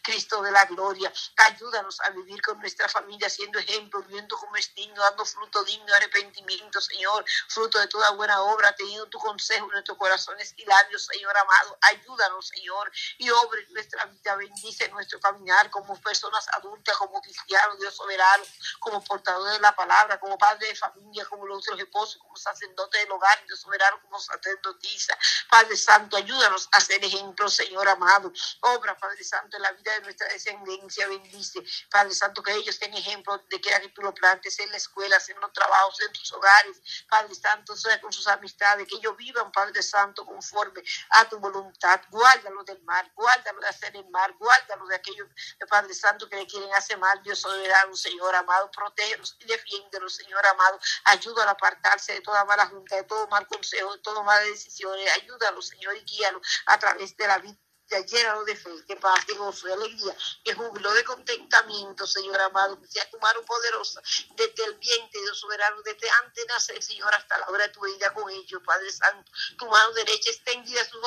Cristo 0.02 0.42
de 0.42 0.52
la 0.52 0.66
gloria. 0.66 1.12
Ayúdanos 1.38 2.00
a 2.02 2.10
vivir 2.12 2.42
con 2.42 2.60
nuestra 2.60 2.88
familia, 2.90 3.30
siendo 3.30 3.60
ejemplo, 3.60 4.02
viviendo 4.04 4.38
como 4.38 4.56
es 4.56 4.74
digno, 4.76 5.02
dando 5.02 5.26
fruto 5.26 5.64
digno 5.64 5.86
de 5.86 5.96
arrepentimiento, 5.96 6.82
Señor, 6.82 7.26
fruto 7.48 7.80
de 7.80 7.88
toda 7.88 8.12
buena 8.12 8.42
obra, 8.42 8.73
teniendo 8.76 9.08
tu 9.10 9.20
consejo 9.20 9.66
en 9.66 9.72
nuestros 9.72 9.98
corazones 9.98 10.54
y 10.58 10.66
labios, 10.66 11.06
Señor 11.06 11.36
amado. 11.38 11.78
Ayúdanos, 11.82 12.48
Señor, 12.48 12.92
y 13.18 13.30
obre 13.30 13.68
nuestra 13.70 14.06
vida, 14.06 14.36
bendice 14.36 14.88
nuestro 14.90 15.20
caminar 15.20 15.70
como 15.70 16.00
personas 16.02 16.48
adultas, 16.54 16.96
como 16.98 17.22
cristianos, 17.22 17.80
Dios 17.80 17.96
soberano, 17.96 18.44
como 18.80 19.04
portadores 19.04 19.54
de 19.54 19.60
la 19.60 19.76
palabra, 19.76 20.20
como 20.20 20.38
padre 20.38 20.68
de 20.68 20.76
familia, 20.76 21.26
como 21.26 21.46
los 21.46 21.60
otros 21.60 21.80
esposos, 21.80 22.22
como 22.22 22.36
sacerdote 22.36 23.00
del 23.00 23.12
hogar, 23.12 23.44
Dios 23.46 23.60
soberano, 23.60 24.02
como 24.04 24.20
sacerdotisa. 24.20 25.18
Padre 25.50 25.76
Santo, 25.78 26.18
ayúdanos 26.18 26.70
a 26.72 26.80
ser 26.80 27.04
ejemplo, 27.04 27.50
Señor 27.50 27.88
amado. 27.88 28.32
Obra, 28.62 28.98
Padre 28.98 29.24
Santo, 29.24 29.58
en 29.58 29.64
la 29.64 29.72
vida 29.72 29.94
de 29.94 30.02
nuestra 30.02 30.28
descendencia, 30.30 31.08
bendice. 31.08 31.64
Padre 31.90 32.14
Santo, 32.14 32.42
que 32.42 32.54
ellos 32.54 32.80
tengan 32.80 33.00
ejemplo 33.00 33.38
de 33.50 33.60
que 33.60 33.74
que 33.74 33.90
tú 33.90 34.02
lo 34.02 34.14
plantes 34.14 34.60
en 34.60 34.70
la 34.72 34.78
escuela, 34.78 35.18
en 35.28 35.40
los 35.40 35.52
trabajos, 35.52 36.00
en 36.02 36.14
tus 36.14 36.32
hogares, 36.32 36.82
Padre 37.10 37.34
Santo, 37.36 37.76
sea 37.76 38.00
con 38.00 38.14
sus 38.14 38.28
amistades, 38.28 38.63
que 38.88 38.96
ellos 38.96 39.16
vivan, 39.18 39.52
Padre 39.52 39.82
Santo, 39.84 40.26
conforme 40.26 40.82
a 41.12 41.28
tu 41.30 41.40
voluntad. 41.40 42.02
Guárdalo 42.10 42.64
del 42.64 42.82
mal, 42.84 43.12
guárdalo 43.16 43.60
de 43.60 43.68
hacer 43.68 43.96
el 43.96 44.10
mal, 44.10 44.34
guárdalo 44.40 44.86
de 44.88 44.96
aquellos, 44.96 45.28
Padre 45.70 45.94
Santo, 45.94 46.30
que 46.30 46.36
le 46.36 46.48
quieren 46.48 46.74
hacer 46.74 46.98
mal, 46.98 47.22
Dios 47.24 47.40
soberano, 47.40 47.96
Señor 47.96 48.36
amado, 48.36 48.72
protégelos 48.72 49.36
y 49.40 49.46
defiéndelos, 49.46 50.16
Señor 50.16 50.46
amado. 50.46 50.80
Ayúdalo 51.06 51.50
a 51.50 51.54
apartarse 51.54 52.14
de 52.14 52.22
toda 52.22 52.46
mala 52.46 52.66
junta, 52.68 52.96
de 52.96 53.04
todo 53.04 53.28
mal 53.28 53.48
consejo, 53.48 53.94
de 53.96 54.02
todas 54.02 54.24
malas 54.24 54.46
decisiones. 54.46 55.12
Ayúdalo, 55.14 55.62
Señor, 55.62 55.96
y 55.98 56.04
guíalo 56.04 56.42
a 56.68 56.78
través 56.80 57.16
de 57.18 57.28
la 57.28 57.38
vida 57.40 57.58
llénalo 58.02 58.44
de 58.46 58.56
fe, 58.56 58.70
que 58.88 58.96
paz, 58.96 59.26
de 59.28 59.34
gozo, 59.34 59.68
de 59.68 59.74
alegría, 59.74 60.16
que 60.44 60.54
júbilo, 60.54 60.94
de 60.94 61.04
contentamiento, 61.04 62.06
Señor 62.08 62.40
amado, 62.42 62.80
que 62.80 62.88
sea 62.88 63.10
tu 63.10 63.20
mano 63.20 63.42
poderosa 63.44 64.02
desde 64.36 64.66
el 64.66 64.76
vientre, 64.76 65.22
Dios 65.22 65.40
soberano, 65.40 65.82
desde 65.84 66.10
antes 66.10 66.36
de 66.36 66.54
nacer, 66.54 66.84
Señor, 66.84 67.14
hasta 67.14 67.38
la 67.38 67.48
hora 67.50 67.68
de 67.68 67.74
tu 67.74 67.82
vida 67.82 68.14
con 68.14 68.30
ellos, 68.30 68.62
Padre 68.66 68.92
Santo. 68.92 69.32
Tu 69.58 69.66
mano 69.68 69.94
derecha 69.94 70.30
extendida 70.30 70.82
a 70.82 70.86
su, 70.86 71.00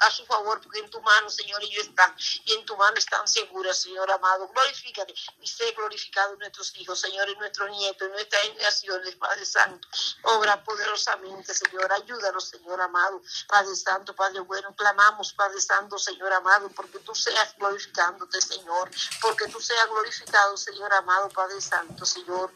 a, 0.00 0.10
su 0.10 0.26
favor, 0.26 0.60
porque 0.60 0.80
en 0.80 0.90
tu 0.90 1.00
mano, 1.00 1.30
Señor, 1.30 1.62
ellos 1.62 1.86
están, 1.86 2.14
y 2.44 2.54
en 2.54 2.64
tu 2.64 2.76
mano 2.76 2.96
están 2.96 3.26
seguras, 3.26 3.80
Señor 3.82 4.10
amado. 4.10 4.48
Glorifícate 4.48 5.14
y 5.40 5.46
sé 5.46 5.72
glorificado 5.72 6.36
nuestros 6.36 6.74
hijos, 6.76 7.00
Señor, 7.00 7.28
en 7.28 7.38
nuestros 7.38 7.70
nietos, 7.70 8.02
en 8.02 8.12
nuestras 8.12 8.42
generaciones, 8.42 9.16
Padre 9.16 9.44
Santo. 9.44 9.88
Obra 10.22 10.62
poderosamente, 10.64 11.54
Señor, 11.54 11.92
ayúdanos, 11.92 12.48
Señor 12.48 12.80
amado, 12.80 13.22
Padre 13.46 13.74
Santo, 13.76 14.14
Padre 14.14 14.40
bueno, 14.40 14.74
clamamos, 14.74 15.32
Padre 15.32 15.60
Santo, 15.60 15.98
Señor 15.98 16.17
Señor 16.18 16.32
amado, 16.32 16.68
porque 16.74 16.98
tú 16.98 17.14
seas 17.14 17.54
glorificándote, 17.56 18.40
Señor, 18.40 18.90
porque 19.22 19.46
tú 19.46 19.60
seas 19.60 19.88
glorificado, 19.88 20.56
Señor 20.56 20.92
amado, 20.92 21.28
Padre 21.28 21.60
Santo, 21.60 22.04
Señor 22.04 22.52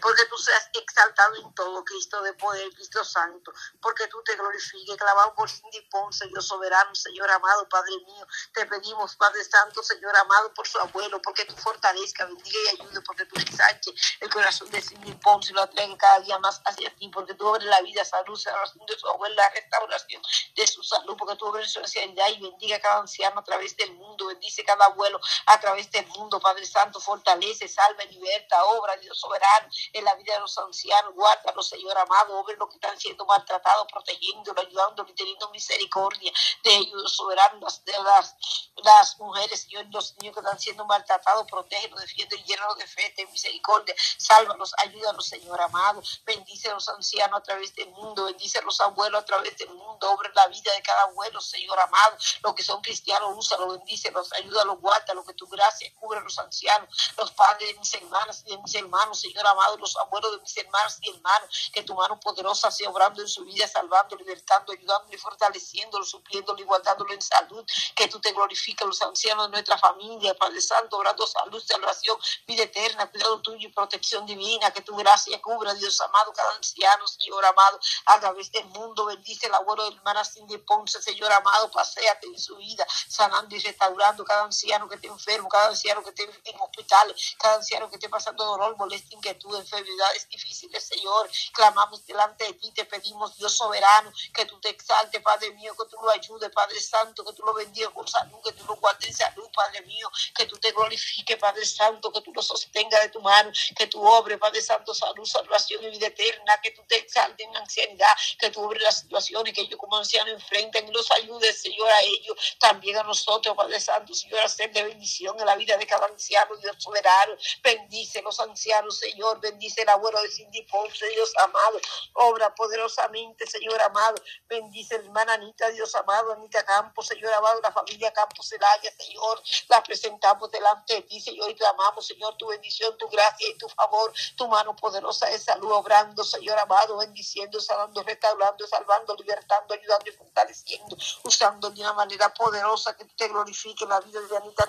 porque 0.00 0.24
tú 0.26 0.36
seas 0.38 0.70
exaltado 0.74 1.36
en 1.36 1.54
todo, 1.54 1.84
Cristo 1.84 2.22
de 2.22 2.32
poder, 2.34 2.72
Cristo 2.74 3.04
Santo, 3.04 3.52
porque 3.80 4.06
tú 4.08 4.22
te 4.24 4.36
glorifiques, 4.36 4.96
clavado 4.96 5.34
por 5.34 5.48
Cindy 5.48 5.80
Ponce, 5.90 6.26
Dios 6.28 6.46
soberano, 6.46 6.94
Señor 6.94 7.30
amado, 7.30 7.68
Padre 7.68 7.96
mío, 8.06 8.26
te 8.52 8.66
pedimos, 8.66 9.16
Padre 9.16 9.44
Santo, 9.44 9.82
Señor 9.82 10.16
amado, 10.16 10.52
por 10.54 10.66
su 10.66 10.78
abuelo, 10.78 11.20
porque 11.22 11.44
tú 11.44 11.56
fortalezca, 11.56 12.24
bendiga 12.26 12.58
y 12.64 12.80
ayude, 12.80 13.00
porque 13.02 13.24
tú 13.26 13.38
ensanches 13.40 13.94
el 14.20 14.30
corazón 14.30 14.70
de 14.70 14.80
Cindy 14.80 15.12
Ponce 15.14 15.52
y 15.52 15.54
lo 15.54 15.62
atraigas 15.62 15.98
cada 15.98 16.20
día 16.20 16.38
más 16.38 16.60
hacia 16.64 16.94
ti, 16.96 17.08
porque 17.08 17.34
tú 17.34 17.48
abres 17.48 17.66
la 17.66 17.80
vida, 17.82 18.04
salud, 18.04 18.36
salvación 18.36 18.84
de 18.86 18.98
su 18.98 19.08
abuelo, 19.08 19.34
la 19.34 19.48
restauración 19.50 20.22
de 20.54 20.66
su 20.66 20.82
salud, 20.82 21.16
porque 21.16 21.36
tú 21.36 21.48
abres 21.48 21.72
su 21.72 21.78
ancianidad 21.78 22.28
y 22.28 22.40
bendiga 22.40 22.76
a 22.76 22.80
cada 22.80 23.00
anciano 23.00 23.40
a 23.40 23.44
través 23.44 23.76
del 23.76 23.92
mundo, 23.94 24.26
bendice 24.26 24.64
cada 24.64 24.86
abuelo 24.86 25.20
a 25.46 25.60
través 25.60 25.90
del 25.90 26.06
mundo, 26.08 26.40
Padre 26.40 26.66
Santo, 26.66 27.00
fortalece, 27.00 27.68
salve, 27.68 28.06
liberta, 28.06 28.64
obra, 28.64 28.96
Dios 28.96 29.18
soberano, 29.18 29.68
en 29.92 30.04
la 30.04 30.14
vida 30.14 30.34
de 30.34 30.40
los 30.40 30.56
ancianos, 30.58 31.14
guárdalos, 31.14 31.68
Señor 31.68 31.96
amado, 31.98 32.38
obren 32.38 32.58
los 32.58 32.68
que 32.68 32.76
están 32.76 32.98
siendo 32.98 33.24
maltratados, 33.26 33.86
protegiéndolo, 33.90 34.60
ayudándolo 34.60 35.08
y 35.10 35.14
teniendo 35.14 35.50
misericordia 35.50 36.32
de 36.64 36.76
ellos, 36.76 37.12
soberanos, 37.14 37.84
de 37.84 37.92
las, 38.02 38.36
las 38.76 39.18
mujeres, 39.18 39.62
Señor, 39.62 39.86
los 39.90 40.16
niños 40.18 40.34
que 40.34 40.40
están 40.40 40.58
siendo 40.58 40.84
maltratados, 40.84 41.46
protégelos, 41.46 42.00
defiende, 42.00 42.42
llénalos 42.44 42.76
de 42.76 42.86
fe, 42.86 43.12
de 43.16 43.26
misericordia, 43.26 43.94
sálvalos, 44.18 44.72
ayúdalos, 44.78 45.26
Señor 45.26 45.60
amado, 45.60 46.02
bendice 46.24 46.70
a 46.70 46.74
los 46.74 46.88
ancianos 46.88 47.40
a 47.40 47.42
través 47.42 47.74
del 47.74 47.90
mundo, 47.90 48.24
bendice 48.24 48.58
a 48.58 48.62
los 48.62 48.80
abuelos 48.80 49.22
a 49.22 49.24
través 49.24 49.56
del 49.56 49.70
mundo, 49.70 50.10
obre 50.10 50.30
la 50.34 50.46
vida 50.48 50.72
de 50.72 50.82
cada 50.82 51.02
abuelo, 51.02 51.40
Señor 51.40 51.78
amado, 51.80 52.16
los 52.42 52.54
que 52.54 52.62
son 52.62 52.80
cristianos, 52.82 53.32
úsalo, 53.36 53.68
bendícelos, 53.68 54.32
ayúdalos, 54.34 54.80
guárdalos, 54.80 55.24
que 55.26 55.34
tu 55.34 55.46
gracia 55.46 55.92
cubre 55.98 56.18
a 56.18 56.22
los 56.22 56.38
ancianos, 56.38 56.88
los 57.16 57.30
padres 57.32 57.72
de 57.72 57.78
mis 57.78 57.94
hermanas 57.94 58.42
y 58.46 58.50
de 58.50 58.58
mis 58.58 58.74
hermanos, 58.74 59.20
Señor 59.20 59.46
amado, 59.46 59.76
los 59.80 59.96
abuelos 59.96 60.32
de 60.32 60.42
mis 60.42 60.56
hermanos 60.56 60.98
y 61.00 61.10
hermanos, 61.10 61.70
que 61.72 61.82
tu 61.82 61.94
mano 61.94 62.18
poderosa 62.20 62.70
sea 62.70 62.90
obrando 62.90 63.22
en 63.22 63.28
su 63.28 63.44
vida, 63.44 63.66
salvando, 63.66 64.16
libertando, 64.16 64.72
ayudando 64.72 65.12
y 65.12 65.18
fortaleciéndolo, 65.18 66.04
supliéndolo 66.04 66.60
y 66.60 66.64
guardándolo 66.64 67.12
en 67.12 67.22
salud, 67.22 67.64
que 67.94 68.08
tú 68.08 68.20
te 68.20 68.32
glorifiques 68.32 68.86
los 68.86 69.00
ancianos 69.02 69.46
de 69.46 69.52
nuestra 69.52 69.78
familia, 69.78 70.34
Padre 70.34 70.60
Santo, 70.60 70.96
obrando 70.98 71.26
salud, 71.26 71.62
salvación, 71.62 72.18
vida 72.46 72.64
eterna, 72.64 73.10
cuidado 73.10 73.40
tuyo 73.40 73.68
y 73.68 73.72
protección 73.72 74.26
divina, 74.26 74.70
que 74.70 74.82
tu 74.82 74.94
gracia 74.96 75.40
cubra, 75.40 75.74
Dios 75.74 76.00
amado, 76.00 76.32
cada 76.32 76.54
anciano, 76.56 77.06
Señor 77.06 77.44
amado, 77.44 77.80
a 78.06 78.20
través 78.20 78.50
del 78.52 78.66
mundo, 78.66 79.06
bendice 79.06 79.46
el 79.46 79.54
abuelo 79.54 79.84
de 79.88 79.96
hermana 79.96 80.24
Cindy 80.24 80.58
Ponce, 80.58 81.00
Señor 81.02 81.32
amado, 81.32 81.70
paséate 81.70 82.26
en 82.26 82.38
su 82.38 82.56
vida, 82.56 82.86
sanando 83.08 83.54
y 83.54 83.58
restaurando 83.60 84.24
cada 84.24 84.44
anciano 84.44 84.88
que 84.88 84.96
esté 84.96 85.08
enfermo, 85.08 85.48
cada 85.48 85.68
anciano 85.68 86.02
que 86.02 86.10
esté 86.10 86.24
en 86.44 86.60
hospitales, 86.60 87.36
cada 87.38 87.56
anciano 87.56 87.88
que 87.88 87.96
esté 87.96 88.08
pasando 88.08 88.44
dolor, 88.44 88.76
molestia, 88.76 89.16
inquietud, 89.16 89.56
enfermedades 89.72 90.28
difíciles, 90.28 90.84
Señor. 90.84 91.30
Clamamos 91.52 92.04
delante 92.06 92.44
de 92.44 92.52
ti, 92.54 92.72
te 92.72 92.84
pedimos, 92.84 93.36
Dios 93.36 93.56
soberano, 93.56 94.12
que 94.34 94.44
tú 94.46 94.58
te 94.60 94.70
exalte, 94.70 95.20
Padre 95.20 95.52
mío, 95.52 95.74
que 95.76 95.88
tú 95.88 95.96
lo 96.02 96.10
ayudes, 96.10 96.50
Padre 96.50 96.80
Santo, 96.80 97.24
que 97.24 97.32
tú 97.32 97.42
lo 97.44 97.54
bendigas 97.54 97.90
con 97.90 98.06
salud, 98.06 98.38
que 98.44 98.52
tú 98.52 98.64
lo 98.66 98.76
guardes 98.76 99.08
en 99.08 99.14
salud, 99.14 99.48
Padre 99.54 99.82
mío, 99.82 100.10
que 100.34 100.46
tú 100.46 100.56
te 100.58 100.72
glorifiques, 100.72 101.36
Padre 101.38 101.64
Santo, 101.64 102.12
que 102.12 102.20
tú 102.20 102.32
lo 102.32 102.42
sostengas 102.42 103.02
de 103.02 103.08
tu 103.10 103.20
mano, 103.20 103.50
que 103.76 103.86
tú 103.86 104.02
obres, 104.06 104.38
Padre 104.38 104.62
Santo, 104.62 104.94
salud, 104.94 105.24
salvación 105.24 105.84
y 105.84 105.90
vida 105.90 106.08
eterna, 106.08 106.60
que 106.62 106.72
tú 106.72 106.82
te 106.88 106.96
exaltes 106.96 107.46
en 107.46 107.56
ancianidad, 107.56 108.12
que 108.38 108.50
tú 108.50 108.62
obres 108.62 108.82
la 108.82 108.92
situación 108.92 109.46
y 109.46 109.52
que 109.52 109.62
ellos 109.62 109.78
como 109.78 109.96
ancianos 109.96 110.34
enfrenten 110.34 110.88
y 110.88 110.92
los 110.92 111.10
ayudes, 111.12 111.60
Señor, 111.60 111.88
a 111.88 112.00
ellos, 112.02 112.36
también 112.58 112.96
a 112.98 113.02
nosotros, 113.02 113.56
Padre 113.56 113.80
Santo, 113.80 114.14
Señor, 114.14 114.40
a 114.40 114.48
ser 114.48 114.72
de 114.72 114.82
bendición 114.82 115.38
en 115.38 115.46
la 115.46 115.56
vida 115.56 115.76
de 115.76 115.86
cada 115.86 116.06
anciano, 116.06 116.56
Dios 116.56 116.76
soberano, 116.78 117.36
bendice 117.62 118.22
los 118.22 118.38
ancianos, 118.40 118.98
Señor, 118.98 119.40
bendice 119.40 119.59
bendice 119.60 119.82
el 119.82 119.90
abuelo 119.90 120.22
de 120.22 120.30
Cindy 120.30 120.62
Ponce, 120.62 121.06
Dios 121.10 121.34
amado, 121.36 121.78
obra 122.14 122.54
poderosamente, 122.54 123.46
Señor 123.46 123.78
amado, 123.82 124.14
bendice 124.48 124.94
hermana 124.94 125.34
Anita, 125.34 125.68
Dios 125.68 125.94
amado, 125.96 126.32
Anita 126.32 126.64
Campos, 126.64 127.06
Señor 127.06 127.30
amado, 127.34 127.60
la 127.60 127.70
familia 127.70 128.10
Campos 128.10 128.48
Celaya, 128.48 128.90
Señor, 128.96 129.42
la 129.68 129.82
presentamos 129.82 130.50
delante 130.50 130.94
de 130.94 131.02
ti, 131.02 131.20
Señor, 131.20 131.50
y 131.50 131.54
clamamos, 131.56 132.06
Señor, 132.06 132.38
tu 132.38 132.46
bendición, 132.46 132.96
tu 132.96 133.06
gracia 133.08 133.50
y 133.50 133.58
tu 133.58 133.68
favor, 133.68 134.10
tu 134.34 134.48
mano 134.48 134.74
poderosa 134.74 135.26
de 135.26 135.38
salud, 135.38 135.72
obrando, 135.72 136.24
Señor 136.24 136.58
amado, 136.58 136.96
bendiciendo, 136.96 137.60
sanando, 137.60 138.02
restaurando, 138.02 138.66
salvando, 138.66 139.14
libertando, 139.16 139.74
ayudando 139.74 140.08
y 140.08 140.12
fortaleciendo, 140.12 140.96
usando 141.24 141.68
de 141.68 141.82
una 141.82 141.92
manera 141.92 142.32
poderosa 142.32 142.96
que 142.96 143.04
te 143.04 143.28
glorifique 143.28 143.84
la 143.84 144.00
vida 144.00 144.20
de 144.22 144.36
Anita 144.38 144.50